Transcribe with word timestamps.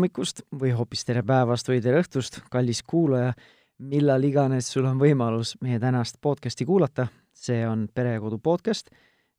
hommikust 0.00 0.40
või 0.56 0.70
hoopis 0.72 1.02
tere 1.04 1.20
päevast 1.28 1.68
või 1.68 1.82
tere 1.84 1.98
õhtust, 2.00 2.38
kallis 2.48 2.78
kuulaja, 2.88 3.34
millal 3.84 4.22
iganes 4.24 4.70
sul 4.72 4.86
on 4.88 4.96
võimalus 4.96 5.58
meie 5.60 5.76
tänast 5.82 6.16
podcasti 6.24 6.64
kuulata. 6.64 7.08
see 7.36 7.66
on 7.68 7.86
Pere 7.94 8.14
ja 8.14 8.20
Kodu 8.20 8.38
podcast. 8.38 8.88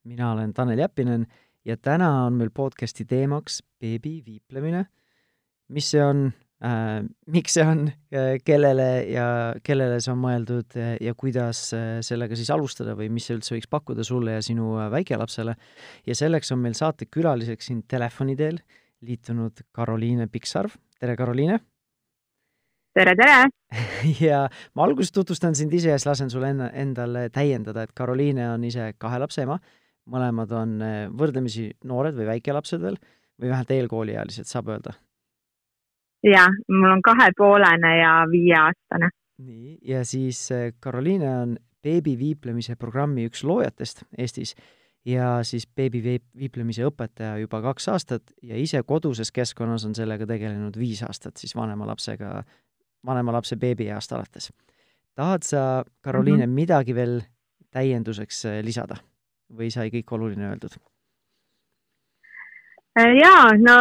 mina 0.04 0.32
olen 0.32 0.54
Tanel 0.54 0.77
Jeppinen 0.77 1.25
ja 1.65 1.77
täna 1.77 2.25
on 2.25 2.33
meil 2.33 2.51
podcasti 2.54 3.05
teemaks 3.05 3.63
beebi 3.79 4.21
viiplemine. 4.25 4.86
mis 5.69 5.89
see 5.89 6.04
on 6.04 6.32
äh,, 6.64 7.01
miks 7.25 7.54
see 7.54 7.65
on, 7.65 7.91
kellele 8.46 9.05
ja 9.09 9.55
kellele 9.64 10.00
see 10.00 10.11
on 10.14 10.19
mõeldud 10.19 10.78
ja 11.01 11.14
kuidas 11.18 11.73
äh, 11.73 12.01
sellega 12.01 12.36
siis 12.36 12.51
alustada 12.51 12.93
või 12.93 13.09
mis 13.09 13.25
see 13.25 13.36
üldse 13.36 13.55
võiks 13.55 13.69
pakkuda 13.69 14.04
sulle 14.04 14.37
ja 14.37 14.41
sinu 14.41 14.78
äh, 14.78 14.91
väikelapsele. 14.91 15.55
ja 16.05 16.15
selleks 16.15 16.51
on 16.51 16.59
meil 16.59 16.73
saatekülaliseks 16.78 17.65
siin 17.65 17.82
telefoni 17.87 18.36
teel 18.36 18.61
liitunud 19.01 19.65
Karoliine 19.71 20.28
Piksarv. 20.28 20.71
tere, 21.00 21.15
Karoliine! 21.15 21.60
tere, 22.93 23.15
tere! 23.15 23.47
ja 24.27 24.43
ma 24.75 24.83
alguses 24.86 25.14
tutvustan 25.15 25.55
sind 25.55 25.74
ise 25.74 25.93
ja 25.93 26.00
siis 26.00 26.10
lasen 26.10 26.29
sul 26.29 26.43
enda, 26.46 26.69
endale 26.74 27.29
täiendada, 27.33 27.83
et 27.83 27.93
Karoliine 27.97 28.50
on 28.51 28.65
ise 28.68 28.91
kahe 29.00 29.21
lapse 29.21 29.46
ema, 29.46 29.57
mõlemad 30.11 30.51
on 30.57 30.75
eh, 30.86 31.05
võrdlemisi 31.07 31.69
noored 31.87 32.17
või 32.17 32.27
väikelapsed 32.33 32.83
veel 32.83 33.00
või 33.41 33.50
vähemalt 33.50 33.73
eelkooliealised, 33.77 34.50
saab 34.50 34.73
öelda? 34.73 34.94
jah, 36.27 36.53
mul 36.69 36.91
on 36.97 37.02
kahepoolene 37.02 37.95
ja 37.97 38.13
viieaastane. 38.30 39.09
nii, 39.41 39.80
ja 39.94 40.05
siis 40.05 40.44
Karoliine 40.80 41.31
eh, 41.31 41.41
on 41.47 41.57
beebiviiplemise 41.81 42.75
programmi 42.77 43.25
üks 43.25 43.41
loojatest 43.47 44.03
Eestis 44.17 44.53
ja 45.05 45.27
siis 45.47 45.66
beebiviiplemise 45.67 46.85
õpetaja 46.85 47.38
juba 47.41 47.61
kaks 47.66 47.88
aastat 47.94 48.33
ja 48.45 48.57
ise 48.57 48.83
koduses 48.88 49.31
keskkonnas 49.33 49.85
on 49.88 49.95
sellega 49.97 50.27
tegelenud 50.30 50.77
viis 50.77 51.02
aastat 51.07 51.41
siis 51.41 51.55
vanema 51.57 51.88
lapsega, 51.89 52.44
vanema 53.05 53.33
lapse 53.33 53.57
beebieast 53.57 54.13
alates. 54.13 54.52
tahad 55.16 55.44
sa, 55.44 55.83
Karoliine 56.02 56.45
mm, 56.45 56.52
-hmm. 56.52 56.55
midagi 56.55 56.95
veel 56.95 57.22
täienduseks 57.72 58.45
äh, 58.45 58.63
lisada 58.63 58.97
või 59.52 59.72
sai 59.72 59.89
kõik 59.89 60.11
oluline 60.11 60.49
öeldud? 60.49 60.77
Äh, 63.00 63.14
jaa, 63.16 63.53
no 63.56 63.73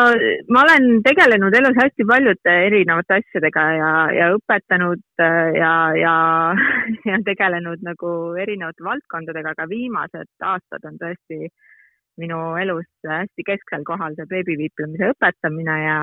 ma 0.55 0.61
olen 0.62 0.84
tegelenud 1.03 1.55
elus 1.58 1.75
hästi 1.75 2.05
paljude 2.06 2.53
erinevate 2.66 3.16
asjadega 3.16 3.64
ja, 3.75 3.89
ja 4.14 4.28
õpetanud 4.36 5.03
äh, 5.19 5.48
ja, 5.56 5.72
ja, 5.98 6.12
ja 7.11 7.19
tegelenud 7.27 7.83
nagu 7.83 8.12
erinevate 8.38 8.86
valdkondadega, 8.86 9.56
aga 9.56 9.66
viimased 9.72 10.47
aastad 10.53 10.86
on 10.86 11.00
tõesti 11.03 11.50
minu 12.22 12.38
elus 12.62 12.86
hästi 13.03 13.48
kesksel 13.50 13.83
kohal 13.91 14.14
see 14.14 14.31
beebiviiplemise 14.31 15.11
õpetamine 15.16 15.81
ja, 15.88 15.98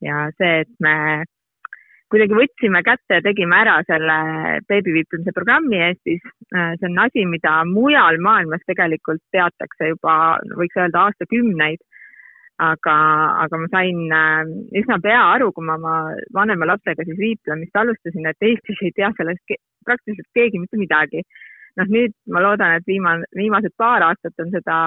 ja 0.00 0.24
see, 0.40 0.64
et 0.64 0.72
me 0.80 0.96
kuidagi 2.08 2.40
võtsime 2.40 2.80
kätte 2.88 3.20
ja 3.20 3.28
tegime 3.28 3.60
ära 3.60 3.76
selle 3.84 4.18
beebiviiplemise 4.72 5.36
programmi 5.36 5.84
Eestis. 5.84 6.24
Äh, 6.56 6.78
see 6.80 6.88
on 6.88 7.04
asi, 7.04 7.28
mida 7.28 7.60
mujal 7.68 8.24
maailmas 8.24 8.64
tegelikult 8.64 9.20
teatakse 9.36 9.92
juba, 9.92 10.38
võiks 10.56 10.80
öelda 10.80 11.10
aastakümneid 11.10 11.84
aga, 12.66 12.96
aga 13.44 13.60
ma 13.62 13.68
sain 13.72 14.00
äh, 14.18 14.52
üsna 14.80 14.98
pea 15.02 15.22
aru, 15.34 15.50
kui 15.54 15.66
ma 15.66 15.78
oma 15.80 15.96
vanema 16.36 16.68
lapsega 16.72 17.06
siis 17.08 17.18
viiplemist 17.18 17.80
alustasin, 17.82 18.28
et 18.30 18.48
Eestis 18.50 18.84
ei 18.86 18.94
tea 18.98 19.10
sellest 19.18 19.42
ke 19.48 19.58
praktiliselt 19.86 20.30
keegi 20.38 20.62
mitte 20.62 20.80
midagi. 20.80 21.24
noh, 21.80 21.88
nüüd 21.88 22.12
ma 22.28 22.42
loodan, 22.44 22.74
et 22.76 22.84
viimane, 22.86 23.24
viimased 23.32 23.72
paar 23.80 24.04
aastat 24.04 24.42
on 24.44 24.50
seda 24.52 24.78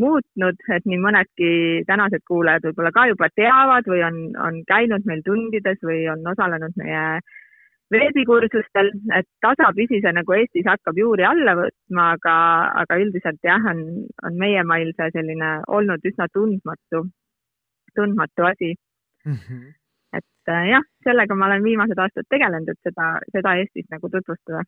muutnud, 0.00 0.58
et 0.76 0.84
nii 0.88 0.98
mõnedki 1.00 1.52
tänased 1.88 2.22
kuulajad 2.28 2.66
võib-olla 2.68 2.92
ka 2.92 3.06
juba 3.08 3.28
teavad 3.36 3.88
või 3.88 4.02
on, 4.04 4.18
on 4.36 4.58
käinud 4.68 5.08
meil 5.08 5.22
tundides 5.24 5.80
või 5.84 6.02
on 6.12 6.26
osalenud 6.34 6.76
meie 6.76 7.00
äh, 7.16 7.38
veebikursustel, 7.94 8.92
et 9.16 9.28
tasapisi 9.44 10.00
see 10.02 10.12
nagu 10.14 10.36
Eestis 10.36 10.66
hakkab 10.68 10.98
juuri 10.98 11.26
alla 11.26 11.56
võtma, 11.58 12.12
aga, 12.16 12.36
aga 12.84 12.98
üldiselt 13.02 13.40
jah, 13.46 13.64
on, 13.72 13.82
on 14.26 14.38
meie 14.38 14.62
mail 14.66 14.92
see 14.96 15.10
selline 15.16 15.56
olnud 15.78 16.06
üsna 16.12 16.28
tundmatu, 16.34 17.04
tundmatu 17.98 18.46
asi 18.50 18.74
mm. 19.26 19.38
-hmm. 19.38 19.64
et 20.20 20.52
äh, 20.54 20.68
jah, 20.74 20.86
sellega 21.06 21.34
ma 21.34 21.50
olen 21.50 21.66
viimased 21.66 21.98
aastad 21.98 22.30
tegelenud, 22.30 22.70
et 22.70 22.90
seda, 22.90 23.16
seda 23.34 23.56
Eestis 23.62 23.90
nagu 23.90 24.12
tutvustada 24.12 24.62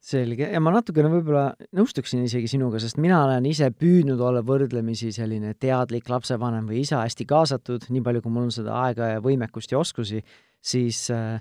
selge 0.00 0.48
ja 0.48 0.60
ma 0.64 0.72
natukene 0.72 1.10
võib-olla 1.12 1.50
nõustuksin 1.76 2.24
isegi 2.24 2.48
sinuga, 2.48 2.80
sest 2.80 2.96
mina 2.96 3.18
olen 3.26 3.44
ise 3.46 3.68
püüdnud 3.70 4.20
olla 4.24 4.40
võrdlemisi 4.40 5.12
selline 5.12 5.52
teadlik 5.60 6.08
lapsevanem 6.08 6.70
või 6.72 6.80
isa, 6.86 7.02
hästi 7.04 7.26
kaasatud, 7.28 7.84
nii 7.92 8.02
palju, 8.06 8.22
kui 8.24 8.32
mul 8.32 8.48
on 8.48 8.54
seda 8.54 8.78
aega 8.86 9.10
ja 9.14 9.20
võimekust 9.20 9.74
ja 9.74 9.78
oskusi, 9.78 10.22
siis 10.56 11.02
äh, 11.12 11.36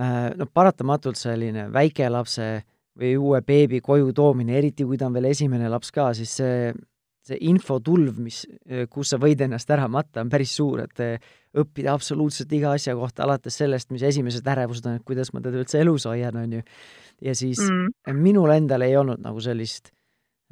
Äh, 0.00 0.30
noh, 0.38 0.48
paratamatult 0.54 1.18
selline 1.18 1.66
väikelapse 1.72 2.52
või 3.00 3.16
uue 3.20 3.40
beebi 3.44 3.80
koju 3.84 4.14
toomine, 4.16 4.56
eriti 4.56 4.86
kui 4.88 4.98
ta 4.98 5.08
on 5.10 5.16
veel 5.16 5.28
esimene 5.30 5.68
laps 5.72 5.92
ka, 5.92 6.10
siis 6.16 6.32
see, 6.40 6.70
see 7.26 7.36
infotulv, 7.50 8.16
mis, 8.22 8.42
kus 8.92 9.12
sa 9.12 9.18
võid 9.20 9.44
ennast 9.44 9.70
ära 9.72 9.86
matta, 9.92 10.24
on 10.24 10.32
päris 10.32 10.54
suur, 10.56 10.82
et 10.84 11.22
õppida 11.60 11.94
absoluutselt 11.94 12.52
iga 12.56 12.74
asja 12.76 12.94
kohta, 12.98 13.24
alates 13.26 13.56
sellest, 13.60 13.90
mis 13.94 14.04
esimesed 14.06 14.46
ärevused 14.52 14.88
on, 14.88 14.98
et 14.98 15.06
kuidas 15.06 15.32
ma 15.34 15.42
teda 15.44 15.62
üldse 15.62 15.80
elus 15.82 16.06
hoian, 16.08 16.36
on 16.42 16.58
ju. 16.58 16.66
ja 17.30 17.34
siis 17.36 17.62
mm. 17.66 18.20
minul 18.20 18.52
endal 18.56 18.84
ei 18.86 18.96
olnud 19.00 19.22
nagu 19.24 19.42
sellist 19.44 19.92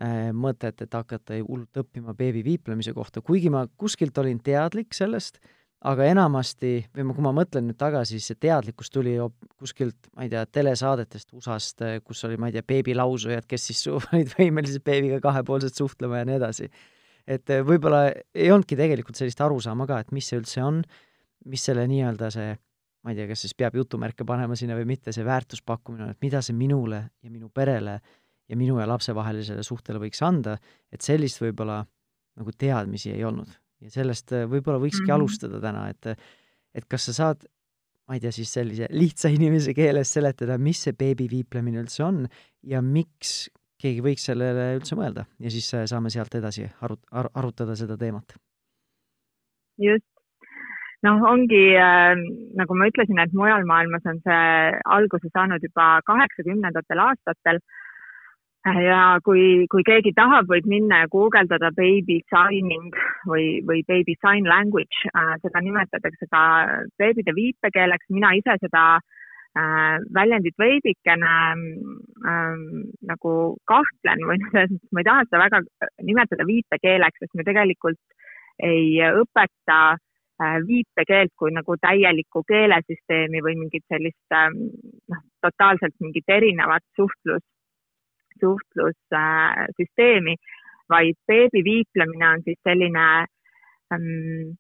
äh, 0.03 0.31
mõtet, 0.33 0.83
et 0.85 0.99
hakata 0.99 1.41
hullult 1.41 1.85
õppima 1.85 2.17
beebi 2.19 2.45
viiplemise 2.47 2.95
kohta, 2.97 3.25
kuigi 3.25 3.53
ma 3.55 3.67
kuskilt 3.77 4.19
olin 4.19 4.43
teadlik 4.45 4.97
sellest 4.97 5.41
aga 5.87 6.09
enamasti, 6.11 6.73
või 6.95 7.07
ma, 7.07 7.15
kui 7.15 7.25
ma 7.25 7.33
mõtlen 7.37 7.69
nüüd 7.69 7.79
tagasi, 7.79 8.19
siis 8.19 8.33
see 8.33 8.41
teadlikkus 8.43 8.91
tuli 8.91 9.15
kuskilt, 9.59 10.09
ma 10.17 10.27
ei 10.27 10.33
tea, 10.33 10.43
telesaadetest 10.51 11.35
USA-st, 11.39 11.85
kus 12.07 12.25
oli, 12.27 12.39
ma 12.41 12.51
ei 12.51 12.57
tea, 12.57 12.65
beebilausujad, 12.67 13.47
kes 13.49 13.69
siis 13.71 13.85
olid 13.95 14.33
võimelised 14.35 14.83
beebiga 14.87 15.21
kahepoolselt 15.23 15.79
suhtlema 15.79 16.23
ja 16.23 16.29
nii 16.29 16.39
edasi. 16.41 16.71
et 17.29 17.51
eh, 17.51 17.63
võib-olla 17.63 18.09
ei 18.35 18.51
olnudki 18.51 18.77
tegelikult 18.79 19.19
sellist 19.21 19.41
arusaama 19.45 19.87
ka, 19.87 20.01
et 20.01 20.11
mis 20.17 20.27
see 20.27 20.41
üldse 20.41 20.65
on, 20.65 20.81
mis 21.47 21.63
selle 21.65 21.85
nii-öelda 21.87 22.33
see, 22.35 22.57
ma 23.05 23.15
ei 23.15 23.21
tea, 23.21 23.29
kas 23.31 23.47
siis 23.47 23.55
peab 23.55 23.77
jutumärke 23.79 24.27
panema 24.27 24.57
sinna 24.59 24.75
või 24.75 24.89
mitte, 24.89 25.15
see 25.15 25.27
väärtuspakkumine 25.29 26.09
on, 26.09 26.17
et 26.17 26.25
mida 26.25 26.43
see 26.43 26.57
minule 26.59 27.05
ja 27.23 27.31
minu 27.31 27.53
perele 27.55 28.01
ja 28.49 28.59
minu 28.59 28.81
ja 28.81 28.89
lapse 28.89 29.15
vahelisele 29.15 29.63
suhtele 29.63 30.03
võiks 30.03 30.25
anda, 30.27 30.57
et 30.91 31.05
sellist 31.05 31.39
võib-olla 31.45 31.85
nagu 32.39 32.55
teadmisi 32.59 33.13
ei 33.15 33.23
olnud 33.29 33.53
ja 33.85 33.93
sellest 33.93 34.35
äh, 34.35 34.49
võib-olla 34.51 34.81
võikski 34.83 35.05
mm 35.05 35.11
-hmm. 35.11 35.21
alustada 35.21 35.61
täna, 35.63 35.89
et 35.93 36.13
et 36.75 36.85
kas 36.89 37.09
sa 37.09 37.13
saad, 37.17 37.47
ma 38.09 38.17
ei 38.17 38.21
tea, 38.21 38.33
siis 38.33 38.53
sellise 38.53 38.89
lihtsa 39.03 39.31
inimese 39.35 39.75
keeles 39.75 40.13
seletada, 40.13 40.59
mis 40.59 40.83
see 40.83 40.93
beebiviiplemine 40.93 41.81
üldse 41.85 42.05
on 42.05 42.27
ja 42.63 42.83
miks 42.83 43.49
keegi 43.79 44.03
võiks 44.03 44.27
sellele 44.27 44.75
üldse 44.79 44.99
mõelda 44.99 45.27
ja 45.39 45.51
siis 45.51 45.73
äh, 45.75 45.87
saame 45.87 46.11
sealt 46.11 46.35
edasi 46.35 46.69
arut-, 46.83 47.07
ar-, 47.13 47.31
arutada 47.35 47.77
seda 47.79 47.97
teemat. 47.97 48.35
just, 49.79 50.07
noh, 51.07 51.23
ongi 51.31 51.65
äh, 51.79 52.15
nagu 52.59 52.75
ma 52.75 52.89
ütlesin, 52.91 53.19
et 53.23 53.33
mujal 53.33 53.67
maailmas 53.67 54.07
on 54.07 54.19
see 54.25 54.73
alguse 54.85 55.31
saanud 55.33 55.63
juba 55.63 56.01
kaheksakümnendatel 56.07 57.05
aastatel 57.07 57.63
ja 58.83 59.03
kui, 59.25 59.67
kui 59.71 59.85
keegi 59.87 60.13
tahab, 60.17 60.49
võib 60.51 60.67
minna 60.71 61.03
ja 61.03 61.11
guugeldada 61.13 61.71
baby 61.77 62.19
signing 62.33 62.97
või, 63.29 63.61
või 63.69 63.85
baby 63.89 64.17
sign 64.23 64.49
language. 64.49 65.05
Äh,, 65.15 65.37
seda 65.45 65.63
nimetatakse 65.65 66.29
ka 66.33 66.43
beebide 66.99 67.35
viipekeeleks, 67.37 68.11
mina 68.15 68.33
ise 68.39 68.57
seda 68.63 68.85
äh, 68.99 69.97
väljendit 70.15 70.59
veidikene 70.59 71.37
äh, 72.33 72.59
nagu 73.13 73.35
kahtlen 73.71 74.27
või 74.29 74.41
selles 74.51 74.75
mõttes 74.75 74.93
ma 74.93 75.05
ei 75.05 75.09
taha 75.11 75.27
seda 75.29 75.43
väga 75.45 75.63
nimetada 76.11 76.49
viipekeeleks, 76.49 77.25
sest 77.25 77.39
me 77.39 77.47
tegelikult 77.47 78.01
ei 78.65 78.97
õpeta 79.07 79.81
äh, 79.95 80.59
viipekeelt 80.67 81.37
kui 81.39 81.55
nagu 81.55 81.79
täielikku 81.79 82.43
keelesüsteemi 82.49 83.45
või 83.45 83.61
mingit 83.63 83.87
sellist 83.93 84.35
äh, 84.35 84.51
noh, 84.51 85.23
totaalselt 85.47 85.95
mingit 86.03 86.27
erinevat 86.41 86.83
suhtlus 86.99 87.45
suhtlussüsteemi, 88.43 90.35
vaid 90.89 91.17
beebi 91.29 91.61
viiplemine 91.65 92.27
on 92.29 92.41
siis 92.47 92.59
selline 92.65 93.05
ähm, 93.95 94.57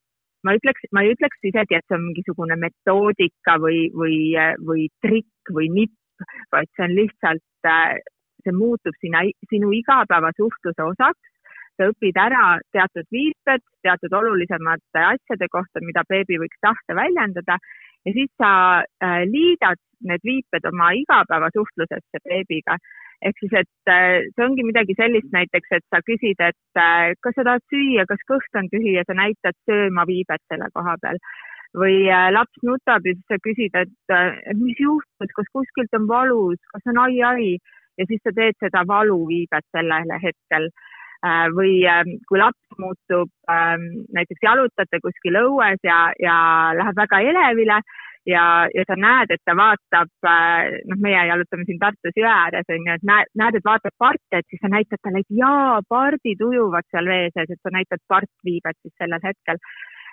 ma 0.46 0.54
ütleks, 0.58 0.86
ma 0.94 1.04
ei 1.04 1.14
ütleks 1.14 1.48
isegi, 1.50 1.78
et 1.78 1.86
see 1.86 1.96
on 1.98 2.04
mingisugune 2.08 2.58
metoodika 2.60 3.56
või, 3.62 3.88
või, 3.94 4.18
või 4.68 4.86
trikk 5.04 5.54
või 5.54 5.70
nipp, 5.74 5.96
vaid 6.54 6.70
see 6.74 6.86
on 6.86 6.94
lihtsalt, 6.98 7.70
see 8.44 8.54
muutub 8.54 8.94
sina, 9.02 9.24
sinu 9.50 9.72
igapäevasuhtluse 9.80 10.86
osaks. 10.92 11.34
sa 11.78 11.86
õpid 11.86 12.16
ära 12.18 12.58
teatud 12.74 13.06
viiped, 13.14 13.62
teatud 13.86 14.14
olulisemate 14.20 15.02
asjade 15.12 15.46
kohta, 15.46 15.78
mida 15.86 16.02
beebi 16.08 16.40
võiks 16.42 16.58
tahta 16.60 16.96
väljendada 16.98 17.54
ja 18.04 18.14
siis 18.16 18.30
sa 18.34 18.50
äh, 18.82 19.22
liidad 19.30 19.78
need 20.02 20.24
viiped 20.26 20.66
oma 20.66 20.90
igapäevasuhtlusesse 20.98 22.22
beebiga 22.26 22.78
ehk 23.26 23.40
siis, 23.42 23.54
et 23.60 23.90
äh, 23.90 24.26
see 24.34 24.44
ongi 24.46 24.64
midagi 24.66 24.94
sellist 24.98 25.30
näiteks, 25.34 25.70
et 25.78 25.84
sa 25.92 26.00
küsid, 26.06 26.38
et 26.38 26.80
äh, 26.80 27.14
kas 27.24 27.36
sa 27.38 27.44
tahad 27.46 27.64
süüa, 27.72 28.06
kas 28.10 28.22
kõht 28.30 28.60
on 28.60 28.68
tühi? 28.72 28.94
Ja 28.98 29.04
sa 29.08 29.16
näitad 29.18 29.56
sööma 29.68 30.06
viibet 30.08 30.42
selle 30.50 30.70
koha 30.74 30.96
peal. 31.02 31.22
või 31.76 32.06
äh, 32.08 32.30
laps 32.32 32.62
nutab 32.64 33.04
ja 33.04 33.12
siis 33.12 33.26
sa 33.28 33.36
küsid, 33.44 33.74
et, 33.76 34.14
mis 34.56 34.78
juhtus, 34.80 35.34
kas 35.36 35.50
kuskilt 35.52 35.98
on 35.98 36.06
valus, 36.08 36.60
kas 36.72 36.86
on 36.92 37.02
ai-ai? 37.06 37.58
Ja 37.98 38.06
siis 38.06 38.22
sa 38.22 38.30
teed 38.32 38.54
seda 38.62 38.84
valuviibet 38.86 39.66
sellel 39.74 40.14
hetkel. 40.22 40.70
Või 41.50 41.82
kui 42.30 42.38
laps 42.38 42.76
muutub, 42.78 43.26
näiteks 44.14 44.44
jalutate 44.46 45.00
kuskil 45.02 45.34
õues 45.40 45.82
ja, 45.82 45.96
ja 46.22 46.36
läheb 46.78 46.94
väga 46.94 47.18
elevile 47.26 47.80
ja, 48.26 48.44
ja 48.74 48.84
sa 48.88 48.96
näed, 48.98 49.30
et 49.34 49.42
ta 49.44 49.54
vaatab, 49.58 50.10
äh, 50.26 50.78
noh, 50.90 51.00
meie 51.04 51.26
jalutame 51.30 51.66
siin 51.68 51.78
Tartus 51.82 52.18
jõe 52.18 52.30
ääres 52.30 52.72
on 52.74 52.86
ju, 52.86 52.96
et 52.96 53.06
näed, 53.10 53.30
näed, 53.42 53.58
et 53.58 53.68
vaatab 53.68 53.94
parte, 53.98 54.40
et 54.40 54.48
siis 54.50 54.62
sa 54.62 54.72
näitad 54.72 55.02
talle, 55.02 55.22
et 55.22 55.38
jaa, 55.42 55.78
pardid 55.88 56.42
ujuvad 56.48 56.88
seal 56.90 57.10
vee 57.12 57.30
sees, 57.34 57.52
et 57.54 57.62
sa 57.62 57.74
näitad 57.74 58.02
partviibet 58.08 58.80
siis 58.82 58.94
sellel 58.98 59.24
hetkel. 59.24 59.62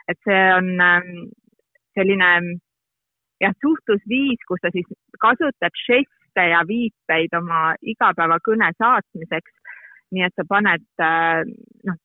et 0.07 0.19
see 0.21 0.41
on 0.53 0.67
ähm, 0.85 1.07
selline 1.97 2.59
jah, 3.41 3.55
suhtlusviis, 3.65 4.43
kus 4.47 4.61
sa 4.61 4.69
siis 4.73 4.85
kasutad 5.19 5.73
žeste 5.81 6.45
ja 6.51 6.61
viipeid 6.67 7.33
oma 7.33 7.73
igapäevakõne 7.81 8.71
saatmiseks. 8.77 9.53
nii 10.13 10.23
et 10.27 10.35
sa 10.37 10.45
paned 10.47 10.85
äh, 11.01 11.41
noh, 11.89 11.97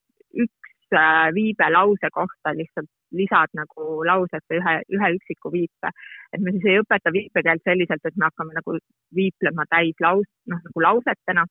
viibe 1.34 1.70
lause 1.70 2.10
kohta 2.12 2.54
lihtsalt 2.56 2.88
lisad 3.12 3.50
nagu 3.54 4.04
lausesse 4.06 4.58
ühe, 4.58 4.74
ühe 4.96 5.08
üksiku 5.16 5.52
viipe. 5.52 5.90
et 6.32 6.40
me 6.40 6.52
siis 6.52 6.66
ei 6.72 6.80
õpeta 6.82 7.12
viipekeelt 7.12 7.62
selliselt, 7.64 8.04
et 8.04 8.16
me 8.16 8.28
hakkame 8.28 8.54
nagu 8.54 8.78
viiplema 9.14 9.66
täis 9.70 9.96
laus, 10.00 10.26
noh 10.46 10.60
nagu 10.66 10.84
lausetena, 10.86 11.46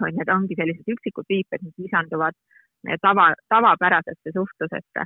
vaid 0.00 0.18
need 0.18 0.32
ongi 0.36 0.58
sellised 0.58 0.94
üksikud 0.94 1.28
viiped, 1.28 1.64
mis 1.64 1.78
lisanduvad 1.86 2.36
meie 2.84 2.98
tava, 3.02 3.32
tavapärasesse 3.48 4.34
suhtlusesse. 4.38 5.04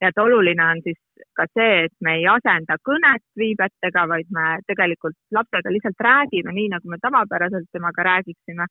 ja 0.00 0.08
et 0.08 0.18
oluline 0.18 0.64
on 0.64 0.80
siis 0.82 0.98
ka 1.34 1.46
see, 1.54 1.84
et 1.86 1.94
me 2.06 2.14
ei 2.18 2.26
asenda 2.30 2.76
kõnet 2.88 3.24
viibetega, 3.42 4.06
vaid 4.08 4.28
me 4.30 4.58
tegelikult 4.66 5.16
lapsega 5.34 5.72
lihtsalt 5.74 6.04
räägime 6.08 6.54
nii, 6.54 6.68
nagu 6.74 6.90
me 6.90 6.98
tavapäraselt 7.02 7.66
temaga 7.72 8.02
räägiksime 8.10 8.66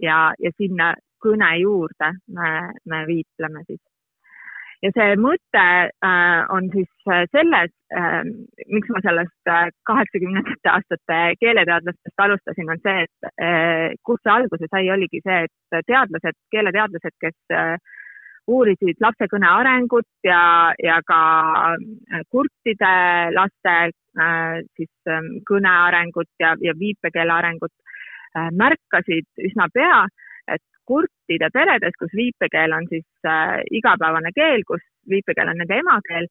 ja, 0.00 0.18
ja 0.38 0.50
sinna 0.56 0.94
kõne 1.24 1.52
juurde 1.62 2.12
me, 2.34 2.50
me 2.86 3.04
viipleme 3.08 3.64
siis. 3.66 3.82
Ja 4.82 4.92
see 4.94 5.14
mõte 5.18 5.62
äh, 5.90 6.42
on 6.54 6.68
siis 6.70 6.90
äh, 7.10 7.24
selles 7.34 7.72
äh,, 7.90 8.20
miks 8.70 8.90
ma 8.94 9.00
sellest 9.02 9.50
äh, 9.50 9.72
kaheksakümnendate 9.90 10.70
aastate 10.70 11.18
keeleteadlastest 11.40 12.22
alustasin, 12.22 12.70
on 12.70 12.82
see, 12.84 13.06
et 13.08 13.30
äh, 13.42 13.96
kust 14.06 14.22
see 14.22 14.34
alguse 14.36 14.70
sai, 14.70 14.84
oligi 14.94 15.18
see, 15.24 15.48
et 15.48 15.82
teadlased, 15.90 16.38
keeleteadlased, 16.54 17.16
kes 17.24 17.58
äh, 17.58 17.74
uurisid 18.48 19.02
lapse 19.04 19.28
kõne 19.30 19.48
arengut 19.50 20.08
ja, 20.26 20.70
ja 20.82 21.00
ka 21.06 21.20
äh, 21.74 22.22
kurtide 22.32 22.94
laste 23.34 23.74
äh, 23.90 24.62
siis 24.78 25.10
äh, 25.10 25.26
kõne 25.48 25.74
arengut 25.88 26.30
ja, 26.40 26.54
ja 26.64 26.74
viipekeele 26.78 27.34
arengut 27.34 27.74
äh, 27.74 28.48
märkasid 28.62 29.28
üsna 29.50 29.68
pea, 29.74 30.06
et 30.54 30.62
kurtide 30.88 31.50
peredes, 31.52 31.96
kus 32.00 32.14
viipekeel 32.16 32.72
on 32.72 32.86
siis 32.92 33.28
äh, 33.28 33.58
igapäevane 33.80 34.32
keel, 34.36 34.64
kus 34.68 34.84
viipekeel 35.10 35.52
on 35.52 35.60
nende 35.60 35.76
emakeel, 35.82 36.28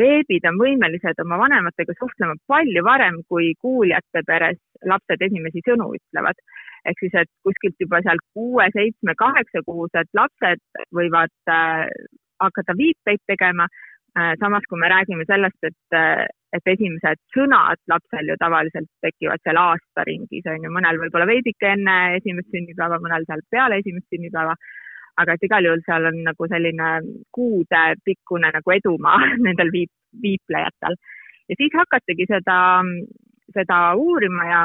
beebid 0.00 0.46
on 0.48 0.58
võimelised 0.60 1.20
oma 1.24 1.38
vanematega 1.42 1.94
suhtlema 1.98 2.34
palju 2.50 2.82
varem, 2.86 3.20
kui 3.28 3.52
kuuljate 3.60 4.24
peres 4.26 4.58
lapsed 4.88 5.22
esimesi 5.28 5.62
sõnu 5.68 5.92
ütlevad. 5.98 6.38
ehk 6.88 6.98
siis, 6.98 7.14
et 7.14 7.30
kuskilt 7.46 7.78
juba 7.78 8.00
seal 8.02 8.18
kuue, 8.34 8.66
seitsme, 8.74 9.14
kaheksakuused 9.18 10.08
lapsed 10.18 10.62
võivad 10.98 11.34
äh, 11.48 11.86
hakata 12.42 12.74
viipeid 12.78 13.22
tegema 13.30 13.68
äh,. 14.18 14.34
samas, 14.40 14.66
kui 14.68 14.80
me 14.80 14.88
räägime 14.90 15.24
sellest, 15.28 15.60
et 15.62 15.98
äh, 15.98 16.26
et 16.56 16.68
esimesed 16.74 17.20
sõnad 17.34 17.80
lapsel 17.88 18.28
ju 18.28 18.36
tavaliselt 18.40 18.88
tekivad 19.04 19.40
seal 19.44 19.58
aastaringis, 19.60 20.46
on 20.52 20.66
ju, 20.66 20.72
mõnel 20.74 21.00
võib-olla 21.00 21.28
veidike 21.30 21.72
enne 21.76 21.96
esimest 22.18 22.52
sünnipäeva, 22.52 23.00
mõnel 23.02 23.24
seal 23.28 23.44
peale 23.50 23.80
esimest 23.82 24.08
sünnipäeva. 24.12 24.56
aga 25.20 25.34
et 25.36 25.42
igal 25.44 25.64
juhul 25.64 25.82
seal 25.84 26.06
on 26.08 26.22
nagu 26.24 26.46
selline 26.48 26.86
kuudepikkune 27.36 28.48
nagu 28.52 28.70
edumaa 28.72 29.18
nendel 29.46 29.72
viip, 29.72 29.90
viiplejatel. 30.22 30.96
ja 31.48 31.56
siis 31.56 31.74
hakatigi 31.80 32.28
seda, 32.28 32.60
seda 33.56 33.80
uurima 33.96 34.44
ja, 34.52 34.62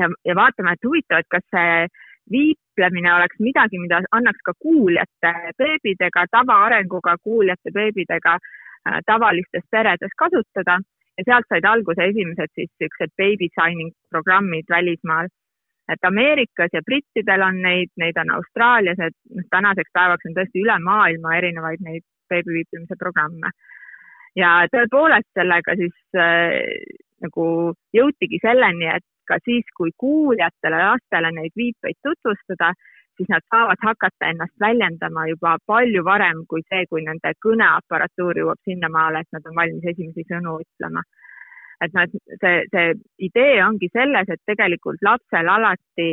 ja, 0.00 0.08
ja 0.24 0.36
vaatama, 0.36 0.72
et 0.72 0.88
huvitav, 0.88 1.20
et 1.20 1.32
kas 1.32 1.44
see 1.56 1.88
viiplemine 2.30 3.12
oleks 3.14 3.40
midagi, 3.40 3.78
mida 3.80 4.00
annaks 4.12 4.40
ka 4.44 4.52
kuuljate 4.62 5.32
beebidega, 5.58 6.26
tavaarenguga 6.30 7.16
kuuljate 7.24 7.72
beebidega 7.74 8.36
äh, 8.36 8.59
tavalistes 9.06 9.64
peredes 9.70 10.14
kasutada 10.18 10.78
ja 11.18 11.24
sealt 11.26 11.48
said 11.48 11.66
alguse 11.68 12.06
esimesed 12.12 12.52
siis 12.54 12.70
niisugused 12.70 13.12
baby 13.20 13.48
signing 13.56 13.92
programmid 14.10 14.66
välismaal. 14.70 15.28
et 15.92 16.04
Ameerikas 16.06 16.70
ja 16.72 16.82
brittidel 16.86 17.42
on 17.42 17.56
neid, 17.62 17.90
neid 17.98 18.18
on 18.22 18.28
Austraalias, 18.30 19.00
et 19.02 19.16
noh, 19.34 19.46
tänaseks 19.50 19.90
päevaks 19.92 20.28
on 20.28 20.36
tõesti 20.36 20.62
üle 20.62 20.76
maailma 20.84 21.32
erinevaid 21.34 21.82
neid 21.82 22.04
beebiviiplemise 22.30 22.96
programme. 22.98 23.50
ja 24.36 24.50
tõepoolest 24.72 25.30
sellega 25.34 25.74
siis 25.80 25.96
äh, 26.14 26.62
nagu 27.24 27.46
jõutigi 27.96 28.38
selleni, 28.42 28.86
et 28.86 29.06
ka 29.26 29.38
siis, 29.44 29.66
kui 29.76 29.90
kuuljatele 29.98 30.78
lastele 30.78 31.30
neid 31.36 31.52
viipeid 31.56 31.98
tutvustada, 32.06 32.72
siis 33.20 33.28
nad 33.28 33.44
saavad 33.52 33.80
hakata 33.84 34.28
ennast 34.32 34.54
väljendama 34.60 35.26
juba 35.28 35.56
palju 35.66 36.04
varem 36.04 36.44
kui 36.48 36.62
see, 36.68 36.86
kui 36.90 37.02
nende 37.04 37.34
kõneaparatuur 37.44 38.40
jõuab 38.40 38.60
sinnamaale, 38.64 39.20
et 39.20 39.36
nad 39.36 39.48
on 39.50 39.58
valmis 39.60 39.88
esimesi 39.92 40.24
sõnu 40.30 40.56
ütlema. 40.64 41.02
et 41.84 41.92
noh, 41.96 42.02
et 42.04 42.40
see, 42.44 42.56
see 42.72 42.86
idee 43.28 43.60
ongi 43.64 43.88
selles, 43.92 44.28
et 44.28 44.40
tegelikult 44.48 45.04
lapsel 45.04 45.48
alati 45.48 46.08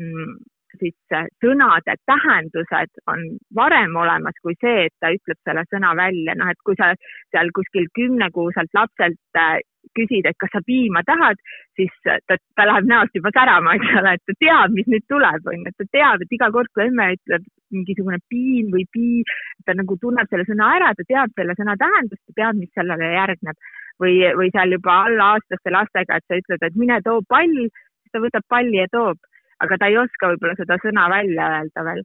mm, 0.00 0.36
siis 0.80 0.96
sõnade 1.42 1.96
tähendused 2.10 3.02
on 3.10 3.22
varem 3.54 3.96
olemas 3.96 4.38
kui 4.42 4.56
see, 4.60 4.88
et 4.88 4.94
ta 5.00 5.12
ütleb 5.14 5.40
selle 5.44 5.64
sõna 5.70 5.94
välja, 5.98 6.34
noh 6.38 6.50
et 6.52 6.60
kui 6.66 6.76
sa 6.80 6.92
seal 7.34 7.52
kuskil 7.56 7.88
kümnekuuselt 7.98 8.74
lapselt 8.76 9.40
äh, 9.40 9.60
küsid, 9.96 10.26
et 10.28 10.38
kas 10.40 10.52
sa 10.54 10.62
piima 10.66 11.02
tahad, 11.06 11.40
siis 11.78 11.92
ta, 12.04 12.16
ta 12.56 12.66
läheb 12.68 12.88
näost 12.88 13.16
juba 13.18 13.32
särama, 13.34 13.74
eks 13.76 13.92
ole, 14.00 14.14
et 14.16 14.24
ta 14.30 14.36
teab, 14.44 14.74
mis 14.76 14.88
nüüd 14.90 15.04
tuleb, 15.12 15.50
on 15.50 15.60
ju, 15.60 15.70
et 15.70 15.78
ta 15.80 15.86
teab, 15.98 16.24
et 16.24 16.34
iga 16.36 16.50
kord, 16.54 16.70
kui 16.74 16.86
emme 16.86 17.10
ütleb 17.16 17.46
mingisugune 17.74 18.20
piim 18.30 18.70
või 18.74 18.86
pii, 18.94 19.24
ta 19.66 19.76
nagu 19.76 19.98
tunneb 20.00 20.30
selle 20.30 20.46
sõna 20.48 20.70
ära, 20.78 20.92
ta 20.96 21.06
teab 21.08 21.34
selle 21.38 21.56
sõna 21.58 21.76
tähendust, 21.80 22.22
ta 22.28 22.38
teab, 22.40 22.60
mis 22.60 22.72
sellele 22.78 23.14
järgneb. 23.16 23.72
või, 24.02 24.16
või 24.34 24.48
seal 24.50 24.72
juba 24.74 24.94
alla-aastaste 25.06 25.70
lastega, 25.70 26.16
et 26.18 26.24
sa 26.26 26.38
ütled, 26.40 26.62
et 26.66 26.78
mine 26.82 26.96
too 27.06 27.20
pall, 27.30 27.52
siis 27.70 28.10
ta 28.10 28.18
võtab 28.24 28.42
palli 28.50 28.80
ja 28.80 28.88
toob, 28.90 29.20
aga 29.64 29.78
ta 29.80 29.90
ei 29.90 29.98
oska 30.00 30.32
võib-olla 30.32 30.58
seda 30.60 30.78
sõna 30.82 31.08
välja 31.12 31.50
öelda 31.58 31.86
veel 31.90 32.04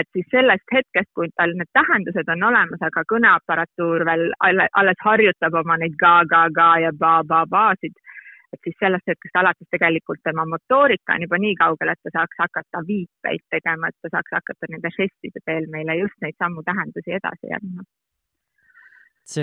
et 0.00 0.08
siis 0.12 0.26
sellest 0.30 0.72
hetkest, 0.74 1.10
kui 1.14 1.28
tal 1.38 1.52
need 1.58 1.70
tähendused 1.76 2.30
on 2.34 2.42
olemas, 2.48 2.80
aga 2.82 3.04
kõneaparatuur 3.12 4.04
veel 4.08 4.24
alles 4.42 5.04
harjutab 5.06 5.54
oma 5.60 5.76
neid 5.78 5.94
ga, 6.00 6.16
ga, 6.30 6.48
ga 6.56 6.70
ja 6.82 6.90
ba, 6.98 7.20
ba, 7.28 7.44
ba-sid, 7.50 7.94
et 8.54 8.60
siis 8.66 8.76
sellest 8.82 9.10
hetkest 9.10 9.38
alates 9.40 9.68
tegelikult 9.74 10.22
tema 10.26 10.46
motoorika 10.50 11.16
on 11.16 11.26
juba 11.26 11.40
nii 11.42 11.54
kaugel, 11.60 11.92
et 11.92 12.02
ta 12.06 12.14
saaks 12.18 12.42
hakata 12.42 12.82
viipeid 12.88 13.44
tegema, 13.54 13.90
et 13.90 13.98
ta 14.02 14.12
saaks 14.16 14.36
hakata 14.38 14.70
nende 14.70 14.92
žestide 14.96 15.42
teel 15.44 15.68
meile 15.74 15.98
just 16.02 16.18
neid 16.24 16.38
samu 16.42 16.66
tähendusi 16.66 17.16
edasi 17.18 17.54
andma. 17.58 17.86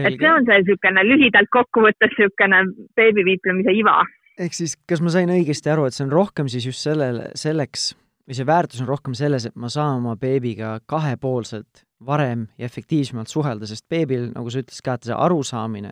et 0.07 0.17
see 0.19 0.31
on 0.31 0.47
see 0.47 0.59
niisugune 0.61 1.03
lühidalt 1.09 1.51
kokkuvõttes 1.57 2.17
niisugune 2.17 2.63
beebiviiplemise 2.99 3.77
iva. 3.83 4.01
Ehk 4.41 4.55
siis, 4.57 4.75
kas 4.89 5.01
ma 5.03 5.13
sain 5.13 5.31
õigesti 5.31 5.71
aru, 5.71 5.88
et 5.88 5.95
see 5.95 6.05
on 6.07 6.13
rohkem 6.13 6.50
siis 6.51 6.65
just 6.69 6.86
sellele, 6.86 7.29
selleks 7.38 7.91
või 8.27 8.38
see 8.38 8.48
väärtus 8.48 8.81
on 8.83 8.89
rohkem 8.89 9.15
selles, 9.17 9.45
et 9.48 9.57
ma 9.60 9.69
saan 9.71 10.00
oma 10.01 10.15
beebiga 10.19 10.77
kahepoolselt 10.89 11.86
varem 12.05 12.48
ja 12.57 12.69
efektiivsemalt 12.69 13.29
suhelda, 13.29 13.67
sest 13.69 13.88
beebil, 13.89 14.29
nagu 14.36 14.50
sa 14.50 14.62
ütlesid 14.63 14.86
ka, 14.86 14.95
et 14.98 15.10
see 15.10 15.17
arusaamine 15.17 15.91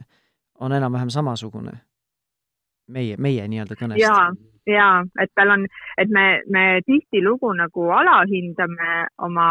on 0.59 0.73
enam-vähem 0.75 1.11
samasugune 1.13 1.75
meie, 2.89 3.17
meie 3.17 3.45
nii-öelda 3.47 3.77
kõnest. 3.79 4.01
ja, 4.01 4.29
ja 4.69 4.87
et 5.21 5.31
tal 5.37 5.53
on, 5.55 5.67
et 6.01 6.09
me, 6.13 6.25
me 6.49 6.65
tihtilugu 6.87 7.51
nagu 7.57 7.89
alahindame 7.97 9.05
oma, 9.25 9.49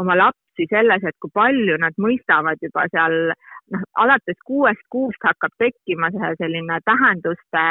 oma 0.00 0.18
lapsi 0.18 0.66
selles, 0.70 1.04
et 1.06 1.16
kui 1.22 1.32
palju 1.34 1.78
nad 1.82 1.96
mõistavad 2.02 2.60
juba 2.62 2.86
seal 2.92 3.34
noh, 3.74 3.84
alates 4.02 4.38
kuuest 4.46 4.82
kuust 4.90 5.22
hakkab 5.24 5.54
tekkima 5.58 6.10
see 6.14 6.32
selline 6.40 6.80
tähenduste 6.84 7.66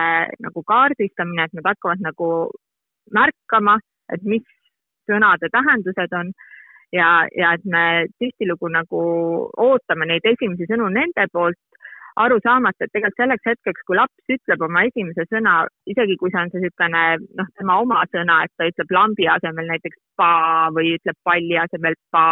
nagu 0.48 0.64
kaardistamine, 0.72 1.46
et 1.46 1.54
nad 1.54 1.70
hakkavad 1.72 2.04
nagu 2.04 2.30
märkama 3.14 3.80
et 4.14 4.25
mis 4.25 4.46
sõnade 5.10 5.50
tähendused 5.54 6.20
on. 6.20 6.34
Ja, 6.94 7.25
ja 7.36 7.56
et 7.58 7.64
me 7.68 8.06
tihtilugu 8.22 8.70
nagu 8.72 9.00
ootame 9.60 10.06
neid 10.08 10.28
esimesi 10.30 10.68
sõnu 10.70 10.86
nende 10.94 11.25
poolt, 11.34 11.58
aru 12.22 12.38
saamata, 12.46 12.86
et 12.86 12.94
tegelikult 12.94 13.20
selleks 13.20 13.50
hetkeks, 13.50 13.84
kui 13.88 13.98
laps 13.98 14.32
ütleb 14.32 14.62
oma 14.64 14.86
esimese 14.88 15.25
sõna, 15.28 15.56
isegi 15.92 16.16
kui 16.22 16.32
see 16.32 16.44
on 16.46 16.54
see 16.54 16.62
niisugune 16.64 17.02
noh, 17.42 17.50
tema 17.58 17.80
oma 17.84 18.06
sõna, 18.14 18.38
et 18.46 18.54
ta 18.56 18.70
ütleb 18.70 18.94
lambi 18.96 19.28
asemel 19.34 19.68
näiteks 19.74 20.00
pa 20.22 20.30
või 20.78 20.94
ütleb 20.96 21.18
palli 21.28 21.58
asemel 21.60 21.98
pa, 22.16 22.28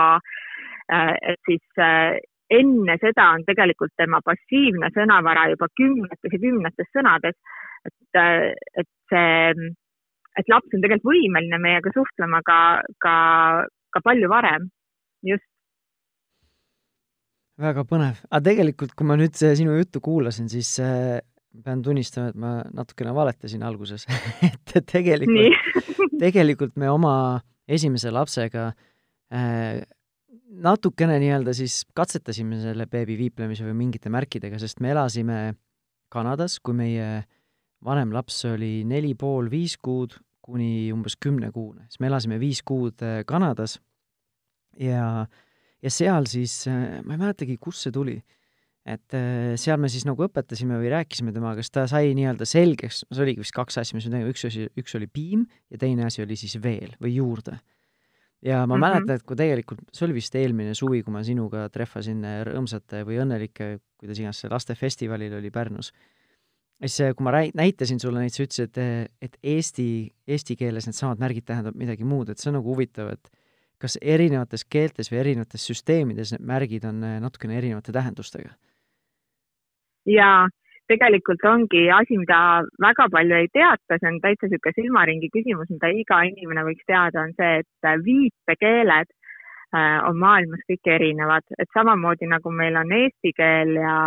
äh, 0.94 1.12
et 1.34 1.50
siis 1.50 1.84
äh, 1.84 2.22
enne 2.60 2.98
seda 3.02 3.30
on 3.36 3.46
tegelikult 3.48 3.94
tema 4.00 4.20
passiivne 4.26 4.90
sõnavara 4.96 5.50
juba 5.54 5.70
kümnetes 5.80 6.36
ja 6.36 6.42
kümnetes 6.42 6.92
sõnades. 6.96 7.38
et, 7.84 8.22
et 8.80 8.90
see, 9.12 9.72
et 10.40 10.52
laps 10.52 10.74
on 10.74 10.84
tegelikult 10.84 11.12
võimeline 11.12 11.60
meiega 11.62 11.92
suhtlema 11.96 12.42
ka, 12.46 12.60
ka, 13.04 13.16
ka 13.94 14.02
palju 14.06 14.30
varem, 14.32 14.70
just. 15.26 15.46
väga 17.62 17.84
põnev, 17.90 18.24
aga 18.30 18.44
tegelikult, 18.50 18.96
kui 18.98 19.08
ma 19.08 19.18
nüüd 19.20 19.38
sinu 19.38 19.76
juttu 19.78 20.02
kuulasin, 20.04 20.50
siis 20.50 20.72
äh, 20.82 21.20
pean 21.64 21.84
tunnistama, 21.86 22.32
et 22.32 22.40
ma 22.40 22.54
natukene 22.74 23.14
valetasin 23.14 23.66
alguses 23.66 24.08
et 24.48 24.80
tegelikult, 24.90 25.68
tegelikult 26.22 26.80
me 26.82 26.90
oma 26.90 27.16
esimese 27.70 28.12
lapsega 28.12 28.72
äh, 29.34 29.84
natukene 30.62 31.18
nii-öelda 31.22 31.54
siis 31.58 31.82
katsetasime 31.98 32.60
selle 32.62 32.86
beebi 32.90 33.16
viiplemise 33.20 33.66
või 33.66 33.78
mingite 33.86 34.12
märkidega, 34.14 34.60
sest 34.62 34.84
me 34.84 34.94
elasime 34.94 35.40
Kanadas, 36.14 36.60
kui 36.62 36.76
meie 36.78 37.24
vanem 37.84 38.14
laps 38.14 38.44
oli 38.52 38.84
neli 38.88 39.14
pool, 39.20 39.50
viis 39.52 39.76
kuud 39.82 40.16
kuni 40.44 40.92
umbes 40.94 41.16
kümnekuune, 41.24 41.88
siis 41.88 42.02
me 42.04 42.10
elasime 42.12 42.38
viis 42.42 42.62
kuud 42.68 43.02
äh, 43.06 43.22
Kanadas 43.28 43.78
ja, 44.80 45.26
ja 45.82 45.92
seal 45.92 46.28
siis, 46.30 46.64
äh, 46.68 47.00
ma 47.04 47.16
ei 47.16 47.22
mäletagi, 47.22 47.58
kust 47.64 47.86
see 47.86 47.96
tuli, 47.96 48.18
et 48.84 49.16
äh, 49.16 49.54
seal 49.60 49.80
me 49.80 49.90
siis 49.92 50.04
nagu 50.08 50.28
õpetasime 50.28 50.78
või 50.82 50.92
rääkisime 50.92 51.34
temaga, 51.36 51.64
sest 51.64 51.78
ta 51.80 51.86
sai 51.92 52.12
nii-öelda 52.18 52.48
selgeks, 52.50 53.06
see 53.08 53.24
oligi 53.24 53.46
vist 53.46 53.56
kaks 53.56 53.80
asja, 53.82 53.98
mis 53.98 54.10
me 54.10 54.18
tegime, 54.18 54.36
üks 54.36 54.44
asi, 54.52 54.68
üks 54.80 55.00
oli 55.00 55.08
piim 55.08 55.48
ja 55.72 55.80
teine 55.82 56.10
asi 56.10 56.26
oli 56.26 56.38
siis 56.40 56.60
veel 56.64 56.92
või 57.00 57.16
juurde 57.18 57.62
ja 58.44 58.64
ma 58.66 58.66
mm 58.66 58.72
-hmm. 58.72 58.86
mäletan, 58.86 59.16
et 59.16 59.24
kui 59.24 59.36
tegelikult, 59.40 59.80
see 59.92 60.06
oli 60.06 60.18
vist 60.20 60.36
eelmine 60.36 60.74
suvi, 60.76 61.04
kui 61.04 61.14
ma 61.14 61.24
sinuga 61.24 61.70
trehvasin 61.70 62.24
rõõmsate 62.50 63.04
või 63.08 63.20
õnnelike, 63.24 63.80
kuidas 64.00 64.20
iganes 64.20 64.42
see 64.44 64.52
lastefestivalil 64.52 65.38
oli 65.38 65.52
Pärnus, 65.52 65.94
siis 66.86 67.16
kui 67.16 67.24
ma 67.24 67.32
rääi-, 67.32 67.54
näitasin 67.56 68.00
sulle 68.00 68.20
neid, 68.20 68.36
sa 68.36 68.44
ütlesid, 68.44 68.78
et, 68.78 69.12
et 69.22 69.38
eesti, 69.44 69.88
eesti 70.28 70.56
keeles 70.56 70.88
needsamad 70.88 71.20
märgid 71.20 71.46
tähendavad 71.46 71.80
midagi 71.80 72.04
muud, 72.04 72.30
et 72.30 72.38
see 72.38 72.52
on 72.52 72.60
nagu 72.60 72.76
huvitav, 72.76 73.14
et 73.14 73.32
kas 73.80 73.98
erinevates 74.02 74.66
keeltes 74.66 75.12
või 75.12 75.20
erinevates 75.20 75.66
süsteemides 75.68 76.36
need 76.36 76.44
märgid 76.48 76.86
on 76.86 77.00
natukene 77.00 77.58
erinevate 77.58 77.92
tähendustega? 77.92 78.54
jaa 80.06 80.48
tegelikult 80.94 81.44
ongi 81.50 81.88
asi, 81.92 82.18
mida 82.22 82.40
väga 82.82 83.08
palju 83.14 83.40
ei 83.40 83.50
teata, 83.54 83.98
see 83.98 84.10
on 84.10 84.20
täitsa 84.24 84.50
niisugune 84.50 84.78
silmaringi 84.78 85.30
küsimus, 85.34 85.72
mida 85.74 85.92
iga 85.94 86.22
inimene 86.30 86.66
võiks 86.70 86.86
teada, 86.90 87.26
on 87.26 87.34
see, 87.38 87.64
et 87.64 88.06
viipekeeled 88.08 89.10
äh, 89.10 89.98
on 90.08 90.20
maailmas 90.22 90.64
kõik 90.70 90.92
erinevad, 90.98 91.48
et 91.58 91.72
samamoodi 91.78 92.30
nagu 92.32 92.54
meil 92.54 92.78
on 92.80 92.94
eesti 93.00 93.34
keel 93.38 93.76
ja, 93.80 93.98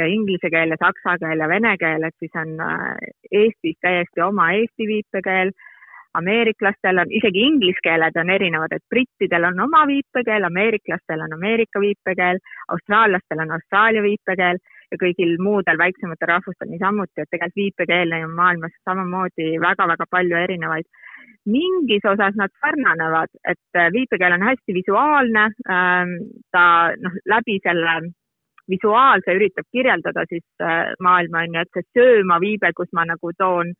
ja 0.00 0.08
inglise 0.10 0.50
keel 0.54 0.74
ja 0.74 0.80
saksa 0.80 1.18
keel 1.22 1.44
ja 1.44 1.50
vene 1.50 1.76
keel, 1.80 2.08
et 2.08 2.16
siis 2.22 2.40
on 2.40 2.58
äh, 2.62 2.90
Eestis 3.30 3.78
täiesti 3.82 4.26
oma 4.26 4.52
eesti 4.58 4.90
viipekeel 4.90 5.54
ameeriklastel 6.18 7.00
on, 7.02 7.10
isegi 7.18 7.42
inglise 7.48 7.82
keeled 7.84 8.16
on 8.20 8.30
erinevad, 8.30 8.74
et 8.76 8.84
brittidel 8.90 9.48
on 9.50 9.60
oma 9.66 9.84
viipekeel, 9.90 10.46
ameeriklastel 10.50 11.24
on 11.26 11.34
Ameerika 11.36 11.80
viipekeel, 11.82 12.40
austraallastel 12.74 13.42
on 13.44 13.54
Austraalia 13.56 14.02
viipekeel 14.02 14.60
ja 14.92 15.00
kõigil 15.00 15.36
muudel 15.42 15.78
väiksematel 15.80 16.30
rahvustel 16.30 16.70
niisamuti, 16.70 17.16
et 17.18 17.30
tegelikult 17.30 17.62
viipekeele 17.62 18.20
on 18.26 18.36
maailmas 18.38 18.76
samamoodi 18.88 19.56
väga-väga 19.68 20.06
palju 20.10 20.42
erinevaid. 20.46 20.86
mingis 21.44 22.04
osas 22.08 22.36
nad 22.40 22.48
sarnanevad, 22.60 23.28
et 23.44 23.76
äh, 23.76 23.90
viipekeel 23.92 24.32
on 24.32 24.42
hästi 24.48 24.74
visuaalne, 24.74 25.42
ähm, 25.68 26.14
ta 26.52 26.62
noh, 26.96 27.18
läbi 27.28 27.58
selle 27.60 27.96
visuaalse 28.72 29.34
üritab 29.36 29.66
kirjeldada 29.72 30.24
siis 30.28 30.44
äh, 30.62 30.94
maailma 31.00 31.42
on 31.44 31.58
ju, 31.58 31.60
et 31.60 31.76
see 31.76 31.84
sööma 31.98 32.38
viibe, 32.40 32.72
kus 32.72 32.88
ma 32.96 33.04
nagu 33.04 33.32
toon 33.36 33.74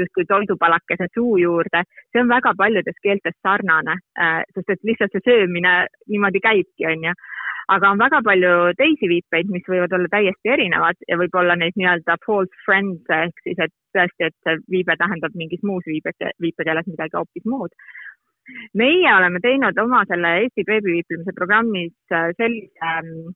justkui 0.00 0.26
toidupalakese 0.28 1.08
suu 1.14 1.36
juurde, 1.40 1.84
see 2.12 2.22
on 2.22 2.32
väga 2.32 2.52
paljudes 2.58 2.98
keeltes 3.02 3.36
sarnane, 3.42 3.98
äh, 4.20 4.42
sest 4.54 4.74
et 4.74 4.84
lihtsalt 4.90 5.16
see 5.16 5.26
söömine 5.30 5.78
niimoodi 6.08 6.42
käibki, 6.44 6.88
on 6.92 7.08
ju 7.10 7.16
aga 7.74 7.90
on 7.90 7.98
väga 7.98 8.20
palju 8.26 8.52
teisi 8.78 9.08
viipeid, 9.10 9.48
mis 9.50 9.66
võivad 9.70 9.94
olla 9.96 10.10
täiesti 10.10 10.52
erinevad 10.54 11.00
ja 11.10 11.18
võib-olla 11.18 11.56
neid 11.58 11.74
nii-öelda 11.78 12.18
false 12.26 12.62
friends 12.64 13.10
ehk 13.10 13.42
siis, 13.42 13.58
et 13.58 13.74
tõesti, 13.96 14.28
et 14.28 14.36
see 14.46 14.60
viibe 14.76 14.94
tähendab 15.00 15.34
mingis 15.38 15.64
muus 15.66 15.86
viibe, 15.90 16.12
viipekeeles 16.42 16.86
midagi 16.92 17.18
hoopis 17.18 17.48
muud. 17.50 17.74
meie 18.78 19.10
oleme 19.10 19.40
teinud 19.42 19.78
oma 19.82 20.04
selle 20.06 20.36
Eesti 20.42 20.62
beebiviiplemise 20.68 21.34
programmis 21.34 21.94
äh, 22.14 22.30
sellise 22.38 22.92
ähm, 22.92 23.34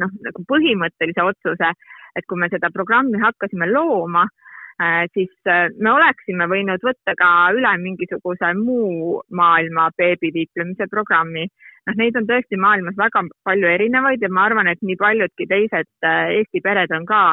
noh, 0.00 0.14
nagu 0.26 0.44
põhimõttelise 0.48 1.26
otsuse, 1.28 1.72
et 2.16 2.26
kui 2.28 2.40
me 2.40 2.48
seda 2.48 2.70
programmi 2.72 3.20
hakkasime 3.20 3.68
looma, 3.68 4.24
siis 5.14 5.30
äh, 5.46 5.68
me 5.78 5.92
oleksime 5.92 6.48
võinud 6.50 6.82
võtta 6.82 7.14
ka 7.18 7.30
üle 7.54 7.70
mingisuguse 7.78 8.54
muu 8.58 9.20
maailma 9.30 9.90
beebiviiplemise 9.98 10.88
programmi 10.90 11.46
noh, 11.86 11.96
neid 12.00 12.16
on 12.18 12.28
tõesti 12.28 12.58
maailmas 12.60 12.96
väga 12.98 13.24
palju 13.46 13.68
erinevaid 13.70 14.22
ja 14.22 14.30
ma 14.32 14.48
arvan, 14.48 14.70
et 14.70 14.82
nii 14.82 14.96
paljudki 15.00 15.48
teised 15.50 15.90
äh, 16.06 16.38
Eesti 16.38 16.62
pered 16.64 16.94
on 16.96 17.06
ka 17.06 17.24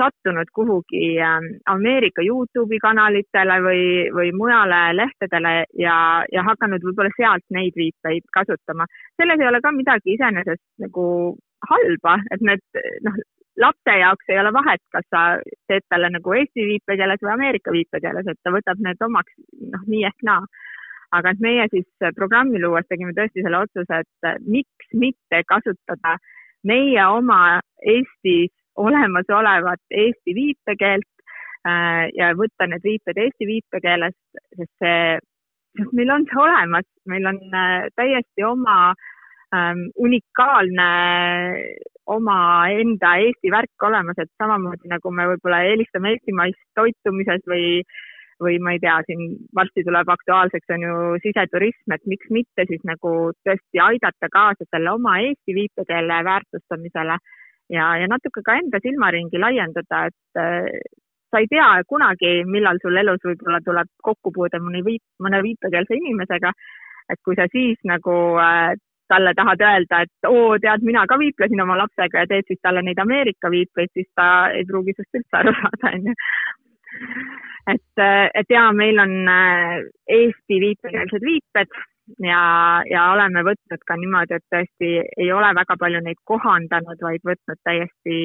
sattunud 0.00 0.48
kuhugi 0.56 1.18
ähm, 1.20 1.50
Ameerika 1.68 2.22
Youtube'i 2.24 2.78
kanalitele 2.80 3.58
või, 3.66 3.82
või 4.16 4.30
mujale 4.32 4.78
lehtedele 4.96 5.52
ja, 5.76 5.96
ja 6.32 6.44
hakanud 6.46 6.86
võib-olla 6.86 7.12
sealt 7.16 7.44
neid 7.52 7.76
viipeid 7.76 8.24
kasutama. 8.32 8.86
selles 9.20 9.42
ei 9.42 9.50
ole 9.50 9.60
ka 9.60 9.74
midagi 9.76 10.14
iseenesest 10.16 10.64
nagu 10.80 11.04
halba, 11.68 12.16
et 12.32 12.40
need 12.40 12.62
noh, 13.04 13.20
lapse 13.58 13.96
jaoks 13.98 14.28
ei 14.30 14.38
ole 14.40 14.52
vahet, 14.54 14.82
kas 14.94 15.06
sa 15.10 15.22
teed 15.68 15.86
talle 15.88 16.10
nagu 16.14 16.34
eesti 16.38 16.66
viipekeeles 16.72 17.22
või 17.24 17.32
Ameerika 17.34 17.74
viipekeeles, 17.74 18.28
et 18.30 18.38
ta 18.42 18.52
võtab 18.54 18.82
need 18.84 19.02
omaks 19.06 19.34
noh, 19.72 19.86
nii 19.86 20.04
ehk 20.08 20.26
naa. 20.26 20.44
Aga 21.10 21.32
et 21.34 21.40
meie 21.42 21.64
siis 21.72 21.88
programmi 22.14 22.60
luues 22.62 22.86
tegime 22.86 23.10
tõesti 23.16 23.42
selle 23.42 23.64
otsuse, 23.64 24.02
et 24.04 24.46
miks 24.46 24.92
mitte 24.94 25.42
kasutada 25.48 26.14
meie 26.62 27.06
oma 27.06 27.58
Eestis 27.82 28.52
olemasolevat 28.76 29.82
eesti 29.90 30.34
viipekeelt 30.36 31.08
äh, 31.66 32.06
ja 32.14 32.30
võtta 32.38 32.68
need 32.70 32.84
viiped 32.84 33.18
eesti 33.18 33.48
viipekeelest, 33.48 34.20
sest 34.56 34.72
see, 34.84 35.18
sest 35.78 35.94
meil 35.96 36.12
on 36.14 36.26
see 36.30 36.42
olemas, 36.44 36.86
meil 37.10 37.26
on 37.32 37.40
äh, 37.50 37.88
täiesti 37.98 38.46
oma 38.46 38.92
ähm, 39.54 39.88
unikaalne 39.98 40.90
omaenda 42.10 43.16
Eesti 43.24 43.52
värk 43.54 43.88
olemas, 43.88 44.18
et 44.18 44.30
samamoodi 44.42 44.90
nagu 44.90 45.12
me 45.14 45.26
võib-olla 45.32 45.64
eelistame 45.68 46.14
eestimaist 46.16 46.62
toitumises 46.78 47.44
või 47.50 47.82
või 48.40 48.56
ma 48.64 48.72
ei 48.72 48.80
tea, 48.80 48.94
siin 49.04 49.34
varsti 49.56 49.82
tuleb 49.84 50.08
aktuaalseks 50.08 50.72
on 50.72 50.84
ju 50.86 50.94
siseturism, 51.24 51.92
et 51.92 52.06
miks 52.08 52.30
mitte 52.32 52.64
siis 52.70 52.80
nagu 52.88 53.10
tõesti 53.44 53.82
aidata 53.84 54.30
kaasa 54.32 54.64
selle 54.70 54.94
oma 54.96 55.18
eesti 55.26 55.56
viipekeele 55.58 56.22
väärtustamisele 56.24 57.18
ja, 57.76 57.90
ja 58.00 58.08
natuke 58.08 58.42
ka 58.46 58.56
enda 58.62 58.80
silmaringi 58.82 59.40
laiendada, 59.44 60.06
et 60.08 60.40
äh, 60.40 60.70
sa 61.30 61.42
ei 61.42 61.50
tea 61.52 61.68
kunagi, 61.88 62.32
millal 62.48 62.80
sul 62.82 62.96
elus 63.02 63.22
võib-olla 63.28 63.60
tuleb 63.66 63.90
kokkupuude 64.08 64.62
mõne 64.64 64.82
viip, 64.86 65.04
mõne 65.22 65.42
viipekeelse 65.46 66.00
inimesega. 66.00 66.52
et 67.10 67.18
kui 67.26 67.34
sa 67.34 67.48
siis 67.50 67.78
nagu 67.84 68.16
äh, 68.38 68.72
talle 69.10 69.34
tahad 69.36 69.66
öelda, 69.66 70.02
et 70.06 70.30
oo, 70.30 70.56
tead, 70.62 70.86
mina 70.86 71.04
ka 71.10 71.18
viiplesin 71.20 71.60
oma 71.66 71.76
lapsega 71.82 72.24
ja 72.24 72.30
teed 72.30 72.48
siis 72.48 72.62
talle 72.62 72.82
neid 72.86 72.98
Ameerika 73.02 73.50
viipeid, 73.52 73.92
siis 73.94 74.08
ta 74.16 74.30
ei 74.54 74.64
pruugi 74.68 74.96
sinust 74.96 75.20
üldse 75.20 75.42
aru 75.42 75.54
saada, 75.60 75.94
onju 75.94 76.16
et, 77.68 78.02
et 78.34 78.50
ja 78.50 78.68
meil 78.72 78.98
on 78.98 79.14
äh, 79.28 79.80
Eesti 80.08 80.60
viipekeelsed 80.64 81.24
viiped 81.24 81.74
ja, 82.24 82.42
ja 82.90 83.04
oleme 83.14 83.44
võtnud 83.46 83.84
ka 83.86 83.96
niimoodi, 84.00 84.38
et 84.38 84.46
tõesti 84.52 84.92
ei 85.00 85.30
ole 85.32 85.52
väga 85.56 85.76
palju 85.80 86.02
neid 86.04 86.20
kohandanud, 86.30 87.02
vaid 87.02 87.24
võtnud 87.26 87.60
täiesti 87.64 88.16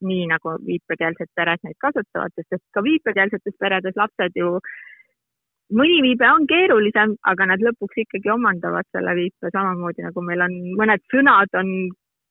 nii, 0.00 0.24
nagu 0.30 0.56
viipekeelsed 0.64 1.30
pered 1.36 1.60
neid 1.66 1.76
kasutavad, 1.84 2.32
sest 2.36 2.56
et 2.56 2.64
ka 2.74 2.82
viipekeelsetes 2.84 3.56
peredes 3.60 3.98
lapsed 4.00 4.36
ju 4.36 4.56
mõni 5.78 6.02
viibe 6.04 6.28
on 6.30 6.46
keerulisem, 6.50 7.16
aga 7.30 7.46
nad 7.52 7.62
lõpuks 7.64 8.02
ikkagi 8.04 8.30
omandavad 8.32 8.86
selle 8.94 9.14
viipe 9.18 9.50
samamoodi 9.54 10.06
nagu 10.06 10.24
meil 10.26 10.44
on 10.46 10.54
mõned 10.80 11.02
sõnad 11.12 11.58
on 11.60 11.72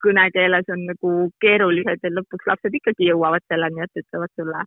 kõnekeeles 0.04 0.72
on 0.74 0.86
nagu 0.88 1.12
keerulised 1.44 2.04
ja 2.04 2.12
lõpuks 2.16 2.48
lapsed 2.48 2.76
ikkagi 2.80 3.10
jõuavad 3.10 3.44
selleni, 3.52 3.84
et 3.84 4.04
ütlevad 4.04 4.32
sulle 4.40 4.64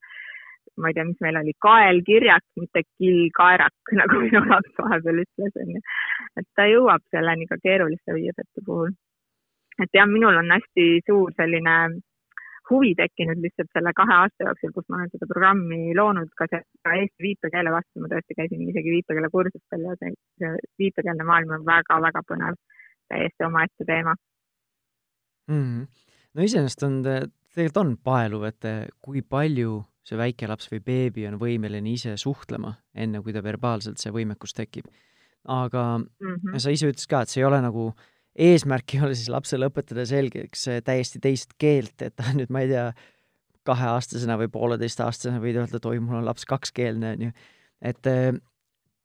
ma 0.80 0.88
ei 0.88 0.94
tea, 0.96 1.04
mis 1.04 1.20
meil 1.20 1.36
oli, 1.40 1.52
kaelkirjak, 1.66 2.44
mitte 2.60 2.82
killkaerak, 2.98 3.74
nagu 4.00 4.20
minu 4.24 4.42
laps 4.48 4.76
vahepeal 4.78 5.22
ütles, 5.24 5.56
onju. 5.64 5.82
et 6.40 6.48
ta 6.56 6.68
jõuab 6.70 7.04
selleni 7.14 7.48
ka 7.50 7.58
keeruliste 7.64 8.16
viiepete 8.16 8.64
puhul. 8.66 8.94
et 9.82 9.98
jah, 9.98 10.08
minul 10.08 10.38
on 10.38 10.54
hästi 10.56 10.86
suur 11.08 11.32
selline 11.36 11.76
huvi 12.70 12.94
tekkinud 12.98 13.42
lihtsalt 13.44 13.70
selle 13.72 13.92
kahe 13.96 14.14
aasta 14.14 14.48
jooksul, 14.48 14.72
kus 14.76 14.88
ma 14.88 15.00
olen 15.00 15.12
seda 15.12 15.28
programmi 15.30 15.94
loonud, 15.98 16.30
ka 16.38 16.46
see 16.50 16.62
ka 16.86 16.94
eesti 17.00 17.26
viipekeele 17.26 17.74
vastu, 17.74 18.02
ma 18.02 18.10
tõesti 18.12 18.38
käisin 18.38 18.64
isegi 18.68 18.96
viipekeele 18.96 19.30
kursustel 19.32 19.86
ja 19.88 19.96
see 20.00 20.52
viipekeelne 20.82 21.26
maailm 21.28 21.56
on 21.58 21.66
väga-väga 21.68 22.24
põnev, 22.28 22.58
täiesti 23.12 23.48
omaette 23.48 23.86
teema 23.88 24.14
mm. 25.48 25.62
-hmm. 25.62 25.86
no 26.34 26.48
iseenesest 26.48 26.82
on, 26.88 27.00
tegelikult 27.04 27.82
on 27.84 27.96
paeluv, 28.10 28.44
et 28.50 28.70
kui 29.00 29.22
palju 29.22 29.82
see 30.06 30.18
väike 30.18 30.48
laps 30.50 30.70
või 30.72 30.82
beebi 30.84 31.26
on 31.28 31.38
võimeline 31.40 31.94
ise 31.94 32.16
suhtlema, 32.18 32.74
enne 32.94 33.22
kui 33.22 33.34
ta 33.34 33.42
verbaalselt 33.44 34.02
see 34.02 34.12
võimekus 34.14 34.54
tekib. 34.54 34.86
aga 35.44 35.98
mm 35.98 36.34
-hmm. 36.34 36.58
sa 36.58 36.70
ise 36.70 36.86
ütlesid 36.86 37.10
ka, 37.10 37.22
et 37.22 37.28
see 37.28 37.40
ei 37.40 37.46
ole 37.46 37.60
nagu, 37.60 37.92
eesmärk 38.38 38.94
ei 38.94 39.02
ole 39.04 39.16
siis 39.18 39.30
lapsele 39.32 39.68
õpetada 39.68 40.04
selgeks 40.08 40.68
täiesti 40.84 41.20
teist 41.22 41.56
keelt, 41.60 41.96
et 42.00 42.14
ta 42.16 42.30
nüüd, 42.38 42.52
ma 42.52 42.64
ei 42.64 42.70
tea, 42.72 42.86
kaheaastasena 43.68 44.38
või 44.40 44.48
pooleteistaastasena 44.50 45.42
võid 45.42 45.60
öelda, 45.60 45.78
et 45.78 45.86
oi, 45.86 46.00
mul 46.02 46.18
on 46.18 46.26
laps 46.26 46.46
kakskeelne, 46.50 47.12
on 47.16 47.28
ju. 47.28 47.34
et 47.92 48.08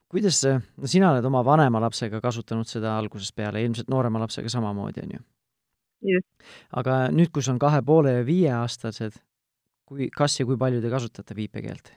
kuidas, 0.09 0.39
no 0.47 0.89
sina 0.89 1.11
oled 1.13 1.27
oma 1.29 1.43
vanema 1.45 1.81
lapsega 1.83 2.21
kasutanud 2.23 2.69
seda 2.69 2.95
algusest 2.97 3.35
peale, 3.37 3.61
ilmselt 3.63 3.91
noorema 3.93 4.23
lapsega 4.23 4.49
samamoodi, 4.49 5.05
on 5.05 5.17
ju? 5.17 5.23
aga 6.79 6.97
nüüd, 7.13 7.31
kus 7.33 7.49
on 7.53 7.59
kahe 7.61 7.83
poole 7.85 8.19
ja 8.19 8.25
viieaastased, 8.25 9.17
kui, 9.87 10.09
kas 10.13 10.39
ja 10.39 10.45
kui 10.49 10.57
palju 10.59 10.81
te 10.81 10.91
kasutate 10.93 11.37
viipekeelt? 11.37 11.93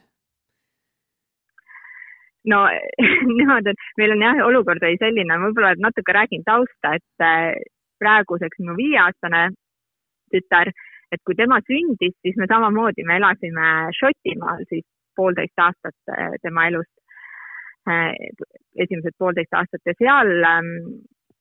No 2.52 2.61
niimoodi, 3.38 3.75
et 3.75 3.82
meil 4.00 4.14
on 4.14 4.25
jah, 4.25 4.44
olukord 4.47 4.85
oli 4.87 5.00
selline, 5.00 5.40
võib-olla 5.44 5.75
natuke 5.78 6.14
räägin 6.16 6.47
tausta, 6.47 6.94
et 6.97 7.25
äh, 7.26 7.59
praeguseks 8.00 8.62
minu 8.62 8.76
viieaastane 8.78 9.50
tütar, 10.32 10.70
et 11.12 11.20
kui 11.26 11.37
tema 11.37 11.61
sündis, 11.66 12.14
siis 12.25 12.38
me 12.40 12.49
samamoodi, 12.49 13.04
me 13.04 13.18
elasime 13.20 13.90
Šotimaal 13.99 14.64
siis 14.70 14.87
poolteist 15.16 15.59
aastat 15.61 16.14
äh, 16.16 16.37
tema 16.42 16.68
elust. 16.70 16.92
Äh, 17.88 18.12
esimesed 18.76 19.16
poolteist 19.18 19.56
aastat 19.56 19.88
ja 19.88 19.94
seal 19.97 20.30
ähm, 20.44 20.68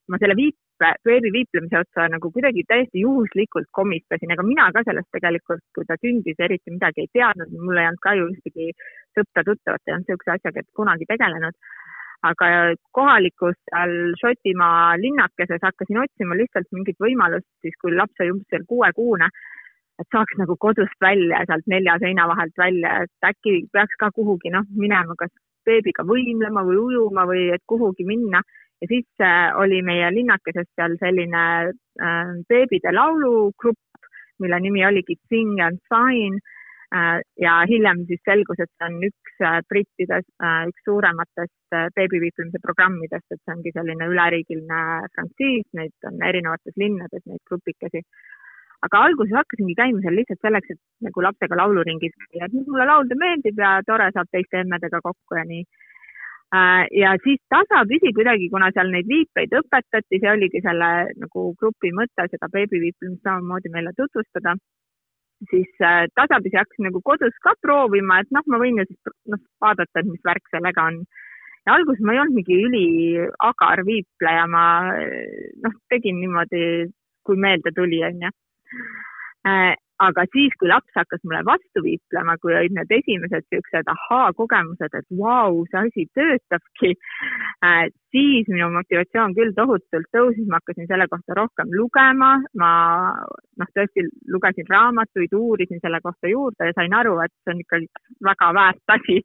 ma 0.09 0.17
selle 0.21 0.37
viipe, 0.39 0.57
beebi 0.79 1.31
viiplemise 1.35 1.81
otsa 1.81 2.07
nagu 2.13 2.31
kuidagi 2.35 2.63
täiesti 2.67 3.03
juhuslikult 3.03 3.67
komistasin, 3.79 4.31
ega 4.35 4.45
mina 4.45 4.69
ka 4.75 4.83
sellest 4.87 5.09
tegelikult, 5.15 5.63
kui 5.75 5.85
ta 5.89 5.97
sündis, 5.99 6.39
eriti 6.39 6.73
midagi 6.75 7.05
ei 7.05 7.11
teadnud, 7.19 7.53
mul 7.65 7.81
ei 7.81 7.89
olnud 7.89 8.03
ka 8.05 8.15
ju 8.17 8.29
ühtegi 8.31 8.71
sõpra-tuttavat, 9.17 9.83
ei 9.85 9.95
olnud 9.95 10.07
niisuguse 10.07 10.35
asjaga 10.37 10.65
kunagi 10.79 11.09
tegelenud. 11.13 11.57
aga 12.27 12.47
kohalikus 12.91 13.55
seal 13.69 13.93
Šotimaa 14.19 14.97
linnakeses 14.99 15.61
hakkasin 15.63 16.01
otsima 16.01 16.35
lihtsalt 16.35 16.67
mingit 16.75 16.97
võimalust 16.99 17.47
siis, 17.63 17.77
kui 17.79 17.93
laps 17.95 18.19
oli 18.19 18.33
umbes 18.33 18.49
seal 18.51 18.65
kuuekuune, 18.67 19.29
et 19.99 20.07
saaks 20.15 20.35
nagu 20.41 20.57
kodust 20.59 20.99
välja, 21.03 21.39
sealt 21.47 21.67
nelja 21.71 21.95
seina 22.03 22.27
vahelt 22.27 22.59
välja, 22.59 23.03
et 23.03 23.29
äkki 23.31 23.53
peaks 23.71 23.95
ka 23.99 24.11
kuhugi 24.15 24.51
noh, 24.51 24.67
minema 24.75 25.15
kas 25.19 25.31
beebiga 25.67 26.05
võimlema 26.07 26.63
või 26.67 26.79
ujuma 26.87 27.25
või 27.29 27.49
et 27.55 27.63
kuhugi 27.67 28.07
minna. 28.07 28.43
Ja 28.81 28.87
siis 28.87 29.07
äh, 29.21 29.51
oli 29.59 29.81
meie 29.83 30.11
linnakeses 30.15 30.69
seal 30.75 30.95
selline 31.01 31.43
äh, 31.69 32.31
beebide 32.49 32.93
laulugrupp, 32.95 34.07
mille 34.39 34.59
nimi 34.63 34.85
oligi 34.87 35.17
Sing 35.27 35.59
and 35.65 35.81
Sign 35.91 36.39
äh, 36.95 37.19
ja 37.41 37.59
hiljem 37.69 38.05
siis 38.07 38.23
selgus, 38.23 38.59
et 38.63 38.71
see 38.71 38.87
on 38.87 38.99
üks 39.09 39.43
brittide 39.71 40.21
üks 40.69 40.83
suurematest 40.87 41.77
beebiviiplemise 41.95 42.59
programmidest, 42.63 43.27
et 43.31 43.39
see 43.43 43.55
ongi 43.55 43.71
selline 43.75 44.09
üleriigiline 44.11 44.81
frantsiis, 45.15 45.67
neid 45.79 46.09
on 46.09 46.19
erinevates 46.31 46.75
linnades, 46.79 47.23
neid 47.25 47.43
grupikesi 47.47 48.03
aga 48.85 49.01
alguses 49.09 49.35
hakkasingi 49.35 49.75
käima 49.75 50.01
seal 50.03 50.15
lihtsalt 50.19 50.45
selleks, 50.45 50.73
et 50.73 51.07
nagu 51.07 51.23
lapsega 51.23 51.57
lauluringis 51.59 52.15
käia, 52.21 52.47
et 52.47 52.55
mulle 52.59 52.87
laulda 52.87 53.17
meeldib 53.19 53.59
ja 53.59 53.77
tore 53.87 54.09
saab 54.15 54.29
teiste 54.31 54.61
emmedega 54.63 55.01
kokku 55.03 55.39
ja 55.39 55.45
nii. 55.49 55.65
Äh, 56.49 56.87
ja 56.97 57.13
siis 57.23 57.37
tasapisi 57.53 58.09
kuidagi, 58.17 58.49
kuna 58.49 58.71
seal 58.73 58.89
neid 58.89 59.05
viipeid 59.09 59.53
õpetati, 59.59 60.17
see 60.17 60.31
oligi 60.31 60.61
selle 60.65 60.89
nagu 61.21 61.43
grupi 61.61 61.91
mõte, 61.93 62.25
seda 62.31 62.49
beebiviiplemist 62.55 63.21
samamoodi 63.27 63.69
meile 63.73 63.93
tutvustada, 63.97 64.55
siis 65.51 65.69
äh, 65.85 66.07
tasapisi 66.17 66.57
hakkasin 66.57 66.89
nagu 66.89 67.03
kodus 67.05 67.37
ka 67.45 67.53
proovima, 67.61 68.21
et 68.23 68.33
noh, 68.33 68.45
ma 68.49 68.61
võin 68.63 68.81
ju 68.81 68.87
siis 68.89 69.13
noh, 69.29 69.43
vaadata, 69.61 70.01
et 70.01 70.09
mis 70.09 70.25
värk 70.25 70.49
sellega 70.49 70.87
on. 70.89 71.03
Ja 71.67 71.75
alguses 71.77 72.01
ma 72.01 72.15
ei 72.15 72.23
olnud 72.23 72.39
mingi 72.39 72.57
üliagar 72.65 73.83
viipleja, 73.85 74.47
ma 74.49 74.63
noh, 75.67 75.77
tegin 75.93 76.17
niimoodi, 76.23 76.63
kui 77.29 77.37
meelde 77.37 77.75
tuli, 77.77 78.01
onju 78.09 78.33
Äh, 79.45 79.75
aga 80.03 80.25
siis, 80.33 80.53
kui 80.59 80.69
laps 80.71 80.95
hakkas 80.95 81.21
mulle 81.25 81.41
vastu 81.47 81.83
viiplema, 81.83 82.37
kui 82.41 82.55
olid 82.55 82.75
need 82.75 82.91
esimesed 82.99 83.45
siuksed 83.51 83.89
ahaa-kogemused, 83.93 84.95
et 84.95 85.07
vau, 85.19 85.63
see 85.71 85.81
asi 85.81 86.05
töötabki, 86.17 86.93
äh, 87.67 87.85
siis 88.15 88.47
minu 88.51 88.69
motivatsioon 88.77 89.35
küll 89.37 89.53
tohutult 89.57 90.09
tõusis, 90.15 90.47
ma 90.47 90.61
hakkasin 90.61 90.87
selle 90.89 91.09
kohta 91.11 91.37
rohkem 91.41 91.75
lugema, 91.75 92.31
ma 92.61 92.71
noh, 93.59 93.71
tõesti 93.75 94.07
lugesin 94.31 94.71
raamatuid, 94.71 95.35
uurisin 95.35 95.83
selle 95.83 96.01
kohta 96.05 96.31
juurde 96.31 96.71
ja 96.71 96.77
sain 96.79 96.95
aru, 96.95 97.17
et 97.25 97.35
see 97.43 97.55
on 97.55 97.63
ikkagi 97.65 97.91
väga 98.31 98.51
väärt 98.55 98.95
asi. 98.97 99.19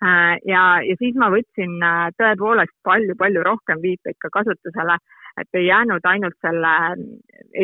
Äh, 0.00 0.36
ja, 0.48 0.64
ja 0.86 0.98
siis 1.02 1.16
ma 1.20 1.28
võtsin 1.32 1.76
tõepoolest 2.16 2.76
palju-palju 2.88 3.44
rohkem 3.44 3.84
viipeid 3.84 4.16
ka 4.20 4.32
kasutusele 4.40 4.96
et 5.40 5.58
ei 5.58 5.66
jäänud 5.66 6.06
ainult 6.12 6.36
selle 6.42 6.72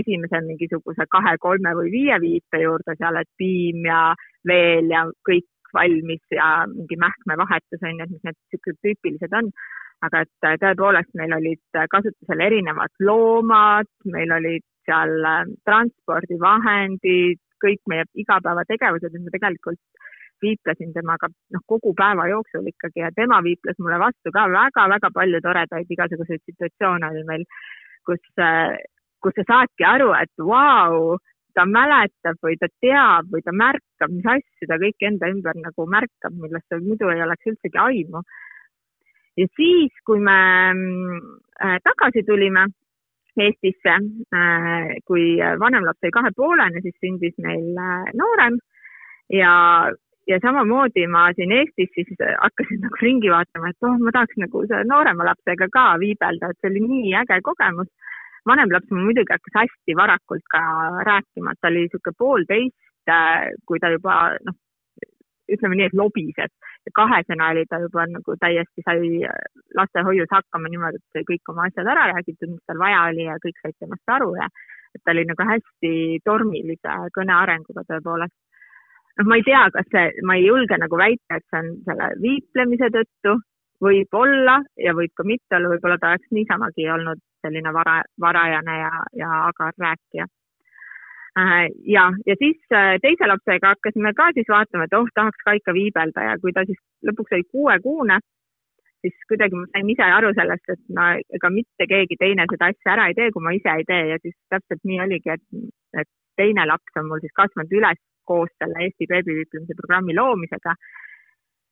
esimese 0.01 0.41
mingisuguse 0.47 1.07
kahe, 1.11 1.37
kolme 1.41 1.75
või 1.79 1.91
viie 1.95 2.21
viite 2.23 2.63
juurde 2.63 2.97
seal, 2.99 3.21
et 3.21 3.31
piim 3.39 3.85
ja 3.87 4.15
veel 4.47 4.91
ja 4.93 5.07
kõik 5.29 5.49
valmis 5.75 6.23
ja 6.31 6.67
mingi 6.71 6.97
mähkmevahetus 7.01 7.83
on 7.83 7.99
ju, 7.99 8.05
et 8.07 8.15
mis 8.15 8.23
need 8.25 8.37
niisugused 8.37 8.81
tüüpilised 8.85 9.37
on. 9.41 9.51
aga 10.05 10.21
et 10.27 10.45
äh, 10.45 10.59
tõepoolest 10.61 11.15
meil 11.17 11.33
olid 11.33 11.79
kasutusel 11.91 12.43
erinevad 12.45 12.93
loomad, 13.01 13.89
meil 14.05 14.35
olid 14.37 14.65
seal 14.85 15.25
äh, 15.25 15.47
transpordivahendid, 15.65 17.41
kõik 17.65 17.81
meie 17.89 18.05
igapäevategevused, 18.15 19.15
et 19.15 19.25
me 19.25 19.33
tegelikult 19.33 19.81
viiplesin 20.43 20.93
temaga 20.95 21.29
noh, 21.31 21.63
kogu 21.67 21.95
päeva 21.97 22.27
jooksul 22.31 22.67
ikkagi 22.71 23.03
ja 23.05 23.13
tema 23.17 23.43
viiples 23.45 23.79
mulle 23.79 23.99
vastu 24.03 24.33
ka 24.35 24.47
väga-väga 24.53 25.11
palju 25.15 25.41
toredaid 25.45 25.93
igasuguseid 25.97 26.43
situatsioone 26.45 27.11
oli 27.11 27.25
meil, 27.29 27.47
kus, 28.07 28.23
kus 29.23 29.39
sa 29.41 29.47
saadki 29.53 29.87
aru, 29.89 30.13
et 30.19 30.45
vau, 30.51 31.17
ta 31.57 31.65
mäletab 31.69 32.41
või 32.45 32.57
ta 32.61 32.69
teab 32.85 33.31
või 33.33 33.45
ta 33.45 33.55
märkab, 33.57 34.13
mis 34.13 34.29
asju 34.37 34.69
ta 34.69 34.79
kõik 34.83 35.07
enda 35.09 35.31
ümber 35.33 35.57
nagu 35.63 35.87
märkab, 35.93 36.35
millest 36.37 36.69
tal 36.71 36.83
muidu 36.85 37.09
ei 37.13 37.23
oleks 37.25 37.53
üldsegi 37.53 37.81
aimu. 37.81 38.23
ja 39.37 39.47
siis, 39.57 39.93
kui 40.05 40.21
me 40.21 40.41
äh, 40.73 41.79
tagasi 41.85 42.25
tulime 42.29 42.69
Eestisse 43.37 43.93
äh,, 43.93 44.95
kui 45.05 45.37
vanem 45.61 45.85
laps 45.85 46.01
sai 46.01 46.13
kahepoolene, 46.13 46.81
siis 46.81 46.97
sündis 47.05 47.37
meil 47.45 47.77
äh, 47.77 48.13
noorem 48.17 48.57
ja 49.33 49.53
ja 50.27 50.39
samamoodi 50.43 51.07
ma 51.07 51.29
siin 51.37 51.53
Eestis 51.53 51.91
siis 51.95 52.21
hakkasin 52.43 52.83
nagu 52.85 53.01
ringi 53.03 53.31
vaatama, 53.31 53.71
et 53.71 53.89
oh, 53.89 53.97
ma 54.03 54.13
tahaks 54.17 54.39
nagu 54.43 54.63
noorema 54.91 55.29
lapsega 55.31 55.69
ka 55.73 55.87
viibelda, 56.03 56.51
et 56.51 56.61
see 56.61 56.73
oli 56.73 56.85
nii 56.87 57.15
äge 57.23 57.41
kogemus. 57.49 57.91
vanem 58.47 58.71
laps 58.71 58.91
mul 58.91 59.09
muidugi 59.09 59.35
hakkas 59.35 59.59
hästi 59.61 59.97
varakult 59.99 60.45
ka 60.55 60.63
rääkima, 61.09 61.53
et 61.53 61.61
ta 61.61 61.69
oli 61.73 61.87
niisugune 61.87 62.19
poolteist, 62.19 62.77
äh, 63.11 63.51
kui 63.67 63.81
ta 63.83 63.91
juba 63.91 64.37
noh, 64.47 64.59
ütleme 65.55 65.79
nii, 65.79 65.89
et 65.91 65.99
lobises 66.03 66.53
kahesena 66.95 67.51
oli 67.51 67.65
ta 67.71 67.79
juba 67.83 68.07
nagu 68.07 68.37
täiesti 68.41 68.83
sai 68.87 69.27
lastehoius 69.75 70.31
hakkama 70.31 70.71
niimoodi, 70.71 71.01
et 71.03 71.19
sai 71.19 71.27
kõik 71.31 71.53
oma 71.53 71.67
asjad 71.67 71.91
ära 71.91 72.07
räägitud, 72.13 72.51
mis 72.55 72.67
tal 72.67 72.79
vaja 72.79 73.03
oli 73.11 73.27
ja 73.27 73.39
kõik 73.43 73.59
said 73.63 73.75
temast 73.81 74.15
aru 74.17 74.35
ja 74.39 74.47
et 74.95 75.03
ta 75.05 75.15
oli 75.15 75.27
nagu 75.29 75.49
hästi 75.51 75.93
tormilise 76.25 76.99
kõnearenguga 77.19 77.85
tõepoolest 77.91 78.37
noh, 79.19 79.27
ma 79.29 79.37
ei 79.39 79.45
tea, 79.47 79.67
kas 79.75 79.91
see, 79.93 80.07
ma 80.29 80.37
ei 80.39 80.47
julge 80.47 80.79
nagu 80.81 80.99
väita, 81.01 81.39
et 81.39 81.45
see 81.51 81.61
on 81.63 81.71
selle 81.89 82.09
viiplemise 82.23 82.91
tõttu, 82.95 83.37
võib-olla 83.83 84.61
ja 84.81 84.95
võib 84.97 85.13
ka 85.17 85.27
mitte 85.29 85.59
olla, 85.59 85.75
võib-olla 85.75 85.99
ta 86.01 86.15
oleks 86.15 86.33
niisamagi 86.33 86.89
olnud 86.95 87.21
selline 87.45 87.73
vara, 87.77 88.01
varajane 88.21 88.79
ja, 88.81 88.93
ja 89.21 89.33
agar 89.51 89.77
rääkija. 89.79 90.27
Äh, 91.37 91.67
ja, 91.85 92.07
ja 92.27 92.35
siis 92.41 92.57
äh, 92.73 92.97
teise 93.03 93.29
lapsega 93.29 93.75
hakkasime 93.75 94.15
ka 94.17 94.31
siis 94.35 94.49
vaatama, 94.49 94.87
et 94.87 94.97
oh, 94.97 95.09
tahaks 95.15 95.45
ka 95.45 95.53
ikka 95.59 95.75
viibelda. 95.77 96.31
Ja 96.31 96.39
kui 96.41 96.55
ta 96.57 96.65
siis 96.69 96.81
lõpuks 97.05 97.37
oli 97.37 97.45
kuuekuune, 97.53 98.19
siis 99.07 99.31
kuidagi 99.31 99.59
ma 99.59 99.67
sain 99.71 99.91
ise 99.93 100.11
aru 100.19 100.33
sellest, 100.35 100.75
et 100.75 100.83
no 100.99 101.07
ega 101.39 101.51
mitte 101.55 101.87
keegi 101.93 102.19
teine 102.19 102.47
seda 102.51 102.71
asja 102.73 102.95
ära 102.97 103.09
ei 103.11 103.17
tee, 103.19 103.31
kui 103.35 103.45
ma 103.47 103.55
ise 103.55 103.79
ei 103.79 103.87
tee 103.89 104.03
ja 104.11 104.19
siis 104.23 104.35
täpselt 104.53 104.83
nii 104.91 105.01
oligi, 105.07 105.37
et, 105.37 105.45
et 106.03 106.11
teine 106.41 106.67
laps 106.67 107.01
on 107.01 107.11
mul 107.11 107.23
siis 107.23 107.35
kasvanud 107.41 107.75
üles 107.81 108.01
koos 108.27 108.51
selle 108.59 108.83
Eesti 108.87 109.07
beebiviiplemise 109.13 109.79
programmi 109.81 110.17
loomisega. 110.19 110.75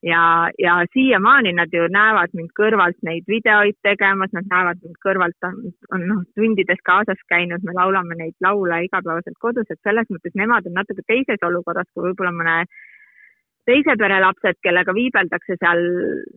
ja, 0.05 0.23
ja 0.61 0.75
siiamaani 0.93 1.53
nad 1.59 1.73
ju 1.73 1.89
näevad 1.99 2.35
mind 2.39 2.53
kõrvalt 2.61 2.99
neid 3.09 3.25
videoid 3.35 3.79
tegemas, 3.89 4.33
nad 4.37 4.47
näevad 4.53 4.83
mind 4.85 4.99
kõrvalt, 5.07 5.47
on, 5.49 5.61
on 5.97 6.05
noh, 6.11 6.25
tundides 6.39 6.83
kaasas 6.91 7.23
käinud, 7.33 7.65
me 7.65 7.73
laulame 7.79 8.19
neid 8.21 8.37
laule 8.47 8.83
igapäevaselt 8.85 9.39
kodus, 9.47 9.71
et 9.71 9.81
selles 9.89 10.11
mõttes 10.13 10.37
nemad 10.43 10.69
on 10.69 10.77
natuke 10.81 11.07
teises 11.09 11.49
olukorras 11.49 11.89
kui 11.95 12.11
võib-olla 12.11 12.35
mõne 12.37 12.59
teise 13.69 13.95
pere 14.01 14.19
lapsed, 14.21 14.59
kellega 14.65 14.95
viibeldakse 14.97 15.57
seal 15.57 15.81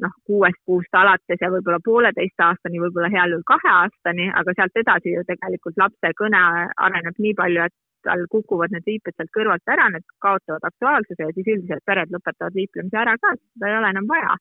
noh, 0.03 0.13
kuuest 0.27 0.59
kuust 0.67 0.95
alates 0.95 1.41
ja 1.41 1.49
võib-olla 1.53 1.79
pooleteist 1.83 2.43
aastani, 2.43 2.81
võib-olla 2.83 3.11
heal 3.13 3.35
juhul 3.35 3.45
kahe 3.47 3.73
aastani, 3.73 4.29
aga 4.41 4.55
sealt 4.55 4.79
edasi 4.83 5.15
ju 5.15 5.25
tegelikult 5.27 5.79
lapse 5.81 6.13
kõne 6.21 6.41
areneb 6.87 7.19
nii 7.19 7.35
palju, 7.39 7.67
et 7.67 7.75
tal 8.07 8.23
kukuvad 8.31 8.71
need 8.71 8.85
viiped 8.87 9.15
sealt 9.15 9.33
kõrvalt 9.35 9.73
ära, 9.73 9.89
need 9.91 10.05
kaotavad 10.23 10.69
aktuaalsuse 10.69 11.27
ja 11.27 11.33
siis 11.35 11.49
üldiselt 11.55 11.83
pered 11.89 12.13
lõpetavad 12.13 12.55
viiplemise 12.55 13.01
ära 13.03 13.17
ka, 13.19 13.33
seda 13.53 13.71
ei 13.71 13.79
ole 13.79 13.91
enam 13.95 14.07
vaja. 14.11 14.37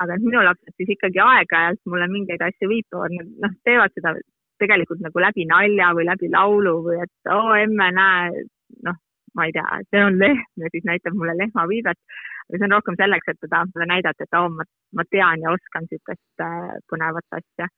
aga 0.00 0.16
minu 0.16 0.40
lapsed 0.40 0.72
siis 0.80 0.94
ikkagi 0.94 1.20
aeg-ajalt 1.20 1.80
mulle 1.92 2.06
mingeid 2.08 2.40
asju 2.40 2.68
viipavad, 2.70 3.12
noh, 3.44 3.56
teevad 3.68 3.92
seda 3.92 4.14
tegelikult 4.60 5.02
nagu 5.04 5.20
läbi 5.20 5.44
nalja 5.48 5.90
või 5.96 6.06
läbi 6.08 6.30
laulu 6.32 6.72
või 6.86 7.02
et 7.04 7.32
oo 7.34 7.52
emme, 7.56 7.90
näe, 7.96 8.44
noh, 8.86 8.96
ma 9.34 9.46
ei 9.46 9.54
tea, 9.56 9.78
see 9.90 10.02
on 10.04 10.18
lehm 10.22 10.42
ja 10.62 10.72
siis 10.72 10.86
näitab 10.88 11.16
mulle 11.18 11.36
lehmaviidet. 11.38 12.00
aga 12.48 12.58
see 12.58 12.66
on 12.66 12.76
rohkem 12.76 12.98
selleks, 13.02 13.30
et 13.30 13.38
ta 13.40 13.52
tahab 13.54 13.70
mulle 13.74 13.86
näidata, 13.92 14.26
et 14.26 14.36
oo 14.38 14.48
oh,, 14.48 14.56
ma, 14.58 14.66
ma 14.98 15.06
tean 15.14 15.44
ja 15.44 15.54
oskan 15.56 15.86
niisugust 15.86 16.44
äh, 16.46 16.74
põnevat 16.92 17.38
asja. 17.38 17.68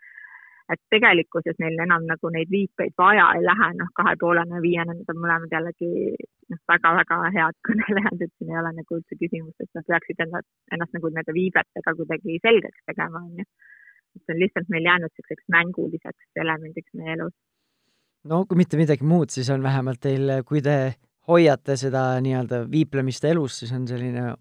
et 0.73 0.81
tegelikkuses 0.95 1.59
neil 1.61 1.81
enam 1.85 2.07
nagu 2.09 2.31
neid 2.33 2.51
viipeid 2.51 2.95
vaja 2.99 3.27
ei 3.37 3.43
lähe, 3.45 3.69
noh, 3.81 3.91
kahe 3.99 4.15
poolene 4.21 4.57
ja 4.57 4.63
viiene, 4.65 4.95
need 4.97 5.11
on 5.13 5.21
mõlemad 5.25 5.53
jällegi 5.57 5.91
noh, 6.55 6.61
väga-väga 6.73 7.19
head 7.37 7.59
kõnelejad, 7.69 8.27
et 8.27 8.33
siin 8.39 8.53
ei 8.55 8.61
ole 8.63 8.73
nagu 8.81 8.99
üldse 8.99 9.19
küsimust, 9.21 9.59
et 9.61 9.73
nad 9.79 9.89
peaksid 9.91 10.27
ennast, 10.27 10.51
ennast 10.73 10.97
nagu 10.97 11.13
nende 11.13 11.37
viibetega 11.37 11.97
kuidagi 12.01 12.41
selgeks 12.47 12.85
tegema, 12.93 13.25
onju. 13.27 13.49
see 14.23 14.35
on 14.37 14.45
lihtsalt 14.45 14.69
meil 14.73 14.87
jäänud 14.91 15.13
niisuguseks 15.13 15.49
mänguliseks 15.57 16.45
elemendiks 16.47 17.01
meie 17.01 17.17
elus 17.17 17.37
no 18.29 18.43
kui 18.47 18.59
mitte 18.61 18.79
midagi 18.81 19.07
muud, 19.07 19.33
siis 19.35 19.51
on 19.53 19.65
vähemalt 19.65 20.01
teil, 20.03 20.31
kui 20.49 20.63
te 20.65 20.77
hoiate 21.29 21.77
seda 21.79 22.07
nii-öelda 22.23 22.65
viiplemist 22.71 23.25
elus, 23.29 23.61
siis 23.63 23.73
on 23.77 23.87
selline 23.89 24.33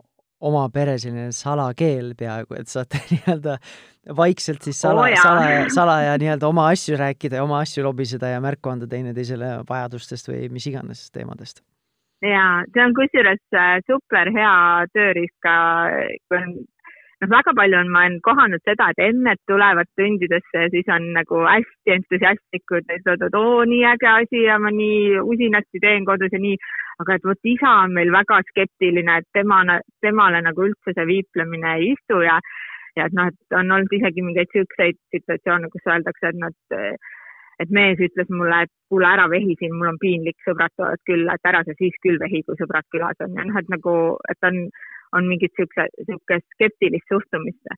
oma 0.42 0.64
pere 0.74 0.98
selline 1.02 1.30
salakeel 1.36 2.14
peaaegu, 2.18 2.58
et 2.58 2.72
saate 2.72 3.02
nii-öelda 3.12 3.58
vaikselt 4.18 4.66
siis 4.66 4.80
sala 4.82 5.06
oh,, 5.06 5.18
salaja, 5.22 5.66
salaja 5.74 6.16
nii-öelda 6.22 6.48
oma 6.50 6.70
asju 6.74 6.98
rääkida 6.98 7.38
ja 7.38 7.46
oma 7.46 7.62
asju 7.62 7.86
lobiseda 7.86 8.34
ja 8.34 8.42
märku 8.42 8.74
anda 8.74 8.90
teineteisele 8.90 9.60
vajadustest 9.70 10.32
või 10.32 10.50
mis 10.54 10.66
iganes 10.72 11.06
teemadest. 11.14 11.62
jaa, 12.26 12.64
see 12.74 12.86
on 12.86 12.98
kusjuures 12.98 13.44
äh, 13.58 13.78
super 13.86 14.34
hea 14.34 14.58
tööriist 14.94 15.38
ka, 15.46 15.56
kui 16.30 16.42
on 16.42 16.54
noh, 17.22 17.30
väga 17.30 17.54
palju 17.58 17.78
on, 17.80 17.92
ma 17.94 18.04
olen 18.06 18.18
kohanud 18.26 18.64
seda, 18.68 18.90
et 18.92 19.02
emmed 19.06 19.40
tulevad 19.50 19.90
tundidesse 20.00 20.64
ja 20.66 20.70
siis 20.74 20.90
on 20.96 21.12
nagu 21.18 21.44
hästi 21.46 21.96
entusiastlikud, 21.98 22.88
ütlevad, 22.98 23.28
et 23.28 23.38
oo, 23.38 23.62
nii 23.72 23.84
äge 23.94 24.10
asi 24.12 24.44
ja 24.48 24.58
ma 24.62 24.74
nii 24.74 25.22
usinasti 25.22 25.84
teen 25.84 26.08
kodus 26.10 26.34
ja 26.34 26.42
nii. 26.42 26.58
aga 27.02 27.16
et 27.18 27.24
vot 27.26 27.48
isa 27.50 27.70
on 27.84 27.96
meil 27.98 28.12
väga 28.14 28.36
skeptiline, 28.52 29.14
et 29.18 29.28
tema, 29.34 29.64
temale 30.06 30.42
nagu 30.46 30.68
üldse 30.68 30.94
see 30.94 31.06
viiplemine 31.10 31.72
ei 31.80 31.88
istu 31.96 32.20
ja, 32.22 32.36
ja 32.98 33.08
et 33.08 33.16
noh, 33.18 33.32
et 33.32 33.58
on 33.58 33.74
olnud 33.74 33.96
isegi 33.98 34.22
mingeid 34.22 34.52
siukseid 34.54 35.00
situatsioone, 35.16 35.72
kus 35.74 35.90
öeldakse, 35.90 36.30
et 36.30 36.38
nad 36.44 36.78
et 37.62 37.74
mees 37.74 38.00
ütles 38.02 38.30
mulle, 38.30 38.64
et 38.66 38.72
kuule, 38.90 39.08
ära 39.08 39.28
vehi 39.30 39.56
siin, 39.58 39.74
mul 39.78 39.92
on 39.94 40.00
piinlik, 40.02 40.38
sõbrad 40.46 40.74
tulevad 40.78 41.02
külla, 41.10 41.36
et 41.36 41.50
ära 41.50 41.62
sa 41.66 41.76
siis 41.78 41.98
küll 42.06 42.22
vehi, 42.22 42.42
kui 42.46 42.58
sõbrad 42.60 42.88
külas 42.94 43.26
on 43.26 43.38
ja 43.38 43.46
noh, 43.50 43.58
et 43.58 43.70
nagu, 43.74 43.96
et 44.30 44.50
on 44.50 44.64
on 45.18 45.28
mingit 45.32 45.54
siukse, 45.60 45.88
siukest 46.10 46.48
skeptilist 46.56 47.08
suhtumist. 47.14 47.76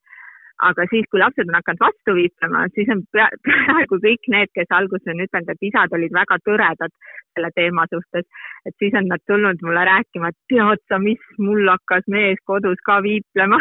aga 0.64 0.84
siis, 0.86 1.02
kui 1.10 1.18
lapsed 1.18 1.48
on 1.50 1.56
hakanud 1.58 1.80
vastu 1.82 2.12
viitlema, 2.14 2.60
siis 2.76 2.90
on 2.94 3.00
pea, 3.12 3.24
peaaegu 3.46 3.96
kõik 4.04 4.28
need, 4.30 4.50
kes 4.54 4.70
alguses 4.76 5.10
on 5.10 5.22
ütelnud, 5.24 5.50
et 5.50 5.66
isad 5.68 5.96
olid 5.98 6.14
väga 6.14 6.38
tõredad 6.46 6.94
selle 7.34 7.50
teema 7.58 7.88
suhtes, 7.90 8.22
et 8.62 8.74
siis 8.78 8.94
on 9.00 9.10
nad 9.10 9.22
tulnud 9.26 9.64
mulle 9.66 9.82
rääkima, 9.88 10.30
et 10.30 10.38
tead 10.52 10.82
sa, 10.86 11.00
mis, 11.02 11.26
mul 11.42 11.66
hakkas 11.72 12.06
mees 12.14 12.38
kodus 12.46 12.78
ka 12.86 13.00
viiplema, 13.02 13.58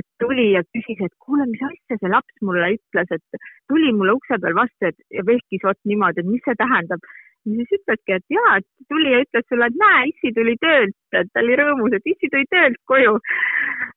et 0.00 0.06
tuli 0.18 0.48
ja 0.56 0.64
küsis, 0.74 0.98
et 1.06 1.14
kuule, 1.22 1.46
mis 1.52 1.62
asja 1.70 2.00
see 2.00 2.10
laps 2.10 2.42
mulle 2.42 2.74
ütles, 2.74 3.14
et 3.18 3.42
tuli 3.70 3.94
mulle 3.94 4.18
ukse 4.18 4.42
peal 4.42 4.58
vastu, 4.58 4.90
et 4.90 4.98
ja 5.14 5.22
vehkis 5.30 5.62
vot 5.62 5.78
niimoodi, 5.86 6.26
et 6.26 6.32
mis 6.34 6.42
see 6.48 6.58
tähendab 6.58 7.06
ja 7.46 7.56
siis 7.56 7.80
ütleski, 7.80 8.16
et 8.18 8.36
jaa, 8.36 8.56
et 8.60 8.88
tuli 8.92 9.12
ja 9.12 9.22
ütles 9.24 9.48
sulle, 9.48 9.66
et 9.66 9.80
näe, 9.82 10.04
issi 10.12 10.32
tuli 10.36 10.54
töölt, 10.62 10.96
et 11.18 11.28
ta 11.32 11.42
oli 11.42 11.58
rõõmus, 11.58 11.96
et 11.96 12.06
issi 12.14 12.30
tuli 12.32 12.46
töölt 12.54 12.78
koju. 12.90 13.18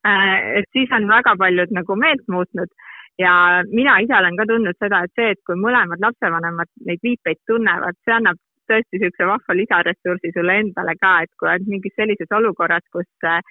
Äh, 0.08 0.34
et 0.62 0.70
siis 0.74 0.92
on 0.98 1.08
väga 1.10 1.36
paljud 1.42 1.74
nagu 1.78 1.98
meelt 2.02 2.26
muutnud 2.32 2.72
ja 3.22 3.36
mina 3.72 4.00
ise 4.04 4.16
olen 4.18 4.38
ka 4.40 4.48
tundnud 4.50 4.78
seda, 4.82 5.04
et 5.06 5.14
see, 5.20 5.32
et 5.36 5.42
kui 5.48 5.58
mõlemad 5.60 6.02
lapsevanemad 6.04 6.72
neid 6.90 7.02
viipeid 7.06 7.40
tunnevad, 7.48 7.98
see 8.04 8.16
annab 8.18 8.42
tõesti 8.70 8.98
niisuguse 8.98 9.30
vahva 9.30 9.56
lisaressursi 9.60 10.34
sulle 10.34 10.58
endale 10.64 10.96
ka, 11.02 11.14
et 11.24 11.32
kui 11.40 11.50
oled 11.52 11.70
mingis 11.70 11.96
sellises 12.00 12.32
olukorras, 12.40 12.86
kus 12.94 13.08
äh, 13.30 13.42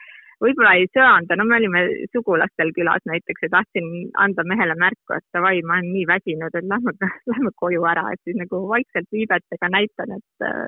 võib-olla 0.43 0.75
ei 0.79 0.87
söanda, 0.93 1.37
no 1.37 1.47
me 1.49 1.59
olime 1.59 1.83
sugulastel 2.13 2.73
külas 2.77 3.05
näiteks 3.11 3.47
ja 3.47 3.51
tahtsin 3.59 3.91
anda 4.27 4.45
mehele 4.49 4.77
märku, 4.81 5.17
et 5.17 5.27
davai, 5.37 5.61
ma 5.63 5.79
olen 5.79 5.93
nii 5.95 6.07
väsinud, 6.11 6.55
et 6.59 6.69
lähme, 6.73 6.95
lähme 7.33 7.53
koju 7.63 7.87
ära, 7.91 8.09
et 8.13 8.23
siis 8.25 8.39
nagu 8.41 8.65
vaikselt 8.71 9.09
viibetega 9.15 9.71
näitan, 9.77 10.17
et 10.19 10.49
äh, 10.49 10.67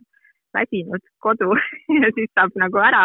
väsinud 0.58 1.04
kodu. 1.18 1.52
Ja 2.02 2.10
siis 2.14 2.30
saab 2.34 2.56
nagu 2.60 2.80
ära 2.82 3.04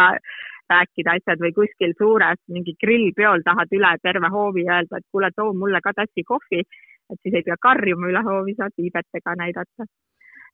rääkida 0.72 1.18
asjad 1.18 1.42
või 1.44 1.52
kuskil 1.56 1.94
suures 2.00 2.40
mingi 2.48 2.74
grillpeol 2.80 3.44
tahad 3.46 3.74
üle 3.76 3.92
terve 4.04 4.30
hoovi 4.32 4.64
öelda, 4.70 5.00
et 5.00 5.08
kuule, 5.12 5.32
too 5.36 5.52
mulle 5.54 5.82
ka 5.84 5.94
tassi 5.98 6.24
kohvi, 6.28 6.64
et 7.12 7.20
siis 7.22 7.36
ei 7.36 7.44
pea 7.48 7.58
karjuma 7.60 8.08
üle 8.12 8.24
hoovi, 8.28 8.56
saad 8.60 8.76
viibetega 8.80 9.36
näidata 9.44 9.88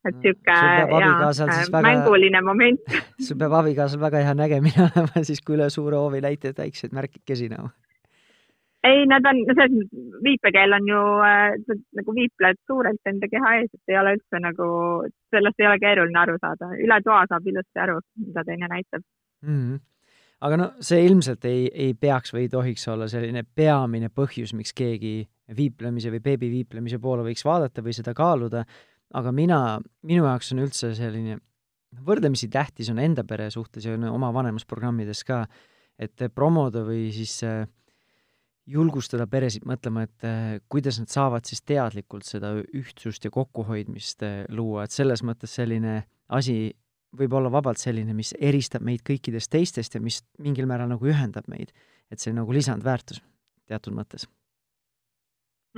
et 0.06 0.22
sihuke 0.22 0.54
väga... 0.92 1.82
mänguline 1.82 2.42
moment 2.44 2.94
sul 3.26 3.38
peab 3.40 3.56
abikaasal 3.62 4.00
väga 4.02 4.22
hea 4.26 4.36
nägemine 4.38 4.86
olema 4.86 5.24
siis, 5.26 5.42
kui 5.42 5.58
üle 5.58 5.68
suure 5.74 5.98
hoovi 5.98 6.22
näitad 6.24 6.58
väikseid 6.58 6.94
märkikesi 6.94 7.48
nagu. 7.50 7.70
ei, 8.86 9.04
nad 9.10 9.26
on, 9.26 9.42
selles 9.50 9.74
viipekeel 10.24 10.78
on 10.78 10.88
ju 10.92 11.02
äh, 11.26 11.76
nagu 12.00 12.14
viipled 12.20 12.62
suurelt 12.70 13.12
enda 13.12 13.30
keha 13.32 13.54
ees, 13.58 13.74
et 13.74 13.94
ei 13.94 14.00
ole 14.00 14.14
üldse 14.18 14.42
nagu, 14.44 14.70
sellest 15.34 15.62
ei 15.62 15.70
ole 15.70 15.82
keeruline 15.82 16.22
aru 16.22 16.38
saada, 16.40 16.72
üle 16.78 17.02
toa 17.04 17.24
saab 17.28 17.52
ilusti 17.52 17.86
aru, 17.86 18.00
mida 18.26 18.46
teine 18.46 18.70
näitab 18.70 19.02
mm. 19.02 19.60
-hmm 19.60 19.86
aga 20.38 20.58
no 20.58 20.68
see 20.84 21.02
ilmselt 21.06 21.44
ei, 21.50 21.66
ei 21.74 21.94
peaks 21.98 22.30
või 22.34 22.44
ei 22.46 22.52
tohiks 22.52 22.86
olla 22.92 23.08
selline 23.10 23.42
peamine 23.42 24.10
põhjus, 24.14 24.54
miks 24.54 24.70
keegi 24.76 25.26
viiplemise 25.56 26.12
või 26.12 26.22
beebi 26.22 26.50
viiplemise 26.52 27.00
poole 27.02 27.24
võiks 27.26 27.44
vaadata 27.46 27.82
või 27.82 27.94
seda 27.96 28.14
kaaluda, 28.14 28.64
aga 29.16 29.32
mina, 29.32 29.78
minu 30.02 30.26
jaoks 30.26 30.52
on 30.52 30.64
üldse 30.66 30.92
selline 30.96 31.38
võrdlemisi 32.04 32.48
tähtis 32.52 32.90
on 32.92 33.00
enda 33.02 33.24
pere 33.24 33.48
suhtes 33.52 33.86
ja 33.86 33.96
oma 34.10 34.30
vanemusprogrammides 34.34 35.24
ka, 35.28 35.42
et 35.98 36.28
promoda 36.34 36.84
või 36.86 37.08
siis 37.14 37.38
äh, 37.46 37.64
julgustada 38.68 39.26
peresid 39.30 39.64
mõtlema, 39.68 40.04
et 40.06 40.26
äh, 40.26 40.58
kuidas 40.70 41.00
nad 41.00 41.10
saavad 41.12 41.48
siis 41.48 41.64
teadlikult 41.66 42.28
seda 42.28 42.52
ühtsust 42.76 43.24
ja 43.24 43.32
kokkuhoidmist 43.34 44.26
äh, 44.26 44.42
luua, 44.52 44.84
et 44.84 44.94
selles 44.94 45.24
mõttes 45.26 45.56
selline 45.58 46.02
asi 46.28 46.58
võib 47.18 47.32
olla 47.38 47.50
vabalt 47.50 47.80
selline, 47.80 48.12
mis 48.14 48.34
eristab 48.36 48.84
meid 48.84 49.00
kõikidest 49.06 49.50
teistest 49.50 49.96
ja 49.96 50.02
mis 50.04 50.20
mingil 50.44 50.68
määral 50.68 50.90
nagu 50.92 51.08
ühendab 51.08 51.48
meid. 51.48 51.72
et 52.08 52.20
see 52.20 52.30
on 52.32 52.38
nagu 52.40 52.52
lisandväärtus 52.52 53.20
teatud 53.68 53.92
mõttes 53.92 54.28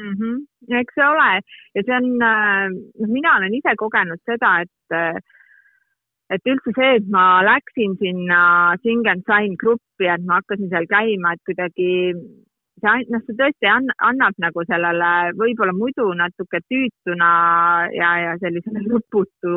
mm. 0.00 0.14
-hmm. 0.18 0.78
eks 0.80 0.94
see 0.96 1.06
ole 1.06 1.30
ja 1.74 1.82
see 1.82 1.96
on, 2.00 2.08
äh, 2.30 2.66
noh, 3.00 3.12
mina 3.16 3.36
olen 3.36 3.54
ise 3.60 3.76
kogenud 3.82 4.20
seda, 4.30 4.52
et, 4.64 4.96
äh, 4.96 5.16
et 6.34 6.52
üldse 6.52 6.74
see, 6.76 6.92
et 6.98 7.08
ma 7.16 7.24
läksin 7.46 7.96
sinna 8.02 8.42
Sing 8.82 9.08
and 9.12 9.26
Sign 9.30 9.56
gruppi, 9.64 10.06
et 10.14 10.24
ma 10.26 10.40
hakkasin 10.40 10.70
seal 10.72 10.86
käima, 10.96 11.34
et 11.34 11.42
kuidagi 11.48 11.90
see, 12.82 13.06
noh, 13.12 13.24
see 13.26 13.38
tõesti 13.40 13.70
annab 14.10 14.38
nagu 14.44 14.64
sellele 14.68 15.10
võib-olla 15.40 15.74
muidu 15.76 16.10
natuke 16.18 16.62
tüütuna 16.70 17.32
ja, 17.96 18.12
ja 18.26 18.36
sellisele 18.42 18.84
lõputu 18.86 19.56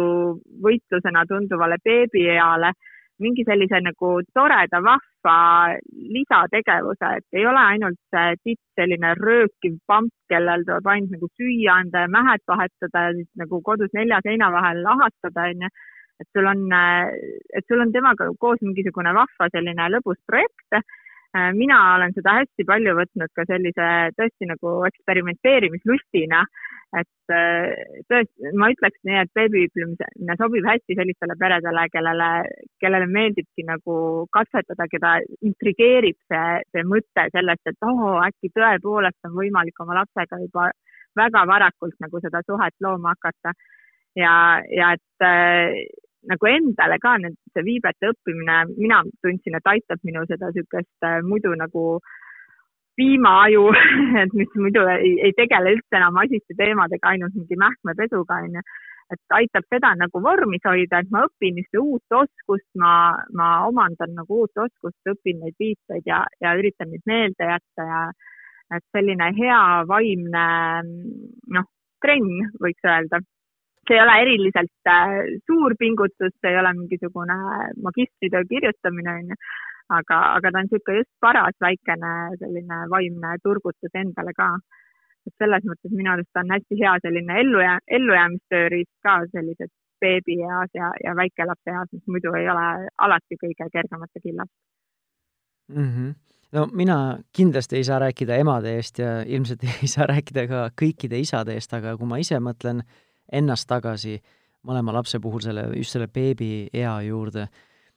võitlusena 0.65 1.25
tunduvale 1.29 1.79
beebieale 1.83 2.73
mingi 3.21 3.43
sellise 3.45 3.79
nagu 3.83 4.11
toreda, 4.33 4.79
vahva 4.81 5.37
lisategevuse, 6.15 7.09
et 7.19 7.39
ei 7.39 7.45
ole 7.45 7.61
ainult 7.61 7.99
see 8.13 8.35
titt, 8.43 8.61
selline 8.79 9.13
röökiv 9.19 9.77
pamp, 9.87 10.11
kellel 10.31 10.65
tuleb 10.67 10.89
ainult 10.93 11.15
nagu 11.17 11.29
süüa 11.37 11.79
anda 11.83 12.05
ja 12.05 12.11
mähed 12.17 12.43
vahetada 12.49 13.07
ja 13.07 13.15
siis 13.19 13.29
nagu 13.39 13.61
kodus 13.61 13.93
nelja 13.93 14.21
seina 14.25 14.51
vahel 14.51 14.83
lahastada, 14.83 15.49
onju. 15.53 15.69
et 16.21 16.27
sul 16.37 16.45
on, 16.47 16.67
et 17.57 17.65
sul 17.67 17.81
on 17.81 17.91
temaga 17.91 18.29
koos 18.39 18.61
mingisugune 18.61 19.13
vahva 19.17 19.49
selline 19.53 19.89
lõbus 19.95 20.19
projekt 20.29 20.83
mina 21.57 21.77
olen 21.95 22.13
seda 22.13 22.35
hästi 22.39 22.65
palju 22.69 22.93
võtnud 22.99 23.31
ka 23.33 23.45
sellise 23.49 23.87
tõesti 24.17 24.49
nagu 24.49 24.73
eksperimenteerimislustina, 24.89 26.43
et 26.99 27.33
äh, 27.33 27.73
tõesti, 28.11 28.51
ma 28.59 28.69
ütleks 28.73 28.99
nii, 29.07 29.17
et 29.23 29.31
beebiütlemine 29.37 30.35
sobib 30.37 30.67
hästi 30.67 30.97
sellistele 30.99 31.37
peredele, 31.39 31.87
kellele, 31.93 32.29
kellele 32.83 33.09
meeldibki 33.09 33.65
nagu 33.65 33.95
katsetada, 34.35 34.87
keda 34.91 35.15
intrigeerib 35.41 36.19
see, 36.29 36.61
see 36.75 36.85
mõte 36.89 37.27
sellest, 37.33 37.65
et 37.71 37.89
oo 37.89 37.95
oh,, 38.11 38.19
äkki 38.27 38.53
tõepoolest 38.53 39.29
on 39.29 39.37
võimalik 39.39 39.81
oma 39.81 39.97
lapsega 40.03 40.41
juba 40.45 40.69
väga 41.17 41.45
varakult 41.49 41.97
nagu 42.03 42.21
seda 42.21 42.41
suhet 42.45 42.77
looma 42.81 43.15
hakata. 43.15 43.53
ja, 44.15 44.61
ja 44.69 44.93
et 44.93 45.25
äh, 45.25 45.81
nagu 46.31 46.49
endale 46.49 46.97
ka 47.03 47.15
nüüd 47.21 47.35
see 47.53 47.65
viibete 47.67 48.11
õppimine, 48.13 48.57
mina 48.77 49.01
tundsin, 49.23 49.57
et 49.57 49.71
aitab 49.73 50.03
minu 50.07 50.23
seda 50.29 50.51
niisugust 50.51 51.07
äh, 51.07 51.19
muidu 51.27 51.53
nagu 51.59 51.99
piimaaju, 52.97 53.67
et 54.23 54.33
mis 54.37 54.57
muidu 54.59 54.85
ei, 54.93 55.13
ei 55.27 55.35
tegele 55.37 55.75
üldse 55.77 55.99
enam 55.99 56.19
asiste 56.23 56.57
teemadega, 56.59 57.13
ainult 57.13 57.37
mingi 57.37 57.59
mähkmepesuga 57.65 58.41
onju. 58.47 58.65
et 59.13 59.35
aitab 59.35 59.65
seda 59.69 59.91
nagu 59.99 60.21
vormis 60.25 60.63
hoida, 60.65 61.01
et 61.03 61.09
ma 61.13 61.25
õpin 61.27 61.59
ühte 61.61 61.77
uut 61.81 62.15
oskust, 62.17 62.69
ma, 62.79 62.93
ma 63.35 63.49
omandan 63.67 64.15
nagu 64.17 64.39
uut 64.45 64.61
oskust, 64.63 65.01
õpin 65.11 65.41
neid 65.43 65.57
viiteid 65.59 66.07
ja, 66.07 66.23
ja 66.41 66.55
üritan 66.57 66.89
neid 66.89 67.03
meelde 67.09 67.49
jätta 67.51 67.85
ja 67.89 67.99
et 68.73 68.85
selline 68.95 69.27
hea 69.37 69.59
vaimne 69.89 70.45
noh, 71.57 71.67
trenn 72.01 72.47
võiks 72.63 72.87
öelda 72.87 73.19
see 73.87 73.97
ei 73.97 74.03
ole 74.03 74.15
eriliselt 74.21 74.87
äh, 74.87 75.17
suur 75.47 75.75
pingutus, 75.79 76.33
see 76.39 76.51
ei 76.51 76.59
ole 76.59 76.73
mingisugune 76.77 77.37
magistritöö 77.83 78.43
kirjutamine, 78.49 79.15
onju, 79.19 79.35
aga, 79.97 80.19
aga 80.37 80.51
ta 80.51 80.61
on 80.61 80.69
niisugune 80.69 81.01
just 81.01 81.11
paras 81.25 81.57
väikene 81.65 82.13
selline 82.39 82.79
vaimne 82.95 83.35
turgutus 83.43 84.01
endale 84.03 84.33
ka. 84.37 84.55
et 85.23 85.31
selles 85.39 85.63
mõttes 85.63 85.91
minu 85.95 86.11
arust 86.11 86.39
on 86.39 86.49
hästi 86.51 86.77
hea 86.81 86.97
selline 87.05 87.37
ellujää, 87.39 87.77
ellujäämistööriist 87.97 88.91
ka 89.07 89.21
sellises 89.31 89.71
beebieas 90.03 90.73
ja, 90.75 90.89
ja 91.03 91.13
väikelapse 91.15 91.71
eas, 91.71 91.87
mis 91.95 92.03
muidu 92.11 92.33
ei 92.35 92.49
ole 92.51 92.89
alati 93.05 93.39
kõige 93.39 93.69
kergemate 93.71 94.19
killast 94.19 94.51
mm. 95.71 95.87
-hmm 95.87 96.11
no 96.53 96.67
mina 96.71 96.97
kindlasti 97.37 97.75
ei 97.75 97.83
saa 97.83 97.99
rääkida 97.99 98.35
emade 98.35 98.75
eest 98.75 98.99
ja 98.99 99.21
ilmselt 99.25 99.63
ei 99.63 99.87
saa 99.87 100.05
rääkida 100.11 100.47
ka 100.47 100.67
kõikide 100.81 101.19
isade 101.19 101.55
eest, 101.55 101.73
aga 101.73 101.95
kui 101.97 102.07
ma 102.07 102.19
ise 102.21 102.39
mõtlen 102.39 102.83
äh, 102.83 102.99
ennast 103.31 103.69
tagasi 103.69 104.17
mõlema 104.67 104.91
lapse 104.95 105.19
puhul 105.23 105.41
selle, 105.43 105.63
just 105.77 105.91
selle 105.95 106.07
beebiea 106.11 106.93
juurde, 107.07 107.47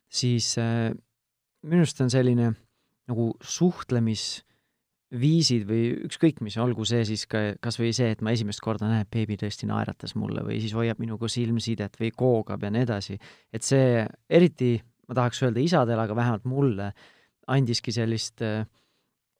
siis 0.08 0.58
äh, 0.58 0.92
minu 1.66 1.82
arust 1.84 2.00
on 2.02 2.10
selline 2.12 2.52
nagu 3.06 3.26
suhtlemisviisid 3.46 5.66
või 5.68 5.82
ükskõik 6.08 6.40
mis, 6.42 6.56
olgu 6.62 6.84
see 6.88 7.04
siis 7.06 7.26
ka 7.30 7.38
kas 7.62 7.78
või 7.80 7.92
see, 7.96 8.10
et 8.14 8.22
ma 8.24 8.30
esimest 8.34 8.60
korda 8.64 8.88
näen, 8.90 9.02
et 9.06 9.12
beebi 9.12 9.36
tõesti 9.40 9.64
naeratas 9.70 10.12
mulle 10.18 10.40
või 10.46 10.56
siis 10.62 10.74
hoiab 10.76 10.98
minuga 11.02 11.26
silmsidet 11.30 11.94
või 12.00 12.10
koogab 12.14 12.60
ja 12.66 12.70
nii 12.74 12.84
edasi, 12.86 13.14
et 13.54 13.62
see 13.66 13.86
eriti, 14.26 14.72
ma 15.06 15.12
tahaks 15.20 15.38
öelda 15.46 15.60
isadele, 15.62 16.00
aga 16.02 16.14
vähemalt 16.18 16.46
mulle, 16.50 16.88
andiski 17.46 17.90
sellist 17.94 18.42
äh, 18.42 18.66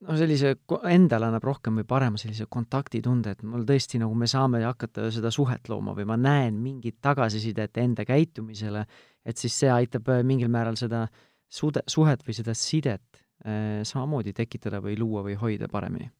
no 0.05 0.17
sellise, 0.19 0.53
endale 0.91 1.29
annab 1.29 1.45
rohkem 1.47 1.81
või 1.81 1.87
parema 1.89 2.21
sellise 2.21 2.47
kontaktitunde, 2.53 3.37
et 3.37 3.45
mul 3.47 3.65
tõesti 3.69 4.01
nagu 4.03 4.17
me 4.19 4.29
saame 4.31 4.61
hakata 4.65 5.09
seda 5.15 5.33
suhet 5.35 5.71
looma 5.73 5.95
või 5.97 6.09
ma 6.09 6.19
näen 6.21 6.59
mingit 6.63 6.99
tagasisidet 7.05 7.81
enda 7.81 8.05
käitumisele, 8.09 8.85
et 9.25 9.41
siis 9.41 9.57
see 9.63 9.73
aitab 9.73 10.09
äh, 10.13 10.23
mingil 10.27 10.53
määral 10.53 10.77
seda 10.77 11.07
sude, 11.49 11.83
suhet 11.89 12.23
või 12.27 12.37
seda 12.37 12.55
sidet 12.59 13.23
eh, 13.45 13.83
samamoodi 13.87 14.35
tekitada 14.37 14.83
või 14.85 14.99
luua 14.99 15.25
või 15.27 15.37
hoida 15.41 15.69
paremini. 15.73 16.11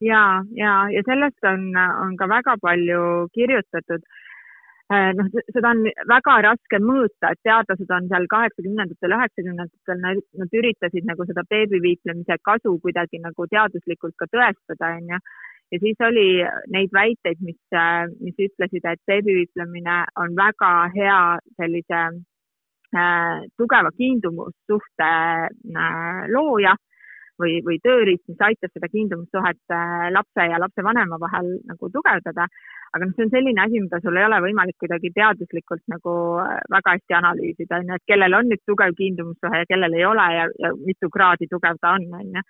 ja, 0.00 0.42
ja, 0.54 0.72
ja 0.90 1.02
sellest 1.06 1.44
on, 1.44 1.70
on 1.76 2.16
ka 2.16 2.28
väga 2.30 2.56
palju 2.62 3.28
kirjutatud 3.34 4.04
noh, 4.88 5.28
seda 5.52 5.72
on 5.74 5.82
väga 6.08 6.36
raske 6.46 6.80
mõõta, 6.80 7.32
et 7.32 7.40
teadlased 7.44 7.90
on 7.92 8.08
seal 8.08 8.24
kaheksakümnendatel, 8.32 9.14
üheksakümnendatel, 9.18 10.00
nad 10.40 10.56
üritasid 10.60 11.08
nagu 11.08 11.26
seda 11.28 11.44
beebiviiplemise 11.50 12.38
kasu 12.48 12.78
kuidagi 12.84 13.20
nagu 13.20 13.46
teaduslikult 13.52 14.16
ka 14.16 14.28
tõestada, 14.32 14.94
onju. 14.96 15.20
ja 15.72 15.82
siis 15.84 16.00
oli 16.08 16.28
neid 16.72 16.94
väiteid, 16.96 17.44
mis, 17.44 17.60
mis 18.24 18.42
ütlesid, 18.48 18.88
et 18.88 19.04
beebiviiplemine 19.06 20.00
on 20.16 20.36
väga 20.36 20.72
hea 20.96 21.20
sellise 21.60 22.02
äh, 22.96 23.44
tugeva 23.60 23.92
kiindumussuhte 23.92 25.12
äh, 25.52 26.22
looja 26.32 26.76
või, 27.42 27.58
või 27.66 27.78
tööriist, 27.84 28.24
mis 28.30 28.44
aitab 28.48 28.72
seda 28.74 28.90
kiindumussuhet 28.92 29.74
äh, 29.74 30.08
lapse 30.14 30.46
ja 30.50 30.60
lapsevanema 30.62 31.18
vahel 31.22 31.54
nagu 31.70 31.90
tugevdada. 31.94 32.48
aga 32.88 33.04
noh, 33.04 33.12
see 33.16 33.26
on 33.26 33.32
selline 33.34 33.60
asi, 33.64 33.82
mida 33.84 34.00
sul 34.00 34.16
ei 34.16 34.24
ole 34.24 34.40
võimalik 34.46 34.78
kuidagi 34.82 35.10
teaduslikult 35.16 35.84
nagu 35.92 36.14
äh, 36.44 36.56
väga 36.76 36.96
hästi 36.96 37.18
analüüsida, 37.20 37.82
onju, 37.82 37.98
et 37.98 38.08
kellel 38.12 38.38
on 38.40 38.50
nüüd 38.52 38.64
tugev 38.66 38.96
kiindumussuhe 39.00 39.62
ja 39.62 39.68
kellel 39.68 39.98
ei 39.98 40.06
ole 40.08 40.30
ja, 40.38 40.48
ja 40.64 40.72
mitu 40.78 41.10
kraadi 41.12 41.50
tugev 41.50 41.80
ta 41.82 41.96
on, 41.98 42.08
onju 42.22 42.46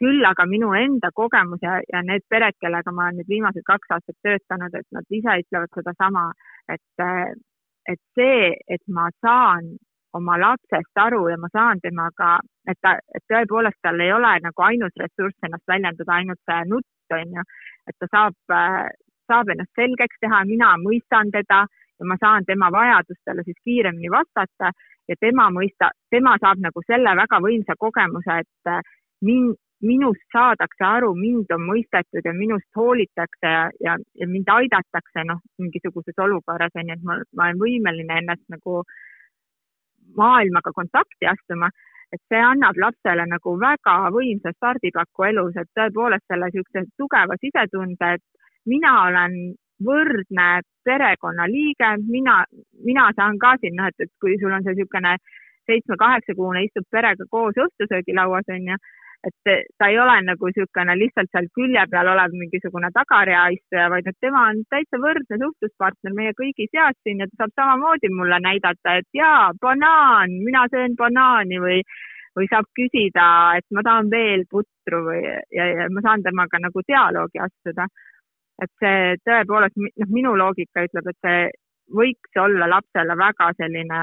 küll 0.00 0.24
aga 0.28 0.44
minu 0.44 0.74
enda 0.76 1.10
kogemus 1.16 1.62
ja, 1.64 1.78
ja 1.92 2.02
need 2.04 2.24
pered, 2.28 2.56
kellega 2.60 2.92
ma 2.92 3.06
olen 3.06 3.20
nüüd 3.20 3.30
viimased 3.32 3.64
kaks 3.64 3.94
aastat 3.96 4.16
töötanud, 4.26 4.74
et 4.76 4.86
nad 4.92 5.18
ise 5.18 5.38
ütlevad 5.42 5.72
sedasama, 5.78 6.24
et, 6.68 6.84
äh, 7.00 7.32
et 7.88 8.02
see, 8.18 8.52
et 8.68 8.82
ma 8.92 9.08
saan 9.24 9.76
oma 10.14 10.36
lapsest 10.40 11.00
aru 11.02 11.28
ja 11.28 11.36
ma 11.38 11.48
saan 11.52 11.80
temaga, 11.80 12.36
et 12.70 12.78
ta, 12.82 12.96
et 13.14 13.24
tõepoolest 13.30 13.78
tal 13.82 14.00
ei 14.00 14.12
ole 14.12 14.32
nagu 14.44 14.66
ainus 14.68 14.94
ressurss 15.02 15.46
ennast 15.46 15.66
väljendada, 15.68 16.12
ainult 16.18 16.40
see 16.48 16.62
nutt, 16.70 17.16
on 17.18 17.34
ju, 17.38 17.44
et 17.90 17.96
ta 18.00 18.08
saab, 18.12 18.36
saab 19.30 19.52
ennast 19.54 19.74
selgeks 19.80 20.22
teha, 20.22 20.44
mina 20.48 20.74
mõistan 20.82 21.32
teda 21.34 21.64
ja 21.98 22.08
ma 22.08 22.16
saan 22.20 22.44
tema 22.46 22.70
vajadustele 22.72 23.44
siis 23.44 23.58
kiiremini 23.64 24.10
vastata 24.12 24.72
ja 25.08 25.16
tema 25.20 25.50
mõista, 25.50 25.90
tema 26.10 26.36
saab 26.42 26.60
nagu 26.64 26.82
selle 26.86 27.14
väga 27.16 27.40
võimsa 27.42 27.76
kogemuse, 27.78 28.40
et 28.42 28.72
mind, 29.24 29.56
minust 29.86 30.24
saadakse 30.32 30.84
aru, 30.84 31.12
mind 31.14 31.52
on 31.52 31.66
mõistetud 31.68 32.24
ja 32.24 32.32
minust 32.32 32.68
hoolitakse 32.76 33.52
ja, 33.52 33.66
ja, 33.80 33.96
ja 34.20 34.28
mind 34.28 34.48
aidatakse 34.48 35.24
noh, 35.28 35.42
mingisuguses 35.60 36.16
olukorras 36.26 36.74
on 36.80 36.88
ju, 36.88 36.96
et 36.96 37.04
ma, 37.04 37.20
ma 37.36 37.50
olen 37.50 37.60
võimeline 37.60 38.18
ennast 38.22 38.44
nagu 38.52 38.80
äh, 38.80 39.04
maailmaga 40.16 40.72
kontakti 40.74 41.28
astuma, 41.30 41.70
et 42.12 42.22
see 42.30 42.40
annab 42.40 42.78
lapsele 42.78 43.26
nagu 43.26 43.56
väga 43.60 43.96
võimsa 44.14 44.52
stardipaku 44.54 45.28
elus, 45.30 45.56
et 45.56 45.70
tõepoolest 45.78 46.26
selle 46.28 46.50
niisuguse 46.50 46.84
tugeva 47.00 47.38
sisetunde, 47.42 48.12
et 48.18 48.24
mina 48.66 48.92
olen 49.08 49.34
võrdne 49.86 50.48
perekonnaliige, 50.84 51.90
mina, 52.06 52.44
mina 52.84 53.10
saan 53.16 53.38
ka 53.38 53.56
siin, 53.60 53.76
noh, 53.76 53.90
et, 53.90 54.06
et 54.06 54.12
kui 54.22 54.38
sul 54.40 54.54
on 54.54 54.64
see 54.64 54.76
niisugune 54.76 55.16
seitsme-kaheksakuune 55.66 56.62
istub 56.64 56.86
perega 56.90 57.26
koos 57.30 57.58
õhtusöögilauas, 57.66 58.46
on 58.54 58.70
ju 58.70 58.78
et 59.24 59.52
ta 59.78 59.88
ei 59.90 59.98
ole 59.98 60.16
nagu 60.26 60.48
niisugune 60.50 60.96
lihtsalt 60.98 61.30
seal 61.32 61.48
külje 61.58 61.84
peal 61.90 62.10
olev 62.12 62.34
mingisugune 62.36 62.90
tagareaistuja, 62.94 63.88
vaid 63.92 64.10
et 64.10 64.18
tema 64.20 64.44
on 64.50 64.62
täitsa 64.70 65.00
võrdne 65.02 65.38
suhtluspartner 65.42 66.16
meie 66.16 66.34
kõigi 66.40 66.68
seas 66.70 66.96
siin 67.02 67.22
ja 67.22 67.28
ta 67.30 67.44
saab 67.44 67.54
samamoodi 67.60 68.12
mulle 68.14 68.40
näidata, 68.44 68.98
et 69.00 69.08
jaa, 69.16 69.52
banaan, 69.60 70.36
mina 70.46 70.66
söön 70.72 70.96
banaani 70.98 71.60
või, 71.62 71.80
või 72.38 72.50
saab 72.52 72.68
küsida, 72.78 73.28
et 73.58 73.66
ma 73.74 73.84
tahan 73.86 74.10
veel 74.12 74.44
putru 74.50 75.02
või, 75.08 75.22
ja, 75.58 75.70
ja 75.72 75.88
ma 75.90 76.04
saan 76.06 76.26
temaga 76.26 76.60
nagu 76.62 76.84
dialoogi 76.88 77.42
astuda. 77.48 77.88
et 78.62 78.70
see 78.80 79.16
tõepoolest, 79.28 79.76
noh, 79.76 80.08
minu 80.08 80.30
loogika 80.36 80.86
ütleb, 80.86 81.10
et 81.10 81.18
see 81.24 81.40
võiks 81.92 82.38
olla 82.40 82.68
lapsele 82.70 83.16
väga 83.20 83.50
selline 83.58 83.98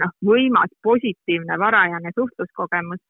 noh, 0.00 0.12
võimas, 0.24 0.72
positiivne 0.82 1.58
varajane 1.60 2.12
suhtluskogemus 2.14 3.02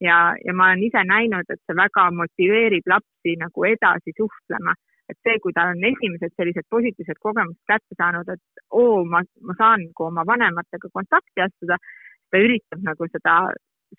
ja, 0.00 0.34
ja 0.46 0.54
ma 0.54 0.70
olen 0.70 0.82
ise 0.88 1.04
näinud, 1.08 1.50
et 1.50 1.60
see 1.66 1.76
väga 1.76 2.08
motiveerib 2.18 2.90
lapsi 2.94 3.36
nagu 3.40 3.68
edasi 3.68 4.16
suhtlema. 4.16 4.74
et 5.04 5.18
see, 5.20 5.36
kui 5.44 5.52
ta 5.52 5.66
on 5.68 5.82
esimesed 5.84 6.32
sellised 6.32 6.64
positiivsed 6.72 7.18
kogemused 7.20 7.60
kätte 7.68 7.96
saanud, 7.98 8.28
et 8.32 8.62
oo, 8.72 9.02
ma, 9.04 9.20
ma 9.44 9.56
saan 9.58 9.82
nagu 9.84 10.06
oma 10.06 10.24
vanematega 10.26 10.88
kontakti 10.96 11.44
astuda, 11.44 11.76
ta 12.32 12.40
üritab 12.40 12.80
nagu 12.86 13.08
seda, 13.12 13.34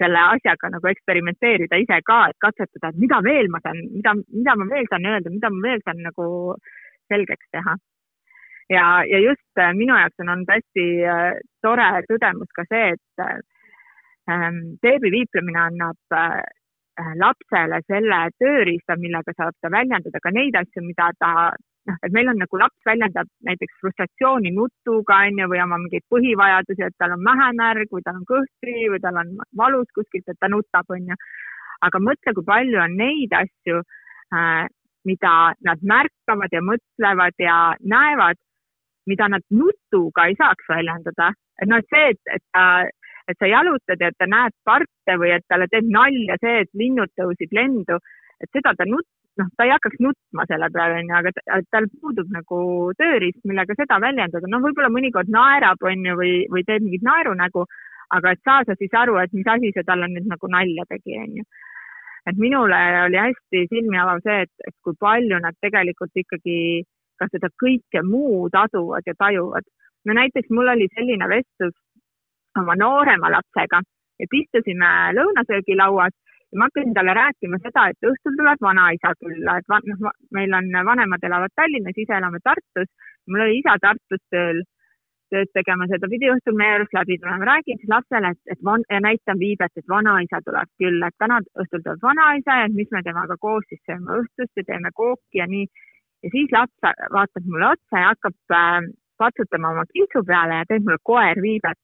selle 0.02 0.24
asjaga 0.34 0.72
nagu 0.74 0.90
eksperimenteerida 0.90 1.78
ise 1.78 2.00
ka, 2.10 2.24
et 2.32 2.40
katsetada, 2.42 2.90
et 2.90 3.04
mida 3.04 3.22
veel 3.22 3.52
ma 3.54 3.62
saan, 3.62 3.84
mida, 3.94 4.16
mida 4.34 4.56
ma 4.58 4.66
veel 4.74 4.90
saan 4.90 5.06
öelda, 5.12 5.36
mida 5.38 5.54
ma 5.54 5.62
veel 5.68 5.86
saan 5.86 6.02
nagu 6.08 6.26
selgeks 7.14 7.54
teha 7.54 7.78
ja, 8.70 9.04
ja 9.06 9.20
just 9.20 9.62
äh, 9.62 9.74
minu 9.78 9.94
jaoks 9.98 10.20
on 10.20 10.32
olnud 10.34 10.50
hästi 10.50 10.86
äh, 11.06 11.34
tore 11.62 11.90
tõdemus 12.10 12.50
ka 12.58 12.66
see, 12.70 12.96
et 12.96 13.26
äh, 14.30 14.52
beebiviiplemine 14.82 15.60
ähm, 15.60 15.68
annab 15.68 16.18
äh, 16.20 16.44
lapsele 17.20 17.82
selle 17.88 18.20
tööriista, 18.40 18.96
millega 19.00 19.34
saab 19.36 19.56
ta 19.62 19.72
väljendada 19.72 20.22
ka 20.24 20.32
neid 20.32 20.56
asju, 20.56 20.84
mida 20.86 21.10
ta 21.20 21.32
noh, 21.90 21.98
et 22.04 22.14
meil 22.16 22.30
on 22.32 22.40
nagu 22.42 22.60
laps 22.60 22.88
väljendab 22.88 23.30
näiteks 23.48 23.82
frustratsiooni 23.82 24.54
nutuga 24.56 25.20
onju 25.28 25.50
või 25.52 25.62
oma 25.64 25.80
mingeid 25.82 26.06
põhivajadusi, 26.14 26.88
et 26.88 26.98
tal 27.02 27.16
on 27.18 27.26
mähemärg 27.26 27.92
või 27.92 28.06
tal 28.06 28.22
on 28.22 28.26
kõhtri 28.32 28.88
või 28.94 29.02
tal 29.04 29.20
on 29.22 29.36
valus 29.58 29.92
kuskilt, 29.98 30.28
et 30.28 30.40
ta 30.40 30.52
nutab 30.52 30.90
onju. 30.90 31.20
aga 31.86 32.00
mõtle, 32.00 32.34
kui 32.34 32.46
palju 32.48 32.82
on 32.82 32.98
neid 32.98 33.34
asju 33.36 33.82
äh,, 34.34 34.66
mida 35.06 35.54
nad 35.68 35.82
märkavad 35.86 36.54
ja 36.56 36.62
mõtlevad 36.66 37.36
ja 37.38 37.58
näevad, 37.94 38.40
mida 39.06 39.28
nad 39.30 39.44
nutuga 39.52 40.26
ei 40.26 40.38
saaks 40.40 40.70
väljendada. 40.70 41.34
et 41.62 41.70
noh, 41.70 41.78
et 41.78 41.92
see, 41.94 42.08
et, 42.16 42.22
et 42.38 42.44
ta 42.54 42.66
et 43.32 43.38
sa 43.42 43.50
jalutad 43.50 44.02
ja 44.02 44.12
ta 44.18 44.28
näeb 44.30 44.54
parte 44.68 45.18
või 45.22 45.34
et 45.36 45.46
talle 45.50 45.68
teeb 45.72 45.88
nalja 45.90 46.38
see, 46.42 46.64
et 46.66 46.72
linnud 46.78 47.12
tõusid 47.20 47.54
lendu, 47.58 47.98
et 48.42 48.50
seda 48.54 48.76
ta 48.78 48.88
nut-, 48.90 49.10
noh, 49.42 49.50
ta 49.58 49.66
ei 49.66 49.74
hakkaks 49.74 50.02
nutma 50.04 50.46
selle 50.50 50.70
peale, 50.74 51.02
onju, 51.02 51.16
aga 51.20 51.62
tal 51.74 51.88
puudub 52.02 52.32
nagu 52.34 52.60
tööriist, 53.00 53.42
millega 53.50 53.78
seda 53.80 54.00
väljendada, 54.04 54.50
noh, 54.52 54.64
võib-olla 54.64 54.92
mõnikord 54.94 55.32
naerab, 55.34 55.84
onju, 55.92 56.18
või, 56.22 56.34
või 56.54 56.66
teeb 56.68 56.86
mingit 56.86 57.06
naerunägu, 57.08 57.66
aga 58.16 58.36
et 58.36 58.44
saada 58.46 58.76
siis 58.80 58.94
aru, 58.96 59.18
et 59.22 59.34
mis 59.34 59.48
asi 59.50 59.72
see 59.76 59.88
talle 59.88 60.10
nüüd 60.12 60.28
nagu 60.32 60.52
nalja 60.52 60.86
tegi, 60.92 61.18
onju. 61.24 61.48
et 62.30 62.38
minule 62.42 62.78
oli 63.06 63.18
hästi 63.22 63.68
silmi 63.70 64.00
avav 64.02 64.22
see, 64.26 64.46
et, 64.46 64.54
et 64.68 64.76
kui 64.86 64.96
palju 65.00 65.40
nad 65.42 65.58
tegelikult 65.62 66.22
ikkagi 66.22 66.60
ka 67.20 67.28
seda 67.32 67.52
kõike 67.64 68.02
muud 68.06 68.56
aduvad 68.58 69.06
ja 69.08 69.14
tajuvad. 69.18 69.66
no 70.06 70.14
näiteks 70.14 70.50
mul 70.50 70.70
oli 70.74 70.88
selline 70.94 71.28
vestlus 71.30 71.76
oma 72.62 72.76
noorema 72.80 73.32
lapsega, 73.38 73.82
et 74.20 74.38
istusime 74.42 74.92
lõunasöögilauas 75.18 76.14
ja 76.52 76.60
ma 76.60 76.68
hakkasin 76.70 76.94
talle 76.94 77.14
rääkima 77.14 77.58
seda, 77.64 77.88
et 77.92 78.08
õhtul 78.12 78.38
tuleb 78.40 78.62
vanaisa 78.68 79.12
külla, 79.20 79.58
et 79.60 79.68
noh, 79.92 80.14
meil 80.38 80.54
on 80.60 80.72
vanemad 80.92 81.28
elavad 81.28 81.54
Tallinnas, 81.56 81.98
ise 81.98 82.16
elame 82.20 82.40
Tartus. 82.44 82.90
mul 83.28 83.44
oli 83.46 83.60
isa 83.60 83.76
Tartus 83.82 84.22
tööl, 84.32 84.62
tööd 85.34 85.50
tegemas 85.58 85.92
ja 85.92 86.00
ta 86.00 86.08
pidi 86.12 86.30
õhtul 86.32 86.56
meie 86.60 86.76
juurest 86.76 86.94
läbi 86.98 87.18
tulema. 87.20 87.50
räägin 87.52 87.80
siis 87.82 87.92
lapsele, 87.96 88.32
et, 88.36 88.42
et 88.54 88.62
van, 88.70 88.86
ja 88.90 89.00
näitan 89.08 89.40
viibet, 89.40 89.74
et 89.76 89.90
vanaisa 89.96 90.42
tuleb 90.46 90.70
külla, 90.82 91.08
et 91.08 91.18
täna 91.24 91.42
õhtul 91.64 91.82
tuleb 91.82 92.06
vanaisa 92.10 92.60
ja 92.62 92.70
mis 92.78 92.92
me 92.92 93.02
temaga 93.04 93.38
koos 93.48 93.66
siis 93.70 93.82
sööme 93.90 94.22
õhtust 94.22 94.62
ja 94.62 94.68
teeme 94.70 94.94
kooki 94.94 95.42
ja 95.42 95.48
nii. 95.56 95.66
ja 96.24 96.30
siis 96.36 96.54
laps 96.56 96.94
vaatab 97.18 97.50
mulle 97.52 97.74
otsa 97.74 98.04
ja 98.04 98.14
hakkab 98.14 98.58
äh, 98.60 98.80
patsutama 99.18 99.74
oma 99.76 99.86
kintsu 99.92 100.24
peale 100.28 100.62
ja 100.62 100.70
teeb 100.70 100.88
mulle 100.88 101.04
koer 101.04 101.42
viibet 101.42 101.82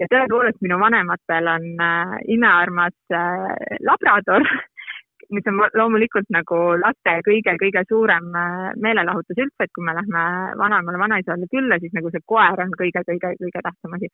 ja 0.00 0.08
tõepoolest 0.12 0.62
minu 0.64 0.78
vanematel 0.80 1.52
on 1.52 1.68
äh, 1.82 2.16
imearmas 2.36 2.96
äh, 3.14 3.46
labrador, 3.86 4.44
mis 5.34 5.48
on 5.50 5.62
loomulikult 5.74 6.28
nagu 6.34 6.58
laste 6.82 7.16
kõige-kõige 7.28 7.86
suurem 7.88 8.28
äh, 8.36 8.68
meelelahutus 8.82 9.38
üldse, 9.38 9.66
et 9.66 9.74
kui 9.74 9.86
me 9.86 9.96
lähme 9.96 10.26
vanaemale, 10.60 11.00
vanaisale 11.02 11.48
külla, 11.52 11.80
siis 11.80 11.94
nagu 11.96 12.12
see 12.12 12.24
koer 12.26 12.66
on 12.66 12.76
kõige-kõige-kõige 12.82 13.64
tähtsam 13.64 13.98
asi. 13.98 14.12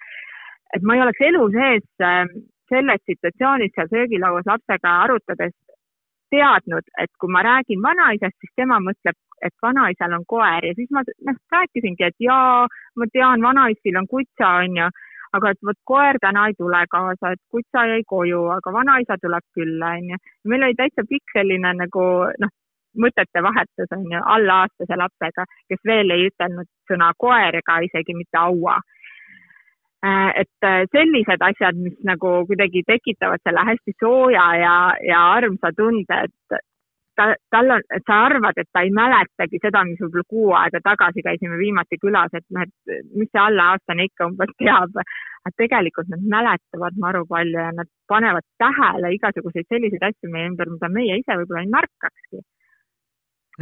et 0.76 0.82
ma 0.82 0.96
ei 0.96 1.04
oleks 1.04 1.26
elu 1.28 1.44
sees 1.56 1.86
äh, 2.00 2.24
selles 2.72 3.04
situatsioonis 3.10 3.74
seal 3.76 3.90
söögilauas 3.90 4.48
lapsega 4.48 4.96
arutades 5.04 5.52
teadnud, 6.32 6.86
et 7.02 7.10
kui 7.20 7.28
ma 7.28 7.42
räägin 7.44 7.82
vanaisast, 7.84 8.38
siis 8.40 8.52
tema 8.56 8.78
mõtleb, 8.80 9.18
et 9.44 9.52
vanaisal 9.62 10.14
on 10.16 10.24
koer 10.24 10.64
ja 10.64 10.72
siis 10.78 10.88
ma 10.94 11.02
noh, 11.04 11.38
rääkisingi, 11.52 12.06
et 12.08 12.24
jaa, 12.24 12.68
ma 12.96 13.08
tean, 13.12 13.42
vanaisil 13.44 13.98
on 14.00 14.08
kutsa, 14.08 14.54
onju 14.62 14.88
aga 15.36 15.52
et 15.52 15.60
vot 15.66 15.78
koer 15.88 16.18
täna 16.20 16.46
ei 16.48 16.56
tule 16.58 16.80
kaasa, 16.90 17.32
et 17.32 17.40
kutsa 17.50 17.86
jäi 17.88 18.02
koju, 18.06 18.42
aga 18.56 18.72
vanaisa 18.72 19.16
tuleb 19.22 19.44
külla, 19.56 19.94
onju. 19.98 20.18
meil 20.44 20.66
oli 20.68 20.78
täitsa 20.78 21.04
pikk 21.08 21.36
selline 21.36 21.74
nagu 21.78 22.06
noh, 22.44 22.52
mõtete 23.04 23.42
vahetus 23.42 23.94
on 23.96 24.08
ju 24.12 24.20
allaaastase 24.36 24.98
lapsega, 25.00 25.46
kes 25.68 25.80
veel 25.88 26.10
ei 26.12 26.26
ütelnud 26.30 26.68
sõna 26.90 27.12
koer 27.18 27.56
ega 27.62 27.78
isegi 27.86 28.16
mitte 28.16 28.38
aua. 28.38 28.76
Äh, 30.04 30.30
et 30.42 30.66
äh, 30.66 30.82
sellised 30.92 31.44
asjad, 31.46 31.78
mis 31.78 31.94
nagu 32.04 32.42
kuidagi 32.48 32.82
tekitavad 32.86 33.40
selle 33.46 33.62
hästi 33.68 33.94
sooja 34.02 34.46
ja, 34.58 34.76
ja 35.06 35.20
armsa 35.38 35.70
tunde, 35.78 36.24
et 36.26 36.62
ta, 37.22 37.34
tal 37.54 37.70
on, 37.76 37.84
et 37.96 38.04
sa 38.08 38.18
arvad, 38.26 38.58
et 38.58 38.68
ta 38.72 38.82
ei 38.84 38.92
mäletagi 38.94 39.60
seda, 39.62 39.82
mis 39.88 40.00
võib-olla 40.02 40.28
kuu 40.34 40.54
aega 40.58 40.80
tagasi 40.84 41.24
käisime 41.26 41.58
viimati 41.60 41.98
külas, 42.02 42.32
et 42.38 42.46
noh, 42.54 42.66
et 42.66 43.04
mis 43.18 43.30
see 43.30 43.42
allaaastane 43.42 44.08
ikka 44.08 44.30
umbes 44.30 44.54
teab. 44.62 44.98
aga 45.42 45.58
tegelikult 45.58 46.10
nad 46.12 46.22
mäletavad 46.34 46.98
maru 47.02 47.24
palju 47.26 47.58
ja 47.58 47.70
nad 47.74 47.88
panevad 48.10 48.44
tähele 48.62 49.14
igasuguseid 49.16 49.66
selliseid 49.66 50.04
asju 50.06 50.30
meie 50.30 50.50
ümber, 50.52 50.70
mida 50.70 50.88
meie 50.88 51.16
ise 51.18 51.38
võib-olla 51.40 51.64
ei 51.64 51.72
märkakski. 51.76 52.42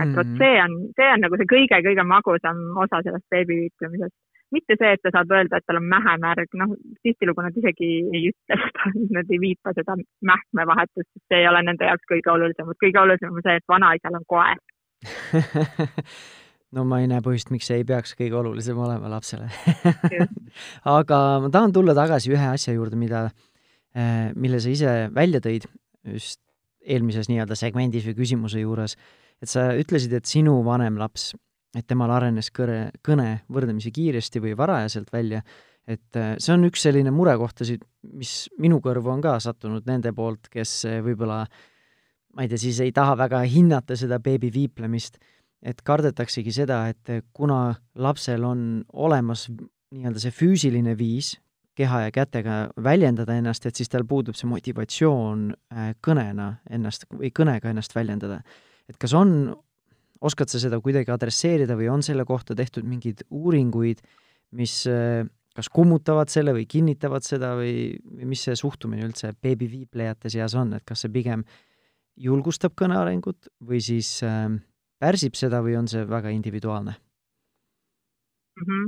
et 0.01 0.12
vot 0.16 0.27
mhm. 0.27 0.37
see 0.42 0.57
on, 0.64 0.77
see 0.96 1.12
on 1.14 1.25
nagu 1.25 1.40
see 1.40 1.53
kõige-kõige 1.55 2.05
magusam 2.14 2.61
osa 2.85 3.01
sellest 3.07 3.27
beebiviitlemisest 3.33 4.16
mitte 4.55 4.77
see, 4.79 4.91
et 4.97 5.03
ta 5.05 5.13
saab 5.15 5.33
öelda, 5.37 5.61
et 5.61 5.67
tal 5.69 5.79
on 5.81 5.87
mähemärg, 5.91 6.59
noh, 6.59 6.75
tihtilugu 7.07 7.45
nad 7.45 7.57
isegi 7.57 7.91
ei 8.11 8.27
ütle 8.33 8.59
seda, 8.65 8.91
nad 9.19 9.31
ei 9.31 9.41
viipa 9.43 9.75
seda 9.77 9.97
mähkmevahetust, 10.33 11.07
sest 11.07 11.25
see 11.33 11.43
ei 11.43 11.49
ole 11.51 11.63
nende 11.67 11.89
jaoks 11.89 12.09
kõige 12.11 12.35
olulisem, 12.35 12.75
kõige 12.83 13.03
olulisem 13.03 13.35
on 13.35 13.47
see, 13.47 13.57
et 13.61 13.75
vanaisal 13.75 14.19
on 14.19 14.29
koer 14.31 14.61
no 16.77 16.85
ma 16.89 17.01
ei 17.03 17.09
näe 17.11 17.23
põhjust, 17.25 17.53
miks 17.55 17.71
see 17.71 17.81
ei 17.81 17.87
peaks 17.89 18.15
kõige 18.19 18.37
olulisem 18.41 18.79
olema 18.79 19.11
lapsele. 19.13 19.49
Aga 20.99 21.21
ma 21.45 21.51
tahan 21.53 21.75
tulla 21.75 21.97
tagasi 21.97 22.35
ühe 22.35 22.51
asja 22.53 22.75
juurde, 22.77 22.99
mida, 23.01 23.27
eh, 23.95 24.31
mille 24.37 24.61
sa 24.63 24.73
ise 24.73 24.95
välja 25.15 25.43
tõid 25.45 25.67
just 26.15 26.41
eelmises 26.81 27.29
nii-öelda 27.29 27.57
segmendis 27.59 28.07
või 28.09 28.17
küsimuse 28.23 28.63
juures, 28.63 28.97
et 29.41 29.51
sa 29.51 29.71
ütlesid, 29.77 30.15
et 30.17 30.29
sinu 30.29 30.59
vanem 30.65 30.97
laps 31.01 31.31
et 31.77 31.87
temal 31.87 32.11
arenes 32.11 32.51
kõne, 32.55 32.91
kõne 33.07 33.41
võrdlemisi 33.53 33.93
kiiresti 33.95 34.43
või 34.43 34.57
varajaselt 34.59 35.13
välja, 35.15 35.43
et 35.91 36.19
äh, 36.19 36.35
see 36.43 36.55
on 36.55 36.67
üks 36.69 36.85
selline 36.87 37.13
murekohtasid, 37.15 37.83
mis 38.17 38.49
minu 38.61 38.81
kõrvu 38.85 39.13
on 39.15 39.23
ka 39.25 39.37
sattunud 39.43 39.87
nende 39.89 40.13
poolt, 40.17 40.51
kes 40.53 40.75
äh, 40.89 41.01
võib-olla 41.05 41.45
ma 42.37 42.47
ei 42.47 42.51
tea, 42.51 42.61
siis 42.63 42.81
ei 42.85 42.95
taha 42.95 43.17
väga 43.19 43.43
hinnata 43.51 43.97
seda 43.99 44.21
beebi 44.23 44.53
viiplemist, 44.55 45.19
et 45.63 45.83
kardetaksegi 45.87 46.55
seda, 46.55 46.85
et 46.93 47.13
äh, 47.13 47.23
kuna 47.37 47.77
lapsel 47.95 48.45
on 48.47 48.83
olemas 48.93 49.49
nii-öelda 49.51 50.23
see 50.23 50.35
füüsiline 50.35 50.97
viis 50.99 51.35
keha 51.79 52.05
ja 52.05 52.11
kätega 52.13 52.61
väljendada 52.83 53.35
ennast, 53.39 53.65
et 53.67 53.79
siis 53.79 53.89
tal 53.89 54.05
puudub 54.07 54.37
see 54.37 54.49
motivatsioon 54.51 55.47
kõnena 56.05 56.49
ennast 56.69 57.07
või 57.15 57.31
kõnega 57.33 57.71
ennast 57.71 57.95
väljendada. 57.97 58.43
et 58.91 58.99
kas 59.01 59.15
on 59.17 59.55
oskad 60.21 60.53
sa 60.53 60.61
seda 60.61 60.81
kuidagi 60.85 61.13
adresseerida 61.13 61.77
või 61.79 61.89
on 61.93 62.03
selle 62.05 62.27
kohta 62.29 62.55
tehtud 62.57 62.85
mingeid 62.89 63.25
uuringuid, 63.31 64.03
mis 64.57 64.83
äh, 64.91 65.25
kas 65.57 65.71
kummutavad 65.73 66.31
selle 66.33 66.55
või 66.57 66.67
kinnitavad 66.71 67.27
seda 67.27 67.55
või, 67.59 67.97
mis 68.29 68.45
see 68.47 68.57
suhtumine 68.59 69.05
üldse 69.07 69.33
beebiviiplejate 69.43 70.31
seas 70.33 70.55
on, 70.59 70.75
et 70.77 70.85
kas 70.87 71.05
see 71.05 71.13
pigem 71.13 71.45
julgustab 72.21 72.77
kõne 72.79 72.99
arengut 73.01 73.51
või 73.65 73.81
siis 73.85 74.19
äh, 74.27 74.49
pärsib 75.01 75.39
seda 75.39 75.63
või 75.65 75.77
on 75.81 75.89
see 75.91 76.05
väga 76.09 76.33
individuaalne 76.37 76.95
mm? 78.61 78.65
-hmm. 78.69 78.87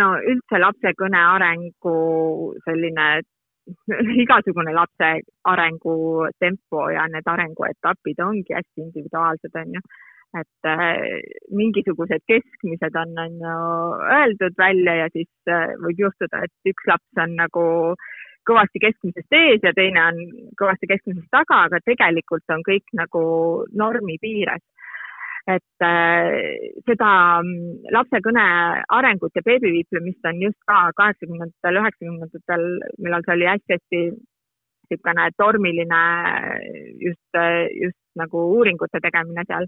no 0.00 0.08
üldse 0.34 0.62
lapse 0.62 0.94
kõne 0.98 1.22
arengu 1.34 1.96
selline 2.64 3.08
igasugune 4.24 4.72
lapse 4.74 5.10
arengu 5.46 6.28
tempo 6.38 6.88
ja 6.90 7.06
need 7.10 7.28
arenguetapid 7.30 8.22
ongi 8.24 8.56
hästi 8.56 8.86
individuaalsed, 8.86 9.54
onju 9.54 9.82
et 10.40 10.68
äh, 10.68 11.20
mingisugused 11.52 12.24
keskmised 12.30 12.96
on, 12.96 13.14
on 13.24 13.38
ju 13.44 13.56
öeldud 14.16 14.58
välja 14.58 14.94
ja 15.02 15.08
siis 15.12 15.30
äh, 15.50 15.74
võib 15.84 16.04
juhtuda, 16.06 16.44
et 16.46 16.72
üks 16.72 16.88
laps 16.88 17.22
on 17.24 17.36
nagu 17.36 17.64
kõvasti 18.48 18.80
keskmisest 18.82 19.36
ees 19.38 19.62
ja 19.62 19.74
teine 19.76 20.02
on 20.02 20.20
kõvasti 20.58 20.88
keskmisest 20.90 21.28
taga, 21.30 21.66
aga 21.68 21.82
tegelikult 21.84 22.54
on 22.54 22.64
kõik 22.66 22.96
nagu 22.98 23.24
normi 23.84 24.18
piires. 24.22 24.64
et 25.50 25.82
äh, 25.82 26.70
seda 26.86 27.42
mm, 27.42 27.88
lapse 27.90 28.20
kõne 28.24 28.42
arengut 28.96 29.34
ja 29.34 29.42
beebiviiplemist 29.44 30.28
on 30.30 30.42
just 30.42 30.60
ka 30.70 30.92
kaheksakümnendatel, 30.96 31.78
üheksakümnendatel, 31.80 32.66
millal 33.02 33.24
see 33.26 33.34
oli 33.34 33.48
hästi-hästi 33.50 34.02
niisugune 34.92 35.24
tormiline 35.36 36.02
just, 37.00 37.40
just 37.74 37.98
nagu 38.14 38.44
uuringute 38.54 39.00
tegemine 39.02 39.42
seal 39.48 39.66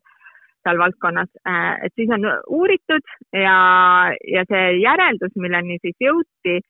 seal 0.65 0.81
valdkonnas, 0.81 1.31
äh, 1.49 1.75
et 1.87 1.93
siis 1.99 2.11
on 2.17 2.25
uuritud 2.59 3.13
ja, 3.37 3.59
ja 4.37 4.45
see 4.51 4.65
järeldus, 4.81 5.35
milleni 5.41 5.79
siis 5.83 5.97
jõuti, 6.03 6.61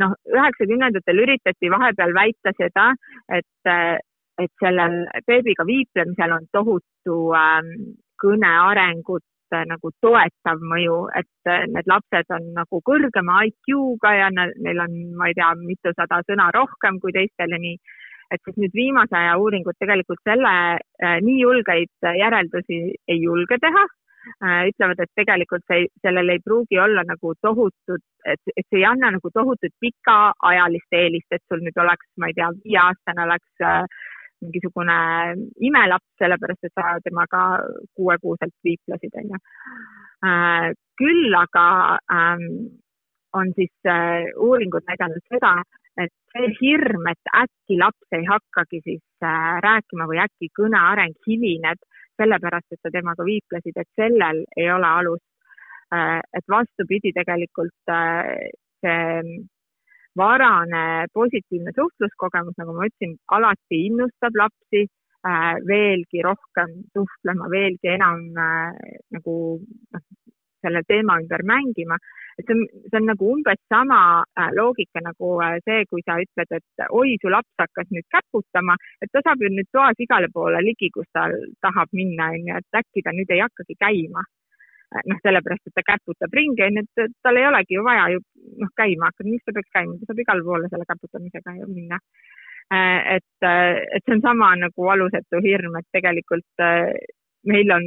noh, 0.00 0.16
üheksakümnendatel 0.32 1.22
üritati 1.26 1.70
vahepeal 1.72 2.14
väita 2.16 2.54
seda, 2.58 2.88
et, 3.38 3.70
et 4.42 4.52
sellel 4.62 5.04
beebiga 5.28 5.66
viiplemisel 5.68 6.34
on 6.38 6.48
tohutu 6.52 7.18
ähm, 7.38 7.70
kõne 8.22 8.50
arengut 8.70 9.24
äh, 9.54 9.66
nagu 9.70 9.92
toetav 10.04 10.62
mõju, 10.72 10.98
et 11.18 11.50
äh, 11.50 11.66
need 11.70 11.90
lapsed 11.90 12.32
on 12.34 12.50
nagu 12.56 12.80
kõrgema 12.88 13.44
IQ-ga 13.50 14.14
ja 14.18 14.30
neil 14.34 14.82
on, 14.86 14.96
ma 15.18 15.30
ei 15.30 15.38
tea, 15.38 15.52
mitusada 15.60 16.22
sõna 16.28 16.50
rohkem 16.56 17.00
kui 17.02 17.14
teistel 17.14 17.54
ja 17.54 17.60
nii 17.60 17.78
et 18.34 18.42
siis 18.44 18.56
nüüd 18.62 18.74
viimase 18.76 19.16
aja 19.18 19.36
uuringud 19.40 19.76
tegelikult 19.80 20.22
selle 20.28 20.54
äh, 20.78 21.18
nii 21.26 21.40
julgeid 21.42 22.08
järeldusi 22.20 22.80
ei 23.08 23.20
julge 23.22 23.58
teha 23.62 23.84
äh,. 23.84 24.62
ütlevad, 24.70 25.02
et 25.04 25.12
tegelikult 25.20 25.64
see, 25.70 25.86
sellel 26.04 26.34
ei 26.34 26.42
pruugi 26.44 26.80
olla 26.80 27.04
nagu 27.08 27.34
tohutut, 27.46 28.04
et, 28.24 28.42
et 28.56 28.66
see 28.68 28.82
ei 28.82 28.88
anna 28.88 29.12
nagu 29.16 29.30
tohutut 29.34 29.74
pikaajalist 29.84 30.98
eelist, 31.00 31.30
et 31.30 31.44
sul 31.48 31.62
nüüd 31.64 31.78
oleks, 31.84 32.10
ma 32.18 32.30
ei 32.30 32.38
tea, 32.38 32.50
viieaastane 32.64 33.26
oleks 33.28 33.64
äh, 33.64 33.84
mingisugune 34.44 34.96
imelaps, 35.68 36.06
sellepärast 36.20 36.68
et 36.68 36.74
sa 36.76 36.96
temaga 37.04 37.42
kuuekuuselt 37.96 38.54
viiplesid, 38.66 39.14
onju. 39.22 39.40
Äh, 40.24 40.72
küll 41.00 41.36
aga 41.36 41.66
ähm, 42.12 42.48
on 43.34 43.50
siis 43.56 43.72
äh, 43.90 44.30
uuringud 44.38 44.86
näidanud 44.88 45.24
seda, 45.28 45.56
et 46.00 46.12
see 46.34 46.50
hirm, 46.60 47.06
et 47.10 47.32
äkki 47.42 47.78
laps 47.78 48.16
ei 48.16 48.24
hakkagi 48.28 48.80
siis 48.84 49.04
äh, 49.22 49.58
rääkima 49.64 50.08
või 50.10 50.20
äkki 50.24 50.50
kõne 50.58 50.80
areng 50.80 51.14
hilineb 51.26 51.80
sellepärast, 52.18 52.70
et 52.72 52.82
sa 52.82 52.92
temaga 52.94 53.26
viiplesid, 53.26 53.78
et 53.78 53.90
sellel 53.98 54.44
ei 54.56 54.70
ole 54.70 54.90
alust. 55.00 55.26
Äh, 55.94 56.20
et 56.34 56.46
vastupidi, 56.50 57.14
tegelikult 57.14 57.94
äh, 57.94 58.50
see 58.82 59.38
varane 60.18 61.06
positiivne 61.14 61.72
suhtluskogemus, 61.74 62.54
nagu 62.58 62.74
ma 62.74 62.86
ütlesin, 62.86 63.16
alati 63.34 63.86
innustab 63.88 64.36
lapsi 64.38 64.86
veelgi 65.24 66.20
rohkem 66.22 66.74
suhtlema, 66.92 67.46
veelgi 67.50 67.88
enam 67.94 68.20
nagu 68.36 69.34
noh, 69.56 70.02
selle 70.60 70.82
teema 70.86 71.16
ümber 71.22 71.42
mängima 71.48 71.96
et 72.38 72.46
see 72.46 72.54
on, 72.56 72.62
see 72.90 72.98
on 72.98 73.08
nagu 73.10 73.30
umbes 73.34 73.60
sama 73.72 73.98
äh, 74.38 74.50
loogika 74.58 75.02
nagu 75.04 75.30
äh, 75.44 75.58
see, 75.66 75.84
kui 75.90 76.02
sa 76.06 76.18
ütled, 76.22 76.54
et 76.58 76.86
oi, 76.90 77.16
su 77.22 77.32
laps 77.32 77.62
hakkas 77.62 77.90
nüüd 77.94 78.06
käputama, 78.14 78.76
et 79.02 79.12
ta 79.12 79.22
saab 79.24 79.42
ju 79.44 79.50
nüüd 79.54 79.70
toas 79.74 80.00
igale 80.02 80.30
poole 80.34 80.62
ligi, 80.64 80.90
kus 80.94 81.08
ta 81.14 81.28
tahab 81.64 81.92
minna, 81.92 82.32
onju, 82.38 82.56
et 82.60 82.80
äkki 82.80 83.04
ta 83.04 83.14
nüüd 83.14 83.30
ei 83.34 83.44
hakkagi 83.44 83.78
käima. 83.80 84.24
Äh, 84.94 85.04
noh, 85.10 85.20
sellepärast, 85.26 85.68
et 85.68 85.76
ta 85.78 85.86
käputab 85.92 86.34
ringi, 86.38 86.66
onju, 86.68 86.86
et 86.86 87.18
tal 87.22 87.40
ei 87.40 87.48
olegi 87.50 87.78
ju 87.78 87.86
vaja 87.86 88.08
ju 88.14 88.24
noh, 88.62 88.72
käima 88.80 89.10
hakata, 89.10 89.30
miks 89.30 89.46
ta 89.46 89.56
peaks 89.56 89.76
käima, 89.78 89.98
ta 90.00 90.10
saab 90.10 90.24
igale 90.26 90.46
poole 90.48 90.72
selle 90.72 90.90
käputamisega 90.90 91.58
ju 91.60 91.70
minna 91.70 92.00
et, 92.72 93.44
et 93.44 94.00
see 94.06 94.14
on 94.14 94.22
sama 94.24 94.46
nagu 94.56 94.86
alusetu 94.88 95.36
hirm, 95.44 95.74
et 95.76 95.84
tegelikult 95.92 96.62
meil 97.44 97.72
on 97.76 97.84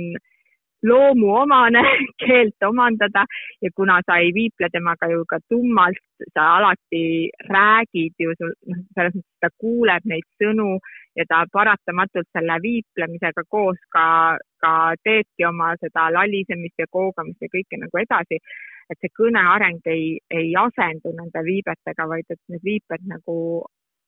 loomuomane 0.84 1.82
keelt 2.22 2.64
omandada 2.70 3.26
ja 3.62 3.70
kuna 3.76 4.02
sa 4.06 4.18
ei 4.18 4.34
viiple 4.34 4.70
temaga 4.72 5.10
ju 5.12 5.26
ka 5.26 5.40
tummalt, 5.50 6.04
sa 6.34 6.58
alati 6.58 7.30
räägid 7.50 8.14
ju 8.20 8.34
sul, 8.38 8.54
noh, 8.68 8.84
selles 8.94 9.16
mõttes 9.16 9.42
ta 9.42 9.50
kuuleb 9.64 10.06
neid 10.06 10.28
sõnu 10.42 10.78
ja 11.18 11.26
ta 11.30 11.44
paratamatult 11.54 12.30
selle 12.34 12.60
viiplemisega 12.62 13.44
koos 13.50 13.80
ka, 13.96 14.38
ka 14.62 14.74
teebki 15.04 15.46
oma 15.50 15.74
seda 15.82 16.10
lalisemist 16.14 16.78
ja 16.78 16.88
koogamist 16.92 17.42
ja 17.42 17.54
kõike 17.54 17.82
nagu 17.82 18.04
edasi. 18.04 18.42
et 18.90 18.98
see 19.04 19.12
kõne 19.20 19.42
areng 19.54 19.84
ei, 19.92 20.20
ei 20.32 20.54
asendu 20.56 21.12
nende 21.12 21.42
viibetega, 21.44 22.06
vaid 22.08 22.24
et 22.30 22.40
need 22.48 22.64
viiped 22.64 23.02
nagu 23.12 23.66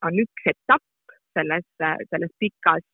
on 0.07 0.21
üks 0.23 0.45
etapp 0.47 0.85
selles, 1.35 1.65
selles 2.09 2.31
pikas 2.39 2.85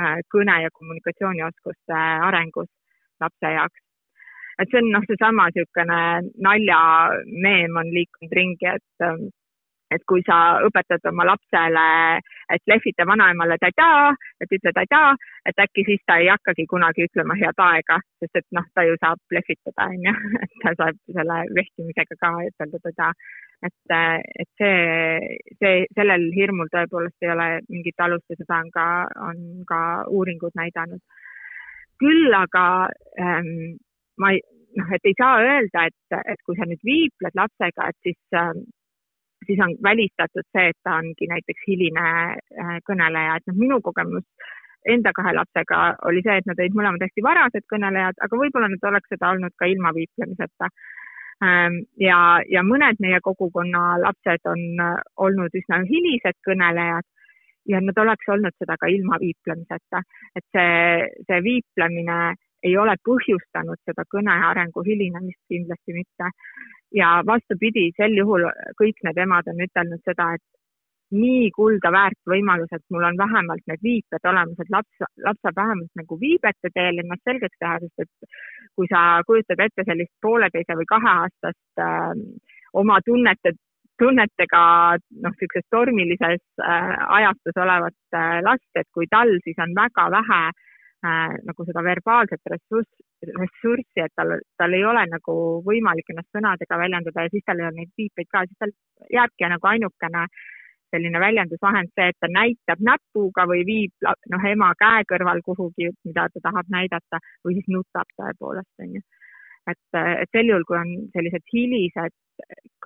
äh, 0.00 0.22
kõne 0.32 0.62
ja 0.62 0.70
kommunikatsioonioskuste 0.72 1.98
arengus 2.30 2.70
lapse 3.20 3.52
jaoks. 3.58 3.82
et 4.58 4.70
see 4.70 4.80
on 4.80 4.92
noh, 4.92 5.04
seesama 5.08 5.48
niisugune 5.50 5.98
naljameem 6.46 7.82
on 7.82 7.90
liikunud 7.98 8.38
ringi, 8.38 8.70
et 8.76 9.04
ähm, 9.04 9.26
et 9.94 10.02
kui 10.10 10.22
sa 10.26 10.58
õpetad 10.66 11.04
oma 11.10 11.26
lapsele, 11.28 11.86
et 12.54 12.62
lehvita 12.70 13.06
vanaemale 13.06 13.58
tadaa, 13.62 14.12
et 14.42 14.54
ütle 14.58 14.72
tadaa, 14.74 15.12
et 15.46 15.62
äkki 15.62 15.84
siis 15.86 16.02
ta 16.06 16.18
ei 16.22 16.30
hakkagi 16.32 16.66
kunagi 16.70 17.06
ütlema 17.06 17.36
head 17.38 17.62
aega, 17.62 17.98
sest 18.22 18.40
et 18.40 18.46
noh, 18.56 18.66
ta 18.74 18.86
ju 18.86 18.96
saab 19.02 19.36
lehvitada, 19.36 19.88
onju, 19.94 20.14
et 20.44 20.56
ta 20.64 20.74
saab 20.80 20.98
selle 21.18 21.38
vehkimisega 21.58 22.18
ka 22.22 22.32
ütelda 22.48 22.82
tadaa. 22.88 23.12
et, 23.66 23.94
et 24.42 24.50
see, 24.60 25.44
see, 25.60 25.76
sellel 25.96 26.26
hirmul 26.34 26.68
tõepoolest 26.72 27.22
ei 27.24 27.30
ole 27.32 27.46
mingit 27.70 28.02
alust 28.04 28.26
ja 28.30 28.40
seda 28.42 28.60
on 28.64 28.74
ka, 28.74 28.88
on 29.30 29.38
ka 29.70 29.80
uuringud 30.12 30.58
näidanud 30.58 31.00
küll 32.02 32.34
aga 32.36 32.66
ähm, 33.20 33.76
ma 34.20 34.32
ei, 34.34 34.42
noh, 34.76 34.90
et 34.96 35.08
ei 35.08 35.14
saa 35.18 35.40
öelda, 35.44 35.86
et, 35.90 36.18
et 36.32 36.42
kui 36.46 36.56
sa 36.58 36.68
nüüd 36.68 36.82
viipled 36.86 37.38
lapsega, 37.38 37.90
et 37.90 37.98
siis 38.08 38.38
ähm,, 38.40 38.66
siis 39.46 39.60
on 39.62 39.74
välistatud 39.84 40.46
see, 40.50 40.68
et 40.72 40.78
ta 40.84 40.98
ongi 41.00 41.28
näiteks 41.30 41.66
hiline 41.68 42.04
äh, 42.04 42.76
kõneleja, 42.88 43.38
et 43.38 43.50
noh, 43.50 43.58
minu 43.62 43.80
kogemus 43.84 44.24
enda 44.86 45.12
kahe 45.16 45.32
lapsega 45.34 45.80
oli 46.08 46.22
see, 46.24 46.36
et 46.40 46.46
nad 46.48 46.60
olid 46.62 46.76
mõlemad 46.78 47.02
hästi 47.02 47.24
varased 47.26 47.66
kõnelejad, 47.72 48.20
aga 48.22 48.38
võib-olla 48.42 48.70
nad 48.70 48.86
oleks 48.90 49.10
seda 49.12 49.32
olnud 49.34 49.54
ka 49.58 49.68
ilma 49.72 49.92
viiplemiseta 49.96 50.70
ähm,. 51.44 51.82
ja, 52.00 52.20
ja 52.52 52.64
mõned 52.66 53.02
meie 53.04 53.20
kogukonna 53.24 53.98
lapsed 54.04 54.52
on 54.52 54.64
äh, 54.88 54.96
olnud 55.28 55.60
üsna 55.60 55.82
hilised 55.90 56.40
kõnelejad 56.48 57.06
ja 57.68 57.80
nad 57.82 57.98
oleks 57.98 58.28
olnud 58.28 58.54
seda 58.58 58.76
ka 58.80 58.90
ilma 58.90 59.18
viiplemiseta, 59.22 60.02
et 60.38 60.44
see, 60.54 61.06
see 61.28 61.40
viiplemine 61.44 62.18
ei 62.66 62.74
ole 62.78 62.96
põhjustanud 63.08 63.78
seda 63.84 64.04
kõne 64.10 64.34
arengu 64.50 64.82
hilinemist 64.86 65.42
kindlasti 65.52 65.96
mitte. 65.96 66.30
ja 66.94 67.22
vastupidi, 67.26 67.90
sel 67.96 68.14
juhul 68.16 68.46
kõik 68.80 69.02
need 69.04 69.18
emad 69.18 69.48
on 69.50 69.64
ütelnud 69.64 70.02
seda, 70.06 70.34
et 70.38 70.44
nii 71.14 71.50
kulda 71.54 71.90
väärt 71.94 72.18
võimalus, 72.30 72.70
et 72.72 72.82
mul 72.90 73.04
on 73.06 73.18
vähemalt 73.18 73.62
need 73.70 73.82
viiped 73.82 74.28
olemas, 74.30 74.58
et 74.58 74.70
laps, 74.74 75.04
laps 75.22 75.42
saab 75.42 75.58
vähemalt 75.60 76.00
nagu 76.00 76.18
viibete 76.20 76.70
teel 76.74 76.98
ennast 77.02 77.22
selgeks 77.28 77.58
teha, 77.60 77.78
sest 77.82 78.06
et 78.06 78.40
kui 78.74 78.88
sa 78.90 79.22
kujutad 79.26 79.62
ette 79.66 79.84
sellist 79.86 80.14
pooleteise 80.22 80.78
või 80.78 80.88
kaheaastast 80.94 81.84
äh, 81.84 82.10
oma 82.74 82.98
tunnete 83.06 83.54
tunnetega 83.98 84.62
noh, 85.22 85.34
niisuguses 85.34 85.66
tormilises 85.70 86.42
äh, 86.60 86.94
ajastus 87.18 87.58
olevat 87.64 87.98
äh, 88.14 88.38
last, 88.44 88.70
et 88.74 88.88
kui 88.94 89.08
tal 89.10 89.32
siis 89.44 89.58
on 89.62 89.74
väga 89.76 90.08
vähe 90.14 90.40
äh, 90.48 91.36
nagu 91.48 91.68
seda 91.68 91.84
verbaalset 91.84 92.52
ressurss, 92.52 92.90
ressurssi, 93.40 94.02
et 94.04 94.12
tal, 94.16 94.36
tal 94.58 94.76
ei 94.76 94.84
ole 94.84 95.06
nagu 95.12 95.36
võimalik 95.66 96.12
ennast 96.12 96.30
sõnadega 96.36 96.80
väljendada 96.82 97.26
ja 97.26 97.32
siis 97.32 97.46
tal 97.46 97.62
ei 97.62 97.68
ole 97.68 97.80
neid 97.80 97.94
viipeid 98.02 98.30
ka, 98.32 98.44
siis 98.46 98.60
tal 98.60 98.76
jääbki 99.18 99.50
nagu 99.54 99.72
ainukene 99.72 100.26
selline 100.94 101.20
väljendusvahend 101.20 101.90
see, 101.96 102.12
et 102.12 102.18
ta 102.22 102.28
näitab 102.30 102.82
näpuga 102.88 103.48
või 103.50 103.64
viib 103.66 104.06
noh, 104.06 104.44
ema 104.52 104.70
käe 104.78 105.02
kõrval 105.10 105.42
kuhugi, 105.44 105.90
mida 106.06 106.28
ta 106.32 106.44
tahab 106.44 106.70
näidata 106.70 107.20
või 107.44 107.58
siis 107.58 107.72
nutab 107.74 108.12
tõepoolest, 108.20 108.74
onju 108.84 109.02
et, 109.70 109.98
et 109.98 110.30
sel 110.30 110.50
juhul, 110.50 110.64
kui 110.68 110.78
on 110.78 110.92
sellised 111.14 111.44
hilised 111.52 112.14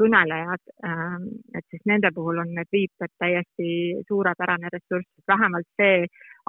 kõnelejad, 0.00 0.62
ähm, 0.86 1.26
et 1.54 1.64
siis 1.70 1.82
nende 1.86 2.10
puhul 2.14 2.38
on 2.42 2.52
need 2.56 2.68
viiped 2.72 3.12
täiesti 3.18 3.70
suurepärane 4.08 4.70
ressurss, 4.72 5.08
vähemalt 5.28 5.68
see 5.80 6.06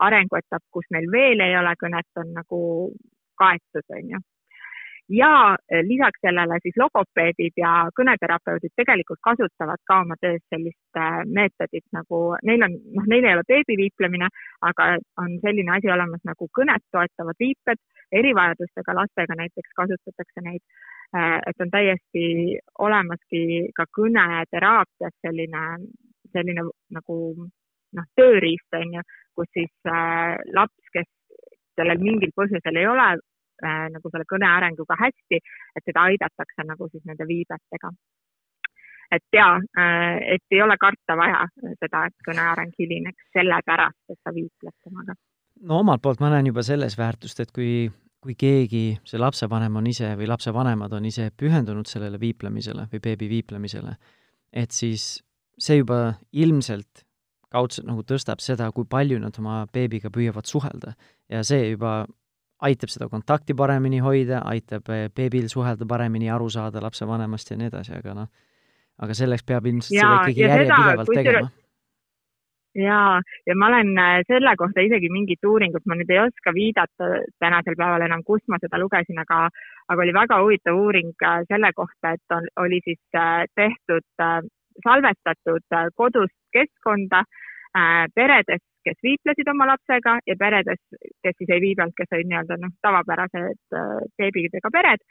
arenguetapp, 0.08 0.64
kus 0.72 0.88
neil 0.92 1.10
veel 1.12 1.44
ei 1.46 1.58
ole 1.60 1.74
kõnet, 1.84 2.10
on 2.22 2.34
nagu 2.38 2.62
kaetud, 3.42 3.88
on 3.98 4.14
ju 4.16 4.22
ja 5.12 5.58
eh, 5.72 5.84
lisaks 5.88 6.22
sellele 6.26 6.58
siis 6.64 6.78
logopeedid 6.80 7.58
ja 7.60 7.72
kõneterapeudid 8.00 8.74
tegelikult 8.80 9.20
kasutavad 9.28 9.82
ka 9.90 10.00
oma 10.06 10.16
töös 10.22 10.44
sellist 10.54 11.00
eh, 11.00 11.22
meetodit 11.38 11.86
nagu, 11.98 12.22
neil 12.48 12.66
on, 12.68 12.78
noh, 12.98 13.08
neil 13.12 13.28
ei 13.28 13.36
ole 13.36 13.46
beebiviiplemine, 13.54 14.30
aga 14.70 14.90
on 15.24 15.38
selline 15.46 15.76
asi 15.78 15.92
olemas 15.92 16.24
nagu 16.28 16.48
kõnet 16.60 16.86
toetavad 16.96 17.40
viiped, 17.44 17.82
erivajadustega 18.12 18.96
lastega 18.96 19.38
näiteks 19.40 19.76
kasutatakse 19.80 20.46
neid. 20.48 20.64
Eh, 21.16 21.40
et 21.48 21.66
on 21.66 21.74
täiesti 21.74 22.26
olemaski 22.80 23.72
ka 23.76 23.88
kõneteraapias 24.00 25.18
selline, 25.26 25.66
selline 26.32 26.70
nagu 26.96 27.18
noh, 27.98 28.08
tööriist 28.16 28.80
on 28.80 28.96
ju, 28.96 29.04
kus 29.36 29.52
siis 29.56 29.92
äh, 29.92 30.38
laps, 30.56 30.94
kes 30.96 31.10
sellel 31.80 32.00
mingil 32.04 32.32
põhjusel 32.36 32.80
ei 32.80 32.88
ole 32.88 33.08
äh, 33.66 33.86
nagu 33.94 34.12
selle 34.12 34.28
kõne 34.30 34.50
arenguga 34.50 34.98
hästi, 35.00 35.40
et 35.76 35.86
teda 35.86 36.08
aidatakse 36.10 36.66
nagu 36.68 36.90
siis 36.92 37.04
nende 37.06 37.28
viibetega. 37.28 37.92
et 39.12 39.36
ja 39.36 39.48
äh,, 39.78 40.18
et 40.36 40.56
ei 40.56 40.62
ole 40.62 40.78
karta 40.80 41.18
vaja 41.20 41.42
seda, 41.80 42.06
et 42.08 42.28
kõne 42.28 42.46
areng 42.54 42.72
hilineks 42.80 43.34
sellepärast, 43.36 44.04
et 44.10 44.20
sa 44.24 44.34
viipled 44.34 44.76
temaga. 44.84 45.18
no 45.68 45.80
omalt 45.80 46.02
poolt 46.02 46.24
ma 46.24 46.30
näen 46.30 46.48
juba 46.48 46.64
selles 46.64 46.98
väärtust, 46.98 47.40
et 47.40 47.52
kui, 47.52 47.92
kui 48.22 48.36
keegi, 48.36 48.86
see 49.04 49.20
lapsevanem 49.20 49.76
on 49.76 49.88
ise 49.88 50.16
või 50.16 50.32
lapsevanemad 50.32 50.94
on 50.94 51.06
ise 51.06 51.30
pühendunud 51.38 51.88
sellele 51.88 52.20
viiplemisele 52.20 52.88
või 52.94 53.04
beebi 53.04 53.30
viiplemisele, 53.30 53.96
et 54.54 54.72
siis 54.72 55.24
see 55.60 55.82
juba 55.82 56.14
ilmselt 56.32 57.06
kaudselt 57.52 57.88
nagu 57.90 58.04
tõstab 58.08 58.42
seda, 58.44 58.70
kui 58.76 58.88
palju 58.90 59.20
nad 59.20 59.36
oma 59.42 59.66
beebiga 59.74 60.12
püüavad 60.14 60.48
suhelda. 60.48 60.96
ja 61.30 61.44
see 61.48 61.72
juba 61.72 62.06
aitab 62.68 62.92
seda 62.94 63.08
kontakti 63.12 63.56
paremini 63.58 64.02
hoida, 64.04 64.44
aitab 64.52 64.90
eh, 64.94 65.08
beebil 65.16 65.50
suhelda 65.52 65.88
paremini, 65.90 66.30
aru 66.30 66.50
saada 66.54 66.84
lapsevanemast 66.84 67.52
ja 67.52 67.58
nii 67.58 67.72
edasi, 67.72 67.96
aga 67.98 68.14
noh, 68.22 68.30
aga 69.02 69.18
selleks 69.18 69.46
peab 69.48 69.68
ilmselt 69.72 69.98
ja, 69.98 70.06
seda 70.06 70.22
ikkagi 70.22 70.46
järjepidevalt 70.46 71.14
tegema. 71.16 71.52
ja, 72.78 73.02
ja 73.50 73.58
ma 73.58 73.72
olen 73.72 73.92
eh, 74.06 74.22
selle 74.30 74.56
kohta 74.62 74.86
isegi 74.86 75.10
mingit 75.14 75.50
uuringut, 75.50 75.86
ma 75.90 75.98
nüüd 75.98 76.14
ei 76.14 76.22
oska 76.24 76.54
viidata 76.58 77.12
tänasel 77.42 77.78
päeval 77.80 78.06
enam, 78.08 78.26
kust 78.28 78.46
ma 78.48 78.62
seda 78.62 78.80
lugesin, 78.82 79.20
aga, 79.26 79.48
aga 79.90 80.08
oli 80.08 80.16
väga 80.18 80.42
huvitav 80.44 80.78
uuring 80.86 81.14
eh, 81.18 81.46
selle 81.50 81.74
kohta, 81.78 82.16
et 82.18 82.38
on, 82.38 82.50
oli 82.66 82.82
siis 82.86 83.02
tehtud, 83.58 84.06
salvestatud 84.86 85.82
kodust 85.98 86.38
keskkonda 86.54 87.26
peredes, 88.16 88.62
kes 88.86 88.98
viiplesid 89.04 89.50
oma 89.54 89.68
lapsega 89.72 90.18
ja 90.28 90.36
peredes, 90.40 90.80
kes 91.24 91.36
siis 91.38 91.52
ei 91.56 91.62
viibinud, 91.64 91.94
kes 91.98 92.16
olid 92.16 92.30
nii-öelda 92.32 92.58
noh, 92.62 92.74
tavapärased 92.86 93.78
äh, 93.78 93.92
beebidega 94.18 94.74
pered. 94.74 95.04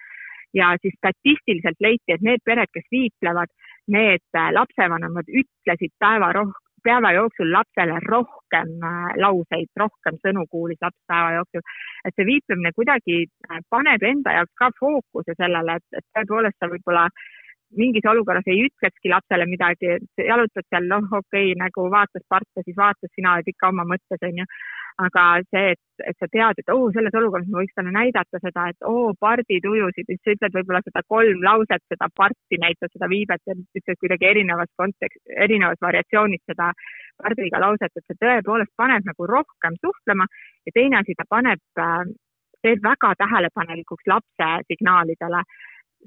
ja 0.54 0.72
siis 0.82 0.94
statistiliselt 0.98 1.78
leiti, 1.78 2.10
et 2.10 2.22
need 2.26 2.42
pered, 2.44 2.66
kes 2.74 2.86
viiplevad, 2.90 3.52
need 3.86 4.38
lapsevanemad 4.56 5.28
ütlesid 5.40 5.92
päeva 6.02 6.32
roh-, 6.34 6.58
päeva 6.82 7.12
jooksul 7.12 7.52
lapsele 7.52 7.98
rohkem 8.06 8.72
äh, 8.90 9.12
lauseid, 9.24 9.70
rohkem 9.82 10.18
sõnu 10.24 10.46
kuulis 10.50 10.80
laps 10.82 10.98
päeva 11.08 11.36
jooksul. 11.38 11.62
et 12.04 12.16
see 12.16 12.26
viiplemine 12.26 12.72
kuidagi 12.76 13.18
äh, 13.26 13.60
paneb 13.70 14.02
enda 14.12 14.34
jaoks 14.40 14.56
ka 14.62 14.70
fookuse 14.80 15.36
sellele, 15.36 15.78
et, 15.78 15.98
et 15.98 16.06
tõepoolest 16.18 16.58
sa 16.58 16.70
võib-olla 16.72 17.06
mingis 17.78 18.06
olukorras 18.10 18.46
ei 18.50 18.64
ütlekski 18.66 19.10
lapsele 19.12 19.46
midagi, 19.46 19.94
et 19.96 20.24
jalutad 20.26 20.66
seal, 20.66 20.86
noh, 20.90 21.06
okei 21.06 21.50
okay,, 21.52 21.56
nagu 21.58 21.86
vaatas 21.92 22.24
parta, 22.28 22.64
siis 22.64 22.76
vaatas, 22.76 23.10
sina 23.14 23.36
oled 23.36 23.50
ikka 23.52 23.70
oma 23.70 23.86
mõttes, 23.88 24.22
onju. 24.30 24.46
Aga 25.00 25.24
see, 25.48 25.70
et, 25.72 25.80
et 26.10 26.16
sa 26.20 26.26
tead, 26.28 26.58
et 26.60 26.72
oo 26.74 26.82
oh,, 26.88 26.90
selles 26.92 27.14
olukorras 27.16 27.46
ma 27.48 27.62
võiks 27.62 27.76
talle 27.76 27.92
näidata 27.94 28.40
seda, 28.42 28.66
et 28.72 28.88
oo 28.88 29.06
oh,, 29.10 29.14
pardi 29.20 29.60
tujusid, 29.64 30.10
siis 30.10 30.20
sa 30.20 30.34
ütled 30.34 30.56
võib-olla 30.58 30.82
seda 30.84 31.00
kolm 31.08 31.44
lauset, 31.46 31.84
seda 31.88 32.10
parti 32.20 32.58
näitad, 32.60 32.92
seda 32.92 33.08
viibet 33.08 33.54
ütled 33.54 34.00
kuidagi 34.02 34.28
erinevas 34.32 34.68
kontekst, 34.76 35.22
erinevas 35.46 35.80
variatsioonis 35.86 36.42
seda 36.50 36.72
pardiga 37.22 37.62
lauset, 37.62 37.94
et 37.96 38.04
see 38.04 38.20
tõepoolest 38.20 38.74
paneb 38.76 39.08
nagu 39.08 39.30
rohkem 39.30 39.78
suhtlema. 39.80 40.28
Ja 40.68 40.76
teine 40.76 41.00
asi, 41.00 41.16
ta 41.16 41.24
paneb, 41.30 41.64
äh, 41.80 42.04
teeb 42.60 42.84
väga 42.84 43.14
tähelepanelikuks 43.22 44.10
lapse 44.10 44.50
signaalidele 44.68 45.44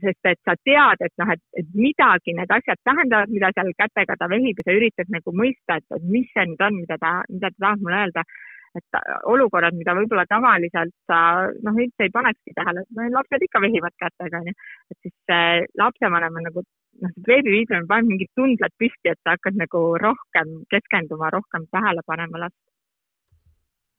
sest 0.01 0.25
et 0.25 0.39
sa 0.45 0.55
tead, 0.65 1.03
et 1.05 1.13
noh, 1.21 1.33
et, 1.33 1.67
midagi 1.77 2.33
need 2.37 2.49
asjad 2.49 2.79
tähendavad, 2.87 3.29
mida 3.29 3.51
seal 3.53 3.69
kätega 3.77 4.17
ta 4.17 4.29
vehib 4.31 4.57
ja 4.57 4.65
sa 4.65 4.77
üritad 4.77 5.11
nagu 5.13 5.35
mõista, 5.37 5.77
et, 5.77 6.01
mis 6.09 6.31
see 6.33 6.47
nüüd 6.49 6.65
on, 6.65 6.79
mida 6.81 6.97
ta, 7.01 7.19
mida 7.29 7.51
ta 7.53 7.65
tahab 7.67 7.85
mulle 7.85 8.01
öelda 8.01 8.25
et 8.73 8.97
olukorrad, 9.29 9.75
mida 9.77 9.93
võib-olla 9.93 10.25
tavaliselt 10.29 10.93
sa 11.09 11.17
noh, 11.65 11.75
üldse 11.77 12.07
ei 12.07 12.13
panekski 12.13 12.55
tähele, 12.57 12.81
et 12.81 13.13
lapsed 13.13 13.45
ikka 13.45 13.61
vehivad 13.61 13.93
kätega, 14.01 14.41
onju. 14.41 14.53
et 14.89 14.97
siis 15.05 15.13
see 15.29 15.65
lapsevanem 15.77 16.39
on 16.39 16.47
nagu 16.49 16.63
noh, 16.65 17.13
see 17.13 17.27
veebiviidlemine 17.29 17.89
paneb 17.89 18.09
mingid 18.09 18.31
tundled 18.39 18.75
püsti, 18.81 19.13
et 19.13 19.21
sa 19.21 19.35
hakkad 19.37 19.59
nagu 19.61 19.83
rohkem 20.01 20.55
keskenduma, 20.73 21.29
rohkem 21.35 21.67
tähele 21.69 22.05
panema 22.09 22.45
last 22.45 22.57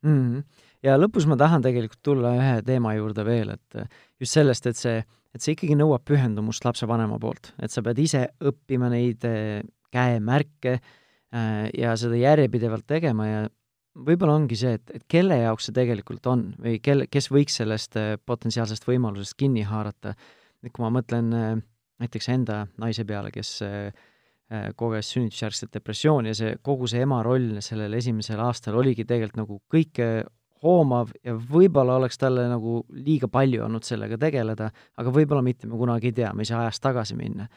mm. 0.02 0.18
-hmm. 0.18 0.42
ja 0.82 0.98
lõpus 0.98 1.28
ma 1.30 1.38
tahan 1.38 1.62
tegelikult 1.62 2.02
tulla 2.02 2.34
ühe 2.40 2.56
teema 2.66 2.94
juurde 2.98 3.24
veel, 3.24 3.54
et 3.54 3.86
just 4.20 4.40
sellest, 4.40 4.66
et 4.66 4.80
see, 4.80 4.98
et 5.34 5.42
see 5.42 5.56
ikkagi 5.56 5.76
nõuab 5.78 6.04
pühendumust 6.06 6.64
lapsevanema 6.66 7.18
poolt, 7.22 7.52
et 7.62 7.72
sa 7.74 7.82
pead 7.84 8.00
ise 8.02 8.22
õppima 8.44 8.90
neid 8.92 9.26
eh, 9.28 9.64
käemärke 9.94 10.76
äh, 10.78 11.66
ja 11.76 11.94
seda 11.98 12.18
järjepidevalt 12.20 12.86
tegema 12.90 13.28
ja 13.28 13.42
võib-olla 13.94 14.38
ongi 14.40 14.58
see, 14.58 14.76
et, 14.78 14.94
et 14.94 15.04
kelle 15.10 15.38
jaoks 15.42 15.68
see 15.68 15.76
tegelikult 15.76 16.26
on 16.30 16.48
või 16.62 16.78
kelle, 16.82 17.08
kes 17.10 17.30
võiks 17.34 17.60
sellest 17.60 17.98
äh, 18.00 18.14
potentsiaalsest 18.26 18.86
võimalusest 18.88 19.38
kinni 19.38 19.66
haarata. 19.66 20.14
et 20.64 20.72
kui 20.72 20.86
ma 20.86 20.90
mõtlen 20.94 21.30
näiteks 22.00 22.28
enda 22.32 22.64
naise 22.80 23.04
peale, 23.04 23.30
kes 23.30 23.60
koges 24.76 25.08
sünnitusjärgset 25.12 25.72
depressiooni 25.72 26.30
ja 26.30 26.36
see, 26.36 26.54
kogu 26.62 26.86
see 26.88 27.02
ema 27.04 27.22
roll 27.24 27.60
sellel 27.64 27.92
esimesel 27.96 28.40
aastal 28.44 28.76
oligi 28.80 29.04
tegelikult 29.08 29.38
nagu 29.40 29.58
kõike 29.72 30.08
hoomav 30.64 31.12
ja 31.24 31.36
võib-olla 31.36 31.98
oleks 32.00 32.18
talle 32.18 32.48
nagu 32.48 32.80
liiga 32.96 33.28
palju 33.28 33.64
olnud 33.66 33.84
sellega 33.84 34.18
tegeleda, 34.20 34.70
aga 34.96 35.14
võib-olla 35.14 35.44
mitte, 35.44 35.68
me 35.68 35.78
kunagi 35.80 36.10
ei 36.10 36.18
tea, 36.22 36.32
me 36.34 36.44
ei 36.44 36.50
saa 36.50 36.64
ajas 36.64 36.80
tagasi 36.80 37.16
minna 37.18 37.48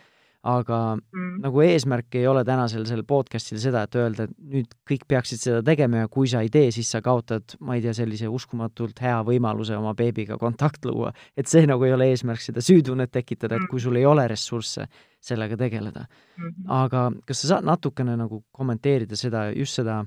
aga 0.48 0.78
mm. 0.96 1.40
nagu 1.44 1.62
eesmärk 1.66 2.16
ei 2.20 2.28
ole 2.30 2.44
tänasel 2.46 2.86
sellel 2.88 3.06
podcast'il 3.08 3.60
seda, 3.62 3.84
et 3.88 3.96
öelda, 3.98 4.28
et 4.28 4.36
nüüd 4.54 4.76
kõik 4.88 5.06
peaksid 5.10 5.42
seda 5.42 5.62
tegema 5.66 6.04
ja 6.04 6.12
kui 6.12 6.30
sa 6.30 6.44
ei 6.46 6.52
tee, 6.54 6.70
siis 6.76 6.92
sa 6.94 7.02
kaotad, 7.06 7.58
ma 7.66 7.78
ei 7.78 7.84
tea, 7.84 7.94
sellise 7.98 8.30
uskumatult 8.32 9.02
hea 9.04 9.18
võimaluse 9.28 9.76
oma 9.78 9.96
beebiga 9.98 10.38
kontakt 10.40 10.86
luua. 10.86 11.12
et 11.36 11.50
see 11.50 11.66
nagu 11.68 11.84
ei 11.84 11.96
ole 11.96 12.12
eesmärk 12.14 12.44
seda 12.44 12.64
süütunnet 12.64 13.12
tekitada, 13.12 13.58
et 13.58 13.68
kui 13.72 13.82
sul 13.84 13.98
ei 13.98 14.06
ole 14.06 14.28
ressursse 14.28 14.88
sellega 15.20 15.58
tegeleda 15.58 16.06
mm. 16.06 16.44
-hmm. 16.44 16.70
aga 16.84 17.12
kas 17.26 17.42
sa 17.42 17.56
saad 17.56 17.66
natukene 17.66 18.16
nagu 18.18 18.44
kommenteerida 18.52 19.16
seda, 19.16 19.50
just 19.52 19.82
seda 19.82 20.06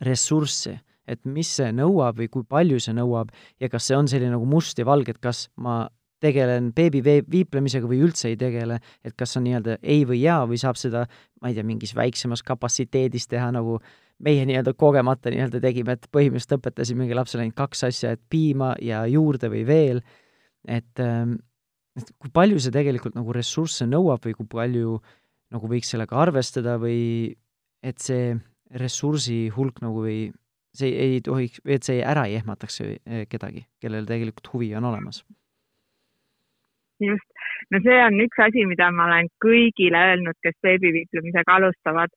ressurssi, 0.00 0.78
et 1.08 1.24
mis 1.26 1.48
see 1.58 1.72
nõuab 1.74 2.20
või 2.20 2.28
kui 2.32 2.46
palju 2.48 2.78
see 2.82 2.94
nõuab 2.96 3.32
ja 3.60 3.70
kas 3.72 3.88
see 3.88 3.98
on 3.98 4.08
selline 4.10 4.34
nagu 4.34 4.46
must 4.48 4.78
ja 4.78 4.86
valge, 4.86 5.14
et 5.14 5.22
kas 5.22 5.48
ma 5.56 5.84
tegelen 6.22 6.70
beebi 6.76 7.02
viiplemisega 7.02 7.88
või 7.90 7.98
üldse 8.06 8.30
ei 8.30 8.36
tegele, 8.38 8.78
et 9.02 9.16
kas 9.18 9.34
on 9.36 9.46
nii-öelda 9.48 9.80
ei 9.82 10.04
või 10.06 10.20
jaa 10.22 10.44
või 10.46 10.60
saab 10.62 10.78
seda, 10.78 11.06
ma 11.42 11.50
ei 11.50 11.56
tea, 11.56 11.66
mingis 11.66 11.96
väiksemas 11.98 12.44
kapatsiteedis 12.46 13.26
teha, 13.30 13.50
nagu 13.54 13.80
meie 14.22 14.44
nii-öelda 14.46 14.76
kogemata 14.78 15.32
nii-öelda 15.34 15.58
tegime, 15.64 15.96
et 15.96 16.06
põhimõtteliselt 16.14 16.60
õpetasimegi 16.60 17.18
lapsele 17.18 17.42
ainult 17.42 17.58
kaks 17.58 17.88
asja, 17.90 18.14
et 18.14 18.22
piima 18.30 18.76
ja 18.78 19.02
juurde 19.10 19.50
või 19.50 19.64
veel, 19.66 20.04
et 20.70 21.02
ähm, 21.02 21.40
et 21.98 22.08
kui 22.20 22.30
palju 22.32 22.60
see 22.62 22.72
tegelikult 22.72 23.16
nagu 23.18 23.34
ressursse 23.36 23.86
nõuab 23.88 24.22
või 24.24 24.36
kui 24.38 24.48
palju 24.48 24.96
nagu 25.52 25.68
võiks 25.68 25.92
sellega 25.92 26.16
arvestada 26.22 26.78
või 26.80 27.34
et 27.84 28.00
see 28.00 28.32
ressursi 28.80 29.50
hulk 29.52 29.82
nagu 29.84 30.04
või 30.06 30.20
see 30.76 30.92
ei 31.04 31.20
tohiks, 31.24 31.60
et 31.68 31.84
see 31.86 32.00
ära 32.00 32.24
ei 32.28 32.38
ehmataks 32.40 32.80
kedagi, 33.30 33.66
kellel 33.82 34.08
tegelikult 34.08 34.52
huvi 34.54 34.72
on 34.78 34.88
olemas. 34.88 35.22
Just, 37.02 37.28
no 37.74 37.80
see 37.84 37.98
on 38.06 38.20
üks 38.24 38.40
asi, 38.46 38.64
mida 38.68 38.88
ma 38.94 39.08
olen 39.10 39.28
kõigile 39.42 40.00
öelnud, 40.12 40.38
kes 40.44 40.56
beebiviiplemisega 40.64 41.58
alustavad, 41.58 42.12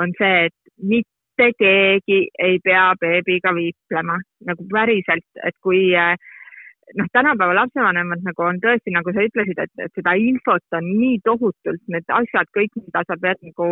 on 0.00 0.12
see, 0.18 0.48
et 0.48 0.74
mitte 0.92 1.50
keegi 1.58 2.20
ei 2.48 2.58
pea 2.64 2.88
beebiga 3.00 3.54
viiplema 3.54 4.18
nagu 4.48 4.66
päriselt, 4.72 5.26
et 5.46 5.56
kui 5.62 5.86
noh, 5.94 7.08
tänapäeva 7.14 7.54
lapsevanemad 7.60 8.26
nagu 8.26 8.44
on 8.48 8.58
tõesti, 8.60 8.92
nagu 8.92 9.14
sa 9.14 9.24
ütlesid, 9.24 9.62
et, 9.64 9.72
et 9.86 9.94
seda 9.96 10.16
infot 10.18 10.76
on 10.76 10.90
nii 10.90 11.22
tohutult, 11.24 11.80
need 11.94 12.10
asjad 12.18 12.50
kõik, 12.58 12.74
mida 12.82 13.06
sa 13.06 13.16
pead 13.22 13.40
nagu 13.46 13.68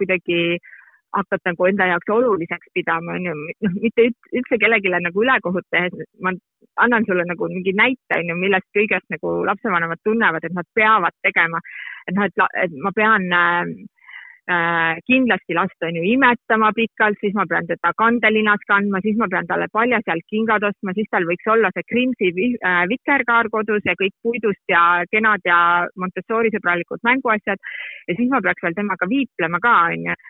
kuidagi 0.00 0.40
äh, 0.56 0.74
hakkad 1.16 1.42
nagu 1.44 1.66
enda 1.68 1.86
jaoks 1.92 2.12
oluliseks 2.12 2.72
pidama, 2.74 3.16
on 3.16 3.26
ju, 3.28 3.34
noh, 3.66 3.74
mitte 3.82 4.08
üldse 4.32 4.58
kellelegi 4.60 4.92
nagu 4.92 5.22
ülekohut 5.22 5.66
tehes, 5.70 5.94
ma 6.20 6.32
annan 6.82 7.04
sulle 7.08 7.24
nagu 7.28 7.48
mingi 7.48 7.72
näite, 7.72 8.20
on 8.20 8.32
ju, 8.32 8.38
millest 8.40 8.68
kõigest 8.76 9.08
nagu 9.14 9.42
lapsevanemad 9.48 10.02
tunnevad, 10.04 10.44
et 10.44 10.56
nad 10.56 10.68
peavad 10.74 11.14
tegema. 11.22 11.60
et 12.08 12.14
noh, 12.14 12.48
et, 12.62 12.72
ma 12.82 12.92
pean 12.94 13.24
äh, 13.32 13.64
äh, 14.50 14.98
kindlasti 15.06 15.54
last 15.54 15.82
on 15.82 15.96
ju 15.96 16.02
imetama 16.12 16.70
pikalt, 16.76 17.18
siis 17.20 17.34
ma 17.34 17.46
pean 17.50 17.66
teda 17.66 17.92
kandelinas 17.98 18.62
kandma, 18.68 19.00
siis 19.02 19.16
ma 19.18 19.28
pean 19.32 19.48
talle 19.50 19.68
paljasjalg 19.72 20.26
kingad 20.30 20.68
ostma, 20.68 20.94
siis 20.94 21.10
tal 21.10 21.26
võiks 21.30 21.50
olla 21.54 21.72
see 21.74 21.88
Krimsi 21.90 22.30
äh, 22.30 22.84
vikerkaar 22.92 23.50
kodus 23.50 23.84
ja 23.88 23.96
kõik 23.98 24.14
puidust 24.22 24.62
ja 24.68 25.02
kenad 25.10 25.42
ja 25.44 25.58
Montessori 25.96 26.52
sõbralikud 26.54 27.02
mänguasjad. 27.02 27.58
ja 28.08 28.14
siis 28.14 28.30
ma 28.30 28.42
peaks 28.42 28.62
veel 28.62 28.78
temaga 28.78 29.08
viiplema 29.10 29.62
ka, 29.62 29.76
on 29.92 30.10
ju 30.10 30.20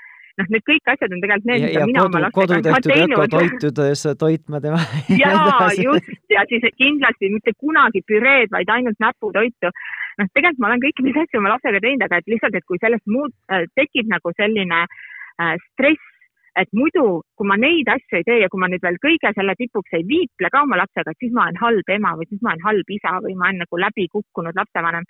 noh, 0.41 0.49
need 0.53 0.64
kõik 0.68 0.91
asjad 0.93 1.12
on 1.14 1.22
tegelikult 1.22 1.51
need, 1.51 1.66
mida 1.66 1.84
mina 1.89 2.03
kodu, 2.05 2.18
oma 2.18 2.22
lastega 2.26 2.72
olen 2.72 2.87
teinud. 2.87 3.14
ökotoitudes 3.16 4.03
toitma 4.20 4.61
tema. 4.64 4.80
jaa, 5.22 5.68
just, 5.80 6.11
ja 6.32 6.45
siis 6.51 6.66
kindlasti 6.80 7.30
mitte 7.34 7.55
kunagi 7.61 8.03
püreed, 8.11 8.53
vaid 8.55 8.72
ainult 8.76 9.01
näputoitu. 9.03 9.72
noh, 10.20 10.28
tegelikult 10.32 10.62
ma 10.64 10.72
olen 10.72 10.84
kõiki 10.84 11.07
neid 11.07 11.22
asju 11.22 11.41
oma 11.43 11.55
lapsega 11.55 11.80
teinud, 11.84 12.05
aga 12.09 12.20
et 12.20 12.34
lihtsalt, 12.34 12.59
et 12.59 12.68
kui 12.68 12.82
sellest 12.82 13.07
muud 13.12 13.32
äh, 13.53 13.64
tekib 13.78 14.12
nagu 14.12 14.32
selline 14.37 14.84
äh, 14.84 15.57
stress, 15.70 16.12
et 16.57 16.70
muidu, 16.72 17.05
kui 17.37 17.49
ma 17.49 17.59
neid 17.61 17.89
asju 17.93 18.20
ei 18.20 18.24
tee 18.24 18.39
ja 18.41 18.49
kui 18.53 18.61
ma 18.61 18.68
nüüd 18.72 18.84
veel 18.84 18.97
kõige 19.03 19.32
selle 19.37 19.57
tipuks 19.59 19.97
ei 19.99 20.07
viiple 20.09 20.49
ka 20.53 20.62
oma 20.64 20.78
lapsega, 20.80 21.12
et 21.12 21.20
siis 21.20 21.34
ma 21.37 21.45
olen 21.45 21.61
halb 21.61 21.97
ema 21.97 22.14
või 22.16 22.28
siis 22.30 22.41
ma 22.41 22.55
olen 22.55 22.64
halb 22.64 22.95
isa 22.97 23.18
või 23.24 23.37
ma 23.37 23.51
olen 23.51 23.61
nagu 23.64 23.82
läbi 23.82 24.09
kukkunud 24.12 24.57
lapsevanem 24.57 25.05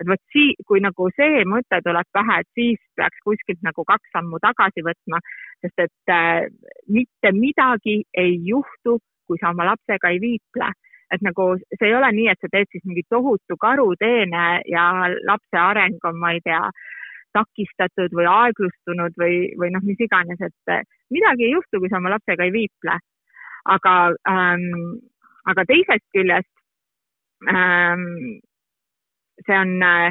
et 0.00 0.08
vot 0.08 0.22
sii-, 0.34 0.56
kui 0.66 0.82
nagu 0.84 1.08
see 1.16 1.44
mõte 1.48 1.80
tuleb 1.84 2.08
pähe, 2.16 2.40
et 2.42 2.50
siis 2.58 2.80
peaks 2.96 3.24
kuskilt 3.26 3.60
nagu 3.66 3.84
kaks 3.88 4.12
sammu 4.16 4.40
tagasi 4.42 4.84
võtma, 4.86 5.20
sest 5.64 5.86
et 5.86 6.14
äh, 6.14 6.46
mitte 6.88 7.34
midagi 7.36 8.00
ei 8.14 8.38
juhtu, 8.46 8.98
kui 9.28 9.38
sa 9.40 9.52
oma 9.54 9.68
lapsega 9.72 10.10
ei 10.10 10.22
viiple 10.22 10.72
et 11.10 11.22
nagu 11.26 11.56
see 11.58 11.88
ei 11.88 11.94
ole 11.98 12.08
nii, 12.14 12.28
et 12.30 12.38
sa 12.38 12.48
teed 12.52 12.70
siis 12.70 12.84
mingi 12.86 13.02
tohutu 13.10 13.56
karuteene 13.60 14.44
ja 14.70 14.84
lapse 15.26 15.58
areng 15.58 15.98
on, 16.06 16.18
ma 16.22 16.30
ei 16.36 16.42
tea, 16.46 16.62
takistatud 17.36 18.14
või 18.16 18.26
aeglustunud 18.30 19.16
või, 19.20 19.36
või 19.60 19.70
noh, 19.74 19.84
mis 19.86 20.00
iganes, 20.02 20.40
et 20.42 20.72
äh, 20.74 20.84
midagi 21.14 21.46
ei 21.46 21.54
juhtu, 21.54 21.80
kui 21.82 21.90
sa 21.90 22.00
oma 22.00 22.14
lapsega 22.16 22.46
ei 22.46 22.54
viiple. 22.54 22.98
aga 23.70 23.94
ähm,, 24.30 25.02
aga 25.50 25.64
teisest 25.68 26.06
küljest 26.16 26.48
ähm, 27.52 28.40
see 29.46 29.56
on 29.56 29.76
äh, 29.86 30.10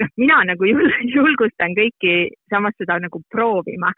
noh, 0.00 0.12
mina 0.16 0.42
nagu 0.50 0.68
jul, 0.68 0.88
julgustan 1.16 1.76
kõiki 1.78 2.16
samas 2.52 2.76
seda 2.80 2.98
nagu 3.02 3.22
proovima, 3.32 3.92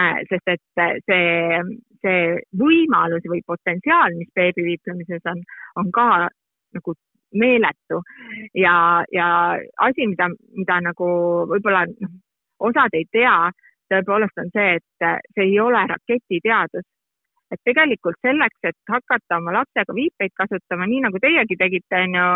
äh, 0.00 0.22
sest 0.30 0.54
et 0.54 0.82
see, 1.08 1.60
see 2.04 2.22
võimalus 2.60 3.26
või 3.28 3.42
potentsiaal, 3.46 4.16
mis 4.18 4.30
beebiviiplemises 4.36 5.24
on, 5.32 5.42
on 5.80 5.92
ka 5.94 6.08
nagu 6.76 6.94
meeletu 7.38 8.00
ja, 8.56 9.04
ja 9.12 9.28
asi, 9.84 10.06
mida, 10.08 10.30
mida 10.56 10.80
nagu 10.84 11.08
võib-olla 11.50 11.84
noh, 11.88 12.14
osad 12.68 12.94
ei 12.96 13.04
tea, 13.12 13.50
tõepoolest 13.92 14.40
on 14.42 14.52
see, 14.54 14.78
et 14.78 15.08
see 15.34 15.44
ei 15.44 15.58
ole 15.60 15.84
raketiteadus. 15.88 16.84
Et 17.52 17.60
tegelikult 17.64 18.18
selleks, 18.24 18.58
et 18.68 18.76
hakata 18.92 19.38
oma 19.40 19.54
lapsega 19.56 19.94
viipeid 19.96 20.34
kasutama, 20.36 20.88
nii 20.88 21.04
nagu 21.06 21.20
teiegi 21.22 21.56
tegite, 21.60 22.02
on 22.04 22.16
ju, 22.18 22.26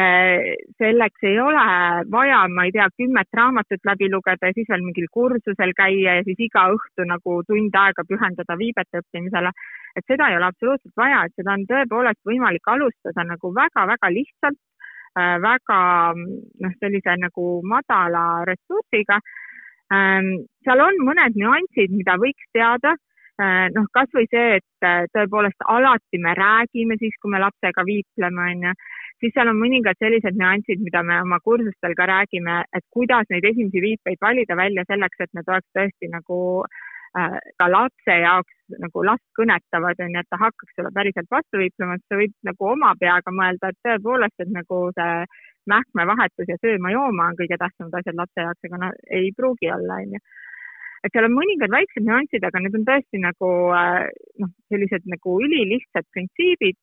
äh, 0.00 0.48
selleks 0.82 1.26
ei 1.28 1.38
ole 1.42 1.66
vaja, 2.14 2.40
ma 2.50 2.66
ei 2.66 2.74
tea, 2.74 2.88
kümmet 2.98 3.38
raamatut 3.38 3.86
läbi 3.90 4.10
lugeda 4.10 4.50
ja 4.50 4.56
siis 4.56 4.70
veel 4.72 4.82
mingil 4.86 5.06
kursusel 5.14 5.74
käia 5.78 6.18
ja 6.18 6.26
siis 6.26 6.42
iga 6.48 6.66
õhtu 6.74 7.06
nagu 7.12 7.38
tund 7.46 7.78
aega 7.84 8.06
pühendada 8.08 8.58
viibete 8.58 9.02
õppimisele. 9.04 9.54
et 9.96 10.04
seda 10.08 10.28
ei 10.30 10.36
ole 10.36 10.46
absoluutselt 10.48 10.96
vaja, 10.96 11.24
et 11.26 11.34
seda 11.36 11.52
on 11.52 11.66
tõepoolest 11.68 12.20
võimalik 12.24 12.68
alustada 12.74 13.26
nagu 13.28 13.54
väga-väga 13.54 14.10
lihtsalt, 14.10 14.60
äh, 15.20 15.36
väga 15.38 15.78
noh, 16.16 16.74
sellise 16.80 17.16
nagu 17.20 17.46
madala 17.62 18.42
ressursiga. 18.48 19.20
Ähm, 19.92 20.48
seal 20.64 20.80
on 20.80 20.96
mõned 21.04 21.36
nüansid, 21.36 21.92
mida 21.92 22.16
võiks 22.16 22.46
teada 22.56 22.96
noh, 23.74 23.86
kasvõi 23.96 24.26
see, 24.30 24.58
et 24.58 24.86
äh, 24.86 25.06
tõepoolest 25.14 25.64
alati 25.74 26.20
me 26.20 26.34
räägime 26.38 26.98
siis, 27.00 27.14
kui 27.22 27.32
me 27.32 27.40
lapsega 27.42 27.84
viipleme, 27.88 28.46
onju, 28.54 28.72
siis 29.22 29.34
seal 29.34 29.50
on 29.52 29.60
mõningad 29.60 29.98
sellised 30.02 30.38
nüansid, 30.38 30.82
mida 30.84 31.02
me 31.06 31.20
oma 31.24 31.40
kursustel 31.44 31.96
ka 31.98 32.08
räägime, 32.10 32.62
et 32.76 32.84
kuidas 32.94 33.30
neid 33.32 33.46
esimesi 33.48 33.84
viipeid 33.84 34.20
valida 34.20 34.58
välja 34.58 34.84
selleks, 34.88 35.24
et 35.24 35.32
need 35.38 35.48
oleks 35.48 35.68
tõesti 35.78 36.10
nagu 36.12 36.38
äh, 37.18 37.38
ka 37.62 37.70
lapse 37.70 38.18
jaoks 38.24 38.78
nagu 38.82 39.06
last 39.08 39.26
kõnetavad, 39.38 40.04
onju, 40.06 40.20
et 40.20 40.30
ta 40.32 40.40
hakkaks 40.40 40.76
sulle 40.76 40.92
päriselt 40.94 41.32
vastu 41.32 41.60
viiplema, 41.60 41.96
et 41.98 42.06
sa 42.08 42.20
võid 42.20 42.36
nagu 42.48 42.70
oma 42.74 42.94
peaga 43.00 43.34
mõelda, 43.34 43.72
et 43.72 43.82
tõepoolest, 43.88 44.38
et 44.44 44.54
nagu 44.54 44.84
see 44.98 45.18
mähkmevahetus 45.70 46.48
ja 46.50 46.56
sööma-jooma 46.62 47.28
on 47.30 47.36
kõige 47.38 47.58
tähtsamad 47.58 48.00
asjad 48.00 48.16
lapse 48.18 48.46
jaoks, 48.46 48.64
aga 48.68 48.80
no 48.82 48.94
ei 49.18 49.34
pruugi 49.36 49.70
olla, 49.70 50.00
onju 50.02 50.22
et 51.02 51.10
seal 51.14 51.26
on 51.26 51.34
mõningad 51.34 51.72
väiksed 51.72 52.04
nüansid, 52.06 52.44
aga 52.46 52.62
need 52.62 52.76
on 52.78 52.86
tõesti 52.86 53.20
nagu 53.22 53.50
äh, 53.74 54.06
noh, 54.42 54.52
sellised 54.70 55.08
nagu 55.10 55.38
ülilihtsad 55.46 56.06
printsiibid 56.14 56.78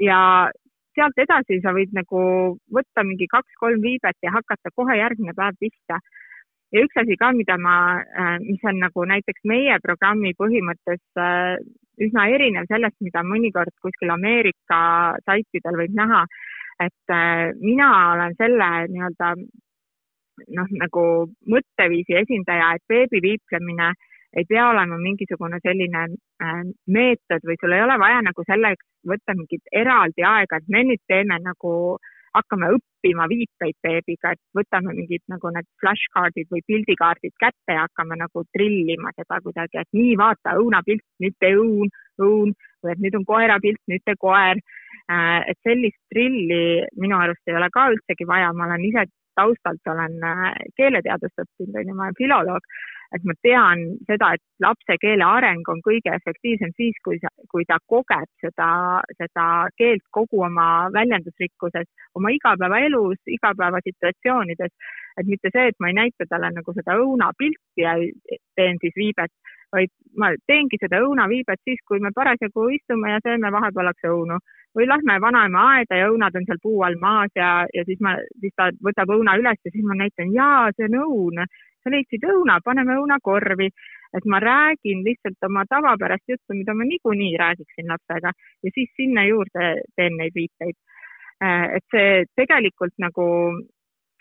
ja 0.00 0.20
sealt 0.96 1.20
edasi 1.22 1.60
sa 1.62 1.74
võid 1.76 1.92
nagu 1.96 2.22
võtta 2.72 3.04
mingi 3.06 3.28
kaks-kolm 3.30 3.84
viibet 3.84 4.18
ja 4.24 4.32
hakata 4.34 4.72
kohe 4.74 4.96
järgmine 4.98 5.36
päev 5.36 5.60
pihta. 5.60 6.00
ja 6.72 6.84
üks 6.86 6.96
asi 7.02 7.16
ka, 7.20 7.32
mida 7.36 7.58
ma, 7.58 7.76
äh, 8.00 8.36
mis 8.40 8.64
on 8.64 8.80
nagu 8.80 9.04
näiteks 9.12 9.44
meie 9.44 9.76
programmi 9.84 10.32
põhimõttes 10.38 11.02
äh, 11.20 11.58
üsna 12.00 12.28
erinev 12.32 12.68
sellest, 12.70 12.96
mida 13.04 13.22
mõnikord 13.26 13.74
kuskil 13.84 14.12
Ameerika 14.14 15.16
saitidel 15.26 15.76
võib 15.82 15.92
näha, 15.98 16.24
et 16.80 17.12
mina 17.60 17.88
olen 18.14 18.32
selle 18.38 18.68
nii-öelda 18.88 19.34
noh, 20.48 20.70
nagu 20.82 21.04
mõtteviisi 21.50 22.16
esindaja, 22.22 22.74
et 22.76 22.84
beebiviiplemine 22.88 23.92
ei 24.36 24.44
pea 24.48 24.68
olema 24.70 24.98
mingisugune 24.98 25.58
selline 25.62 26.04
äh, 26.06 26.62
meetod 26.86 27.44
või 27.46 27.58
sul 27.60 27.74
ei 27.74 27.82
ole 27.82 27.98
vaja 27.98 28.22
nagu 28.22 28.44
selleks 28.46 28.86
võtta 29.10 29.34
mingit 29.34 29.74
eraldi 29.74 30.24
aega, 30.26 30.60
et 30.60 30.70
me 30.70 30.84
nüüd 30.86 31.02
teeme 31.10 31.40
nagu, 31.42 31.72
hakkame 32.36 32.68
õppima 32.76 33.26
viipeid 33.30 33.76
beebiga, 33.82 34.34
et 34.34 34.42
võtame 34.54 34.94
mingid 34.94 35.24
nagu 35.32 35.50
need 35.54 35.66
flashcardid 35.82 36.50
või 36.54 36.62
pildikaardid 36.70 37.34
kätte 37.42 37.74
ja 37.74 37.86
hakkame 37.88 38.20
nagu 38.20 38.44
trillima 38.54 39.10
seda 39.16 39.40
kuidagi, 39.42 39.82
et 39.82 39.98
nii, 39.98 40.14
vaata 40.20 40.54
õunapilt, 40.62 41.06
nüüd 41.24 41.38
tee 41.42 41.56
õun, 41.58 41.90
õun 42.22 42.54
või 42.84 42.94
et 42.94 43.02
nüüd 43.02 43.18
on 43.18 43.26
koera 43.26 43.58
pilt, 43.62 43.82
nüüd 43.90 44.04
tee 44.06 44.18
koer. 44.20 44.62
Äh, 45.10 45.40
et 45.50 45.58
sellist 45.66 45.98
trilli 46.12 46.86
minu 47.02 47.18
arust 47.18 47.50
ei 47.50 47.58
ole 47.58 47.66
ka 47.74 47.88
üldsegi 47.90 48.28
vaja, 48.30 48.52
ma 48.54 48.68
olen 48.68 48.84
ise 48.86 49.08
taustalt 49.38 49.92
olen 49.92 50.16
äh, 50.24 50.46
keeleteadust 50.76 51.44
õppinud, 51.44 51.76
on 51.76 51.92
ju, 51.92 51.96
ma 51.98 52.08
olen 52.08 52.18
filoloog, 52.18 52.66
et 53.16 53.24
ma 53.26 53.34
tean 53.42 53.82
seda, 54.06 54.32
et 54.36 54.42
lapse 54.62 54.96
keele 55.02 55.26
areng 55.26 55.68
on 55.72 55.80
kõige 55.86 56.12
efektiivsem 56.14 56.72
siis, 56.76 56.98
kui 57.04 57.18
sa, 57.22 57.30
kui 57.50 57.66
ta 57.68 57.80
kogeb 57.90 58.28
seda, 58.44 58.70
seda 59.18 59.46
keelt 59.80 60.04
kogu 60.14 60.44
oma 60.46 60.68
väljendusrikkuses, 60.94 61.88
oma 62.18 62.32
igapäevaelus, 62.36 63.18
igapäevasituatsioonides. 63.38 64.74
et 65.18 65.26
mitte 65.26 65.50
see, 65.52 65.66
et 65.68 65.78
ma 65.80 65.88
ei 65.90 65.98
näita 65.98 66.24
talle 66.30 66.52
nagu 66.54 66.72
seda 66.72 66.94
õunapilti 66.96 67.82
ja 67.82 67.96
teen 68.56 68.78
siis 68.80 68.94
viibet, 68.96 69.32
vaid 69.74 69.90
ma 70.16 70.30
teengi 70.46 70.78
seda 70.80 71.02
õunaviibet 71.02 71.60
siis, 71.66 71.82
kui 71.88 72.00
me 72.00 72.14
parasjagu 72.14 72.68
istume 72.76 73.10
ja 73.10 73.18
sööme 73.26 73.50
vahepealaks 73.52 74.06
õunu 74.06 74.38
või 74.76 74.86
lähme 74.88 75.18
vanaema 75.20 75.64
aeda 75.74 75.98
ja 75.98 76.10
õunad 76.10 76.36
on 76.38 76.46
seal 76.46 76.60
puu 76.62 76.82
all 76.86 76.98
maas 77.00 77.32
ja, 77.36 77.50
ja 77.74 77.84
siis 77.88 78.00
ma, 78.04 78.14
siis 78.40 78.54
ta 78.56 78.70
võtab 78.86 79.10
õuna 79.16 79.36
üles 79.40 79.58
ja 79.64 79.72
siis 79.72 79.86
ma 79.86 79.96
näitan, 79.98 80.30
jaa, 80.34 80.70
see 80.76 80.86
on 80.86 81.00
õun, 81.04 81.42
sa 81.82 81.92
leidsid 81.94 82.26
õuna, 82.28 82.60
paneme 82.64 82.98
õuna 83.00 83.18
korvi. 83.22 83.70
et 84.10 84.24
ma 84.26 84.40
räägin 84.42 85.04
lihtsalt 85.06 85.46
oma 85.46 85.62
tavapärast 85.70 86.28
juttu, 86.28 86.54
mida 86.54 86.74
ma 86.74 86.84
niikuinii 86.84 87.36
räägiksin 87.38 87.86
lapsega 87.88 88.32
ja 88.62 88.70
siis 88.74 88.90
sinna 88.96 89.24
juurde 89.24 89.74
teen 89.96 90.16
neid 90.18 90.34
viiteid. 90.34 90.74
Äh, 91.42 91.76
et 91.76 91.84
see 91.94 92.24
tegelikult 92.36 92.94
nagu 92.98 93.26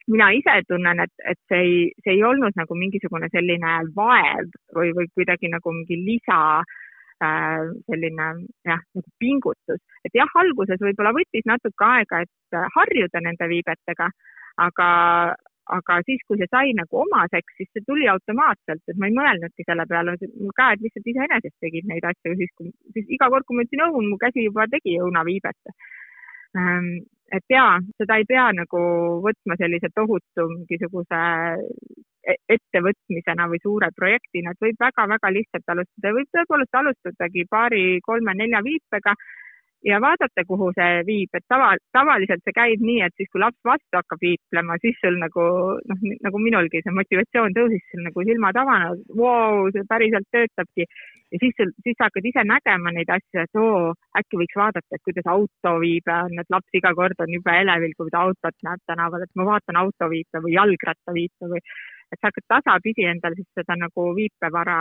mina 0.07 0.29
ise 0.33 0.61
tunnen, 0.67 0.99
et, 0.99 1.13
et 1.25 1.39
see 1.49 1.61
ei, 1.61 1.73
see 2.03 2.13
ei 2.17 2.23
olnud 2.23 2.53
nagu 2.55 2.75
mingisugune 2.75 3.29
selline 3.33 3.73
vaev 3.95 4.45
või, 4.77 4.93
või 4.97 5.09
kuidagi 5.13 5.49
nagu 5.49 5.73
mingi 5.73 5.97
lisa 6.05 6.39
Äh, 6.59 6.87
selline 7.19 8.27
jah, 8.67 8.81
nagu 8.95 9.13
pingutus, 9.19 9.81
et 10.07 10.15
jah, 10.15 10.31
alguses 10.41 10.81
võib-olla 10.81 11.13
võttis 11.15 11.45
natuke 11.49 11.85
aega, 11.85 12.23
et 12.25 12.57
äh, 12.57 12.67
harjuda 12.75 13.21
nende 13.25 13.47
viibetega, 13.51 14.09
aga, 14.65 14.89
aga 15.77 15.99
siis, 16.07 16.23
kui 16.27 16.39
see 16.39 16.49
sai 16.51 16.73
nagu 16.77 17.03
omaseks, 17.03 17.57
siis 17.59 17.69
see 17.73 17.85
tuli 17.87 18.07
automaatselt, 18.11 18.83
et 18.87 18.99
ma 18.99 19.09
ei 19.09 19.17
mõelnudki 19.17 19.67
selle 19.67 19.85
peale, 19.89 20.15
mu 20.39 20.51
käed 20.61 20.83
lihtsalt 20.85 21.11
iseenesest 21.13 21.57
tegid 21.65 21.89
neid 21.91 22.07
asju, 22.11 22.35
siis 22.41 22.53
kui, 22.57 22.73
siis 22.95 23.15
iga 23.17 23.31
kord, 23.33 23.47
kui 23.47 23.59
ma 23.59 23.67
ütlesin 23.67 23.85
õun, 23.89 24.11
mu 24.13 24.19
käsi 24.21 24.47
juba 24.47 24.67
tegi 24.71 24.99
õunaviibet. 25.03 25.75
Ähm, 26.57 27.05
et 27.31 27.45
jaa, 27.49 27.77
seda 28.01 28.17
ei 28.17 28.25
pea 28.29 28.47
nagu 28.57 28.79
võtma 29.25 29.57
sellise 29.59 29.91
tohutu 29.93 30.47
mingisuguse 30.49 31.19
e-, 32.25 32.39
ettevõtmisena 32.55 33.45
või 33.51 33.61
suure 33.61 33.91
projektina, 33.95 34.53
et 34.55 34.65
võib 34.65 34.81
väga-väga 34.81 35.31
lihtsalt 35.35 35.73
alustada, 35.75 36.15
võib 36.17 36.31
tõepoolest 36.33 36.79
alustadagi 36.81 37.45
paari-kolme-nelja 37.53 38.63
viipega 38.65 39.13
ja 39.85 39.99
vaadata, 40.01 40.43
kuhu 40.47 40.71
see 40.75 41.03
viib, 41.07 41.35
et 41.37 41.45
tava, 41.51 41.69
tavaliselt 41.95 42.43
see 42.43 42.55
käib 42.55 42.81
nii, 42.83 42.99
et 43.05 43.15
siis, 43.17 43.29
kui 43.31 43.41
laps 43.43 43.59
vastu 43.67 43.99
hakkab 43.99 44.23
viiplema, 44.23 44.75
siis 44.83 44.97
sul 45.03 45.15
nagu 45.21 45.45
noh, 45.91 46.03
nagu 46.25 46.41
minulgi 46.43 46.81
see 46.83 46.95
motivatsioon 46.95 47.55
tõusis, 47.55 47.85
sul 47.91 48.03
nagu 48.07 48.25
silmad 48.27 48.59
avanevad, 48.59 49.05
vau, 49.21 49.69
see 49.75 49.85
päriselt 49.89 50.27
töötabki. 50.35 50.87
ja 51.31 51.39
siis 51.43 51.55
sul, 51.59 51.71
siis 51.85 51.95
sa 51.97 52.09
hakkad 52.09 52.25
ise 52.25 52.43
nägema 52.51 52.93
neid 52.95 53.13
asju, 53.15 53.43
et 53.45 53.61
oo, 53.61 53.93
äkki 54.19 54.41
võiks 54.41 54.59
vaadata, 54.61 54.97
et 54.97 55.05
kuidas 55.07 55.31
autoviibe 55.35 56.15
on, 56.15 56.39
et 56.41 56.55
laps 56.55 56.81
iga 56.81 56.93
kord 56.97 57.23
on 57.23 57.37
jube 57.37 57.55
elevil, 57.61 57.95
kui 57.97 58.11
ta 58.11 58.25
autot 58.27 58.67
näeb 58.67 58.83
tänaval, 58.89 59.23
et 59.23 59.33
ma 59.39 59.47
vaatan 59.53 59.79
autoviipe 59.85 60.43
või 60.43 60.57
jalgrattaviipe 60.57 61.53
või 61.53 61.63
et 62.09 62.19
sa 62.19 62.29
hakkad 62.29 62.45
tasapisi 62.55 63.05
endal 63.09 63.35
siis 63.37 63.47
seda 63.57 63.75
nagu 63.79 64.05
viipevara 64.17 64.77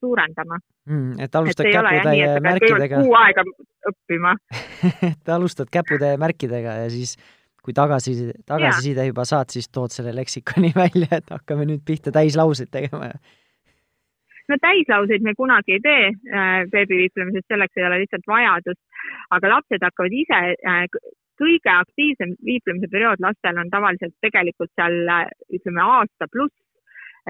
suurendama 0.00 0.58
mm,. 0.58 1.18
et 1.24 1.40
alustad 1.40 1.70
käputäie 1.72 2.28
märkidega. 2.44 3.02
kuu 3.02 3.18
aega 3.22 3.44
õppima 3.92 4.36
et 5.12 5.34
alustad 5.34 5.72
käputäie 5.72 6.20
märkidega 6.20 6.78
ja 6.84 6.88
siis 6.92 7.16
kui 7.64 7.74
tagasi, 7.76 8.14
tagasiside 8.48 9.04
juba 9.10 9.26
saad, 9.28 9.50
siis 9.52 9.68
tood 9.68 9.92
selle 9.92 10.14
leksikoni 10.16 10.72
välja, 10.84 11.20
et 11.20 11.34
hakkame 11.34 11.68
nüüd 11.68 11.84
pihta 11.84 12.14
täislauseid 12.14 12.72
tegema 12.72 13.12
no 14.48 14.56
täislauseid 14.64 15.24
me 15.24 15.34
kunagi 15.36 15.76
ei 15.76 15.84
tee 15.84 16.04
äh, 16.08 16.64
beebiviiplemises, 16.72 17.44
selleks 17.52 17.76
ei 17.76 17.86
ole 17.88 18.02
lihtsalt 18.02 18.28
vajadust, 18.30 18.80
aga 19.36 19.54
lapsed 19.54 19.84
hakkavad 19.84 20.16
ise 20.22 20.40
äh, 20.56 20.84
kõige 21.42 21.72
aktiivsem 21.74 22.34
viiplemise 22.44 22.90
periood 22.92 23.22
lastel 23.24 23.60
on 23.62 23.70
tavaliselt 23.70 24.16
tegelikult 24.24 24.72
seal 24.74 24.98
ütleme 25.58 25.84
aasta 25.84 26.28
pluss, 26.32 26.56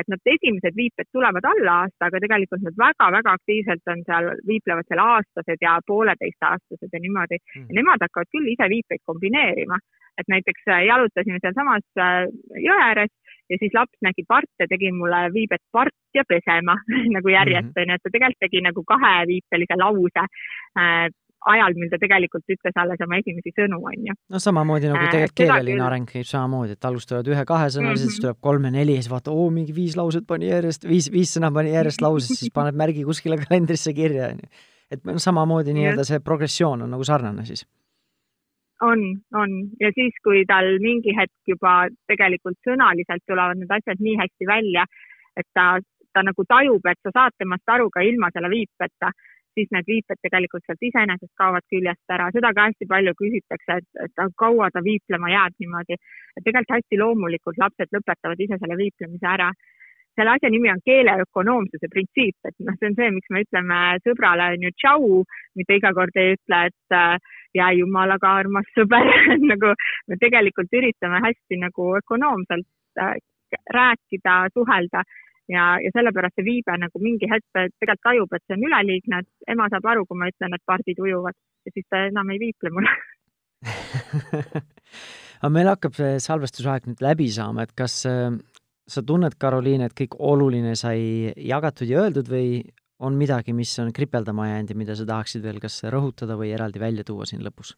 et 0.01 0.09
nad 0.13 0.31
esimesed 0.33 0.77
viiped 0.79 1.09
tulevad 1.13 1.47
alla 1.51 1.77
aasta, 1.83 2.09
aga 2.09 2.21
tegelikult 2.23 2.65
nad 2.65 2.77
väga-väga 2.79 3.35
aktiivselt 3.39 3.93
on 3.93 4.03
seal, 4.07 4.31
viiplevad 4.51 4.87
seal 4.89 5.03
aastased 5.05 5.65
ja 5.65 5.79
pooleteistaastased 5.87 6.93
ja 6.93 7.01
niimoodi. 7.03 7.41
Mm.. 7.41 7.69
ja 7.69 7.81
nemad 7.81 8.05
hakkavad 8.07 8.31
küll 8.35 8.51
ise 8.53 8.69
viipeid 8.75 9.03
kombineerima, 9.11 9.79
et 10.19 10.31
näiteks 10.35 10.71
äh, 10.71 10.85
jalutasime 10.91 11.41
sealsamas 11.43 11.87
äh, 11.99 12.27
jõe 12.67 12.79
ääres 12.89 13.13
ja 13.51 13.59
siis 13.61 13.75
laps 13.75 13.99
nägi 14.05 14.25
parte, 14.29 14.69
tegi 14.71 14.91
mulle 14.93 15.29
viibet 15.35 15.63
part 15.73 15.95
ja 16.15 16.25
pesema 16.29 16.77
nagu 17.17 17.35
järjest 17.35 17.73
onju 17.73 17.87
mm 17.87 17.91
-hmm., 17.91 17.95
et 17.95 18.03
ta 18.03 18.15
tegelikult 18.15 18.45
tegi 18.47 18.63
nagu 18.69 18.85
kaheviipelise 18.93 19.81
lause 19.83 20.25
äh, 20.25 21.09
ajal, 21.53 21.77
mil 21.79 21.91
ta 21.93 22.01
tegelikult 22.01 22.55
ütles 22.55 22.77
alles 22.83 23.03
oma 23.05 23.19
esimesi 23.23 23.53
sõnu, 23.57 23.81
on 23.91 24.09
ju. 24.11 24.17
no 24.35 24.43
samamoodi 24.43 24.91
nagu 24.91 25.03
äh, 25.05 25.13
tegelikult 25.15 25.41
keeleline 25.43 25.85
areng 25.87 26.09
käib 26.11 26.29
samamoodi, 26.29 26.77
et 26.77 26.89
alustavad 26.91 27.31
ühe-kahesõnalised 27.33 28.05
mm, 28.05 28.09
-hmm. 28.09 28.17
siis 28.19 28.25
tuleb 28.25 28.41
kolme-neli 28.49 28.99
ja 28.99 29.05
siis 29.05 29.13
vaata, 29.13 29.35
oo, 29.35 29.49
mingi 29.55 29.75
viis 29.77 29.97
lauset 29.99 30.27
pani 30.29 30.51
järjest, 30.53 30.89
viis, 30.89 31.11
viis 31.13 31.35
sõna 31.37 31.53
pani 31.55 31.75
järjest 31.75 32.05
lauses, 32.05 32.39
siis 32.41 32.55
paned 32.55 32.79
märgi 32.79 33.05
kuskile 33.09 33.41
kalendrisse 33.43 33.95
kirja, 33.97 34.33
on 34.33 34.45
ju. 34.45 34.65
et 34.91 35.05
noh, 35.05 35.21
samamoodi 35.23 35.77
nii-öelda 35.77 36.07
see 36.09 36.21
progressioon 36.25 36.87
on 36.87 36.97
nagu 36.97 37.05
sarnane 37.05 37.45
siis 37.49 37.67
on, 38.83 39.01
on 39.35 39.51
ja 39.81 39.91
siis, 39.95 40.15
kui 40.25 40.45
tal 40.47 40.77
mingi 40.83 41.15
hetk 41.17 41.53
juba 41.53 41.89
tegelikult 42.11 42.59
sõnaliselt 42.67 43.25
tulevad 43.27 43.59
need 43.59 43.73
asjad 43.75 44.03
nii 44.03 44.17
hästi 44.21 44.47
välja, 44.47 44.85
et 45.37 45.47
ta, 45.55 45.79
ta 46.15 46.23
nagu 46.27 46.45
tajub, 46.49 46.87
et 46.87 47.01
sa 47.03 47.15
saad 47.15 47.37
temast 47.39 47.75
aru 47.75 47.91
ka 47.95 48.05
ilma 48.07 48.31
selle 48.35 48.51
viipeta, 48.53 49.13
siis 49.57 49.71
need 49.75 49.89
viiped 49.89 50.21
tegelikult 50.25 50.65
sealt 50.67 50.85
iseenesest 50.91 51.33
kaovad 51.41 51.65
küljest 51.73 52.15
ära, 52.15 52.29
seda 52.35 52.53
ka 52.57 52.69
hästi 52.69 52.89
palju 52.93 53.15
küsitakse, 53.23 53.81
et, 53.81 53.89
et 54.05 54.37
kaua 54.43 54.71
ta 54.75 54.83
viiplema 54.85 55.33
jääb 55.33 55.57
niimoodi. 55.63 55.99
tegelikult 56.45 56.77
hästi 56.77 57.01
loomulikult 57.03 57.61
lapsed 57.65 57.93
lõpetavad 57.97 58.45
ise 58.45 58.61
selle 58.63 58.79
viiplemise 58.83 59.29
ära. 59.35 59.51
selle 60.19 60.33
asja 60.35 60.51
nimi 60.51 60.71
on 60.71 60.81
keele 60.85 61.13
ökonoomsuse 61.23 61.89
printsiip, 61.93 62.35
et 62.49 62.55
noh, 62.67 62.75
see 62.79 62.89
on 62.91 62.97
see, 62.99 63.11
miks 63.15 63.31
me 63.31 63.43
ütleme 63.45 63.77
sõbrale 64.03 64.49
on 64.55 64.65
ju 64.67 64.73
tšau, 64.75 65.21
mitte 65.61 65.77
iga 65.79 65.93
kord 65.95 66.19
ei 66.19 66.35
ütle, 66.35 66.59
et 66.73 66.97
äh, 66.97 67.37
jää 67.55 67.71
jumalaga, 67.79 68.33
armas 68.43 68.67
sõber 68.75 69.07
nagu 69.53 69.75
me 70.11 70.19
tegelikult 70.25 70.75
üritame 70.81 71.23
hästi 71.23 71.61
nagu 71.63 71.93
ökonoomselt 72.01 72.67
äh, 73.05 73.15
rääkida, 73.73 74.41
suhelda 74.55 75.05
ja, 75.53 75.65
ja 75.83 75.93
sellepärast 75.95 76.39
see 76.39 76.47
viibe 76.47 76.77
nagu 76.81 77.03
mingi 77.03 77.29
hetk 77.31 77.47
tegelikult 77.55 78.05
tajub, 78.07 78.35
et 78.37 78.45
see 78.47 78.59
on 78.59 78.67
üleliigne, 78.69 79.23
et 79.23 79.55
ema 79.55 79.69
saab 79.73 79.89
aru, 79.93 80.07
kui 80.09 80.21
ma 80.21 80.31
ütlen, 80.33 80.57
et 80.57 80.65
pardid 80.69 81.01
ujuvad 81.03 81.37
ja 81.67 81.75
siis 81.75 81.87
ta 81.91 82.05
enam 82.09 82.35
ei 82.35 82.43
viiple 82.43 82.73
mulle 82.75 82.93
aga 85.41 85.51
meil 85.55 85.71
hakkab 85.73 85.97
see 85.99 86.19
salvestusaeg 86.23 86.89
nüüd 86.91 87.03
läbi 87.03 87.29
saama, 87.35 87.67
et 87.67 87.75
kas 87.79 88.01
äh, 88.07 88.31
sa 88.89 89.05
tunned, 89.05 89.37
Karoliin, 89.41 89.85
et 89.85 89.95
kõik 89.99 90.17
oluline 90.19 90.75
sai 90.79 91.33
jagatud 91.37 91.91
ja 91.91 92.05
öeldud 92.05 92.31
või 92.31 92.63
on 93.05 93.15
midagi, 93.19 93.55
mis 93.55 93.73
on 93.83 93.93
kripeldama 93.95 94.49
jäänud 94.49 94.73
ja 94.73 94.79
mida 94.79 94.97
sa 94.99 95.07
tahaksid 95.07 95.45
veel 95.45 95.61
kas 95.63 95.81
rõhutada 95.93 96.39
või 96.39 96.51
eraldi 96.55 96.83
välja 96.83 97.07
tuua 97.07 97.29
siin 97.31 97.45
lõpus 97.47 97.75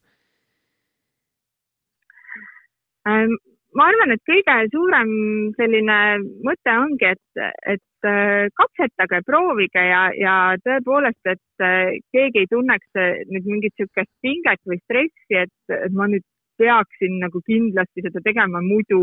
ähm,? 3.08 3.36
Ma 3.78 3.86
arvan, 3.90 4.14
et 4.14 4.22
kõige 4.28 4.56
suurem 4.72 5.10
selline 5.58 5.98
mõte 6.46 6.74
ongi, 6.74 7.12
et, 7.14 7.42
et 7.74 8.08
äh, 8.08 8.48
katsetage, 8.58 9.22
proovige 9.28 9.84
ja, 9.86 10.02
ja 10.16 10.34
tõepoolest, 10.64 11.20
et 11.30 11.64
äh, 11.64 11.94
keegi 12.14 12.44
ei 12.44 12.50
tunneks 12.50 13.00
äh, 13.00 13.22
nüüd 13.30 13.46
mingit 13.46 13.74
niisugust 13.78 14.12
pinget 14.24 14.62
või 14.66 14.80
stressi, 14.82 15.38
et, 15.44 15.54
et 15.76 15.94
ma 15.94 16.10
nüüd 16.10 16.26
peaksin 16.60 17.20
nagu 17.22 17.40
kindlasti 17.46 18.04
seda 18.04 18.22
tegema, 18.24 18.60
muidu 18.64 19.00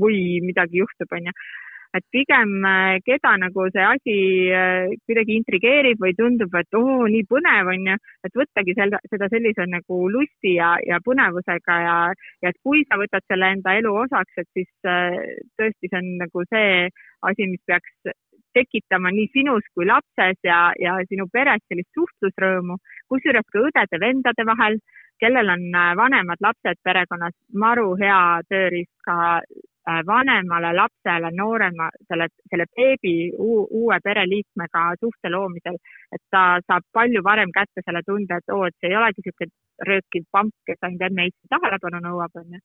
või 0.00 0.40
midagi 0.44 0.80
juhtub, 0.80 1.10
onju 1.12 1.34
et 1.96 2.04
pigem 2.12 2.52
äh, 2.66 2.98
keda 3.06 3.34
nagu 3.40 3.66
see 3.72 3.84
asi 3.84 4.16
äh, 4.52 4.92
kuidagi 5.06 5.38
intrigeerib 5.40 6.02
või 6.02 6.12
tundub, 6.18 6.54
et 6.60 6.78
oo, 6.78 7.06
nii 7.12 7.24
põnev 7.30 7.70
on 7.72 7.88
ju, 7.90 7.96
et 8.26 8.38
võttagi 8.40 8.76
seda, 8.78 9.00
seda 9.10 9.30
sellise 9.32 9.66
nagu 9.70 10.00
lusti 10.12 10.56
ja, 10.58 10.74
ja 10.86 11.00
põnevusega 11.04 11.78
ja, 11.86 11.96
ja 12.44 12.52
et 12.52 12.60
kui 12.66 12.84
sa 12.86 13.00
võtad 13.00 13.24
selle 13.26 13.52
enda 13.56 13.76
elu 13.80 13.94
osaks, 14.04 14.42
et 14.42 14.48
siis 14.56 14.70
äh, 14.88 15.18
tõesti 15.58 15.90
see 15.90 16.00
on 16.02 16.12
nagu 16.24 16.46
see 16.50 16.88
asi, 17.26 17.48
mis 17.50 17.62
peaks 17.66 18.14
tekitama 18.56 19.12
nii 19.12 19.28
sinus 19.34 19.64
kui 19.76 19.88
lapses 19.88 20.38
ja, 20.44 20.60
ja 20.80 20.96
sinu 21.10 21.28
peres 21.32 21.60
sellist 21.68 21.92
suhtlusrõõmu, 21.96 22.78
kusjuures 23.12 23.48
ka 23.52 23.64
õdede-vendade 23.68 24.46
vahel, 24.48 24.78
kellel 25.20 25.52
on 25.52 25.64
vanemad 25.96 26.40
lapsed 26.44 26.80
perekonnas, 26.84 27.36
maru 27.52 27.94
hea 28.00 28.20
tööriist 28.48 28.92
ka 29.04 29.16
vanemale 29.86 30.72
lapsele, 30.74 31.30
noorema, 31.30 31.88
selle, 32.08 32.26
selle 32.50 32.66
beebi 32.76 33.14
uue 33.38 33.98
pereliikmega 34.02 34.82
suhte 35.00 35.30
loomisel, 35.30 35.78
et 36.12 36.22
ta 36.30 36.58
saab 36.66 36.82
palju 36.92 37.22
varem 37.22 37.52
kätte 37.54 37.84
selle 37.84 38.02
tunde, 38.06 38.40
et 38.40 38.54
oo, 38.54 38.66
et 38.66 38.74
see 38.80 38.90
ei 38.90 38.98
olegi 38.98 39.22
niisugune 39.22 39.54
röökiv 39.88 40.24
pamp, 40.32 40.54
kes 40.66 40.82
ainult 40.82 41.22
Eesti 41.26 41.52
tähelepanu 41.52 42.02
nõuab, 42.02 42.38
onju, 42.42 42.60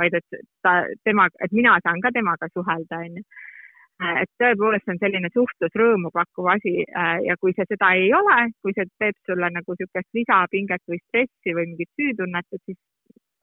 vaid 0.00 0.18
et 0.18 0.38
ta, 0.62 0.82
tema, 1.04 1.28
et 1.44 1.52
mina 1.52 1.76
saan 1.84 2.00
ka 2.02 2.10
temaga 2.14 2.48
suhelda, 2.52 3.02
onju 3.06 3.22
äh, 3.22 4.22
et 4.24 4.30
tõepoolest 4.42 4.90
on 4.90 4.98
selline 4.98 5.30
suhtlusrõõmu 5.34 6.10
pakkuv 6.14 6.50
asi 6.56 6.74
äh, 6.82 7.20
ja 7.28 7.36
kui 7.38 7.54
see 7.54 7.68
seda 7.70 7.92
ei 8.00 8.10
ole, 8.18 8.48
kui 8.62 8.74
see 8.74 8.90
teeb 8.98 9.20
sulle 9.28 9.52
nagu 9.54 9.78
niisugust 9.78 10.10
lisapinget 10.18 10.82
või 10.90 10.98
stressi 11.04 11.54
või 11.54 11.70
mingit 11.70 11.92
süütunnet, 11.94 12.50
et 12.50 12.64
siis 12.64 12.80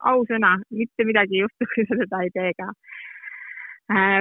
ausõna, 0.01 0.57
mitte 0.73 1.05
midagi 1.05 1.37
ei 1.37 1.45
juhtu, 1.45 1.69
kui 1.73 1.85
sa 1.87 1.97
seda 2.03 2.25
ei 2.25 2.33
tee 2.35 2.51
ka. 2.57 2.67
Äh, 2.71 3.00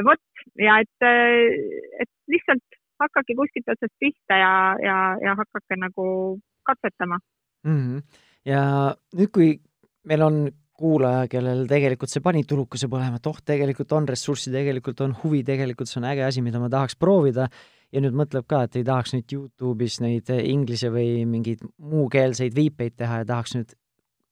vot 0.07 0.23
ja 0.59 0.79
et, 0.81 1.05
äh, 1.05 2.03
et 2.05 2.11
lihtsalt 2.29 2.81
hakake 3.01 3.37
kuskilt 3.39 3.69
otsast 3.69 3.95
pihta 4.01 4.39
ja, 4.39 4.55
ja, 4.83 4.97
ja 5.25 5.35
hakake 5.39 5.77
nagu 5.81 6.39
katsetama 6.67 7.19
mm. 7.65 7.77
-hmm. 7.77 8.03
ja 8.45 8.95
nüüd, 9.17 9.31
kui 9.33 9.61
meil 10.05 10.23
on 10.23 10.49
kuulaja, 10.81 11.29
kellel 11.29 11.67
tegelikult 11.69 12.11
see 12.11 12.23
pani 12.25 12.45
tulukese 12.49 12.89
põlema, 12.89 13.19
et 13.21 13.27
oh, 13.27 13.37
tegelikult 13.45 13.93
on 13.93 14.09
ressurssi, 14.09 14.53
tegelikult 14.53 15.01
on 15.05 15.13
huvi, 15.25 15.43
tegelikult 15.45 15.89
see 15.89 16.01
on 16.01 16.09
äge 16.09 16.25
asi, 16.25 16.43
mida 16.43 16.61
ma 16.61 16.71
tahaks 16.73 16.97
proovida 16.97 17.49
ja 17.93 18.01
nüüd 18.01 18.17
mõtleb 18.17 18.47
ka, 18.49 18.63
et 18.65 18.79
ei 18.81 18.87
tahaks 18.87 19.13
nüüd 19.15 19.35
Youtube'is 19.35 20.01
neid 20.01 20.31
inglise 20.41 20.89
või 20.95 21.27
mingeid 21.29 21.67
muukeelseid 21.77 22.57
viipeid 22.57 22.97
teha 22.97 23.23
ja 23.23 23.29
tahaks 23.29 23.57
nüüd 23.59 23.77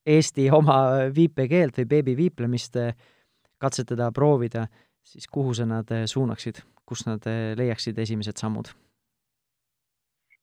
Eesti 0.08 0.46
oma 0.54 0.78
viipekeelt 1.12 1.76
või 1.82 1.88
beebiviiplemist 1.90 2.78
katsetada, 3.60 4.08
proovida 4.14 4.64
siis 5.04 5.28
kuhu 5.30 5.54
sa 5.54 5.66
nad 5.66 5.90
eh, 5.94 6.06
suunaksid, 6.06 6.54
kus 6.86 7.06
nad 7.06 7.26
eh, 7.26 7.56
leiaksid 7.58 7.98
esimesed 7.98 8.36
sammud? 8.36 8.66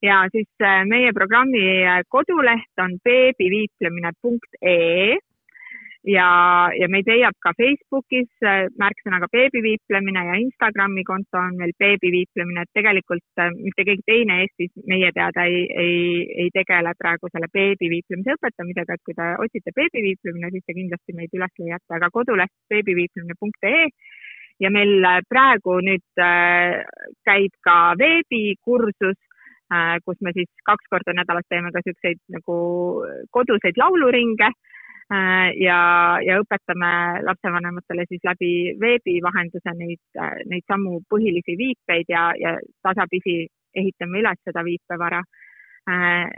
ja 0.05 0.27
siis 0.31 0.47
eh, 0.61 0.85
meie 0.85 1.13
programmi 1.13 1.59
koduleht 2.13 2.81
on 2.83 2.99
beebiviiplemine.ee 3.03 5.17
ja, 6.15 6.29
ja 6.79 6.87
meid 6.93 7.07
leiab 7.09 7.33
ka 7.41 7.49
Facebookis 7.57 8.29
märksõnaga 8.81 9.27
beebiviiplemine 9.33 10.21
ja 10.27 10.35
Instagrami 10.43 11.03
konto 11.07 11.35
on 11.39 11.53
meil 11.61 11.73
beebiviiplemine, 11.81 12.59
et 12.61 12.71
tegelikult 12.77 13.29
mitte 13.55 13.81
keegi 13.87 14.03
teine 14.11 14.33
Eestis 14.43 14.71
meie 14.91 15.09
teada 15.15 15.39
ei, 15.49 15.59
ei, 15.85 15.97
ei 16.43 16.49
tegele 16.53 16.91
praegu 16.99 17.25
selle 17.31 17.49
beebiviiplemise 17.57 18.31
õpetamisega, 18.37 18.91
et 18.93 19.03
kui 19.07 19.15
te 19.17 19.25
otsite 19.47 19.69
beebiviiplemine, 19.79 20.47
siis 20.53 20.65
te 20.67 20.77
kindlasti 20.77 21.11
meid 21.17 21.31
üles 21.39 21.53
leiate, 21.63 21.91
aga 21.97 22.07
koduleht 22.13 22.53
beebiviiplemine.ee 22.69 23.83
ja 24.59 24.71
meil 24.71 25.03
äh, 25.03 25.21
praegu 25.29 25.79
nüüd 25.83 26.21
äh, 26.21 26.83
käib 27.27 27.55
ka 27.65 27.95
veebikursus, 27.99 29.17
äh, 29.73 29.97
kus 30.05 30.21
me 30.21 30.33
siis 30.35 30.49
kaks 30.67 30.87
korda 30.91 31.15
nädalas 31.17 31.47
teeme 31.49 31.73
ka 31.73 31.83
niisuguseid 31.83 32.21
nagu 32.37 32.57
koduseid 33.35 33.77
lauluringe 33.81 34.51
ja, 35.61 35.79
ja 36.25 36.35
õpetame 36.41 36.87
lapsevanematele 37.27 38.07
siis 38.09 38.23
läbi 38.25 38.47
veebi 38.81 39.19
vahenduse 39.21 39.73
neid, 39.77 40.01
neid 40.49 40.65
samu 40.65 40.95
põhilisi 41.13 41.53
viipeid 41.59 42.09
ja, 42.09 42.31
ja 42.41 42.55
tasapisi 42.81 43.43
ehitame 43.77 44.23
üles 44.23 44.41
seda 44.41 44.63
viipevara. 44.65 45.19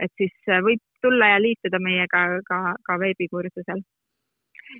et 0.04 0.12
siis 0.20 0.52
võib 0.66 0.82
tulla 1.00 1.30
ja 1.32 1.40
liituda 1.40 1.80
meiega 1.80 2.26
ka, 2.44 2.58
ka 2.84 2.98
veebikursusel 3.00 3.80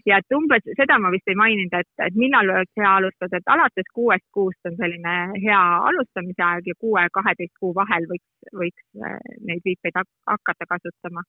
ja 0.06 0.18
et 0.20 0.34
umbes 0.36 0.64
seda 0.78 0.98
ma 1.02 1.10
vist 1.14 1.28
ei 1.30 1.36
maininud, 1.38 1.74
et, 1.78 1.90
et 2.06 2.16
millal 2.18 2.50
oleks 2.54 2.80
hea 2.80 2.90
alustada, 3.00 3.40
et 3.40 3.52
alates 3.54 3.88
kuuest 3.94 4.26
kuust 4.34 4.68
on 4.70 4.76
selline 4.80 5.14
hea 5.42 5.62
alustamise 5.90 6.44
aeg 6.44 6.70
ja 6.70 6.76
kuue-kaheteist 6.82 7.54
kuu 7.60 7.72
vahel 7.76 8.08
võiks, 8.10 8.28
võiks 8.62 8.84
äh, 9.02 9.16
neid 9.48 9.64
viipeid 9.64 9.98
hakata 9.98 10.68
kasutama. 10.74 11.24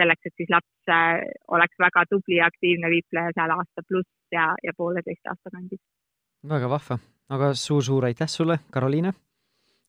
selleks, 0.00 0.22
et 0.24 0.32
siis 0.40 0.48
laps 0.48 0.88
äh, 0.88 1.20
oleks 1.52 1.76
väga 1.78 2.06
tubli 2.08 2.38
ja 2.38 2.46
aktiivne 2.48 2.88
viipleja 2.88 3.34
seal 3.36 3.50
aasta 3.52 3.82
pluss 3.88 4.08
ja, 4.32 4.46
ja 4.64 4.72
pooleteist 4.76 5.26
aasta 5.28 5.50
kandis. 5.52 5.80
väga 6.48 6.70
vahva, 6.70 6.98
aga 7.28 7.54
suur-suur 7.54 8.08
aitäh 8.08 8.28
sulle, 8.28 8.58
Karoliine, 8.72 9.12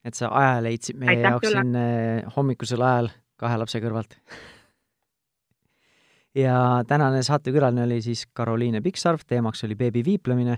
et 0.03 0.17
sa 0.17 0.33
aja 0.35 0.59
leidsid 0.63 0.99
meie 0.99 1.15
aitäh 1.15 1.29
jaoks 1.29 1.53
siin 1.53 1.75
äh, 1.75 2.33
hommikusel 2.35 2.81
ajal 2.81 3.13
kahe 3.39 3.57
lapse 3.57 3.79
kõrvalt 3.81 4.17
ja 6.35 6.83
tänane 6.87 7.23
saatekülaline 7.23 7.83
oli 7.83 8.01
siis 8.01 8.25
Karoliine 8.33 8.81
Piksarv, 8.81 9.25
teemaks 9.27 9.63
oli 9.63 9.75
beebiviiplemine 9.75 10.57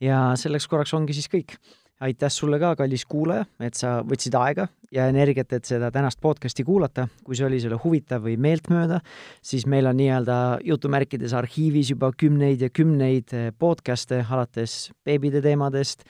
ja 0.00 0.32
selleks 0.38 0.68
korraks 0.68 0.94
ongi 0.94 1.16
siis 1.16 1.30
kõik. 1.32 1.56
aitäh 2.02 2.30
sulle 2.34 2.58
ka, 2.58 2.72
kallis 2.76 3.04
kuulaja, 3.06 3.44
et 3.62 3.78
sa 3.78 4.00
võtsid 4.02 4.34
aega 4.34 4.64
ja 4.90 5.04
energiat, 5.06 5.52
et 5.54 5.68
seda 5.68 5.90
tänast 5.94 6.18
podcasti 6.20 6.64
kuulata. 6.64 7.06
kui 7.24 7.36
see 7.36 7.46
oli 7.46 7.60
sulle 7.60 7.78
huvitav 7.84 8.24
või 8.24 8.36
meeltmööda, 8.36 8.98
siis 9.42 9.66
meil 9.66 9.86
on 9.86 9.96
nii-öelda 9.96 10.58
jutumärkides 10.64 11.32
arhiivis 11.32 11.92
juba 11.94 12.10
kümneid 12.16 12.60
ja 12.60 12.70
kümneid 12.70 13.32
eh, 13.32 13.52
podcast'e 13.58 14.24
alates 14.28 14.90
beebide 15.04 15.42
teemadest, 15.42 16.02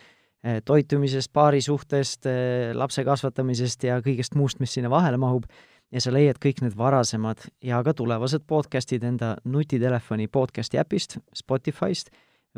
eh, 0.44 0.62
toitumisest, 0.64 1.32
paarisuhtest, 1.32 2.26
eh, 2.26 2.72
lapse 2.74 3.04
kasvatamisest 3.04 3.84
ja 3.84 4.00
kõigest 4.00 4.34
muust, 4.34 4.60
mis 4.60 4.72
sinna 4.72 4.90
vahele 4.90 5.20
mahub 5.20 5.44
ja 5.92 6.00
sa 6.00 6.12
leiad 6.12 6.40
kõik 6.42 6.62
need 6.64 6.76
varasemad 6.78 7.44
ja 7.64 7.80
ka 7.84 7.94
tulevased 7.96 8.46
podcastid 8.48 9.04
enda 9.04 9.34
nutitelefoni 9.44 10.28
podcasti 10.32 10.80
äpist, 10.80 11.18
Spotify'st 11.36 12.12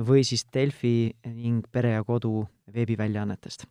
või 0.06 0.24
siis 0.26 0.46
Delfi 0.54 1.14
ning 1.26 1.66
Pere 1.72 1.96
ja 1.96 2.04
Kodu 2.04 2.44
veebiväljaannetest. 2.74 3.66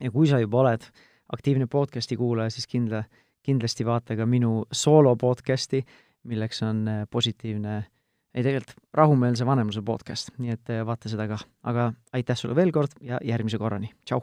ja 0.00 0.10
kui 0.10 0.26
sa 0.26 0.40
juba 0.40 0.60
oled 0.60 0.86
aktiivne 1.32 1.66
podcasti 1.66 2.16
kuulaja, 2.16 2.50
siis 2.50 2.66
kindla, 2.66 3.02
kindlasti 3.42 3.86
vaata 3.86 4.16
ka 4.16 4.26
minu 4.26 4.64
soolo 4.72 5.16
podcasti, 5.16 5.82
milleks 6.22 6.62
on 6.62 6.88
äh, 6.88 7.04
positiivne, 7.10 7.84
ei 8.34 8.42
tegelikult 8.42 8.76
rahumeelse 8.94 9.46
vanemluse 9.46 9.82
podcast, 9.82 10.30
nii 10.38 10.54
et 10.54 10.70
äh, 10.70 10.86
vaata 10.86 11.08
seda 11.08 11.28
ka. 11.28 11.38
aga 11.62 11.92
aitäh 12.12 12.36
sulle 12.36 12.54
veel 12.54 12.72
kord 12.72 12.98
ja 13.00 13.18
järgmise 13.24 13.58
korrani, 13.58 13.90
tšau! 14.04 14.22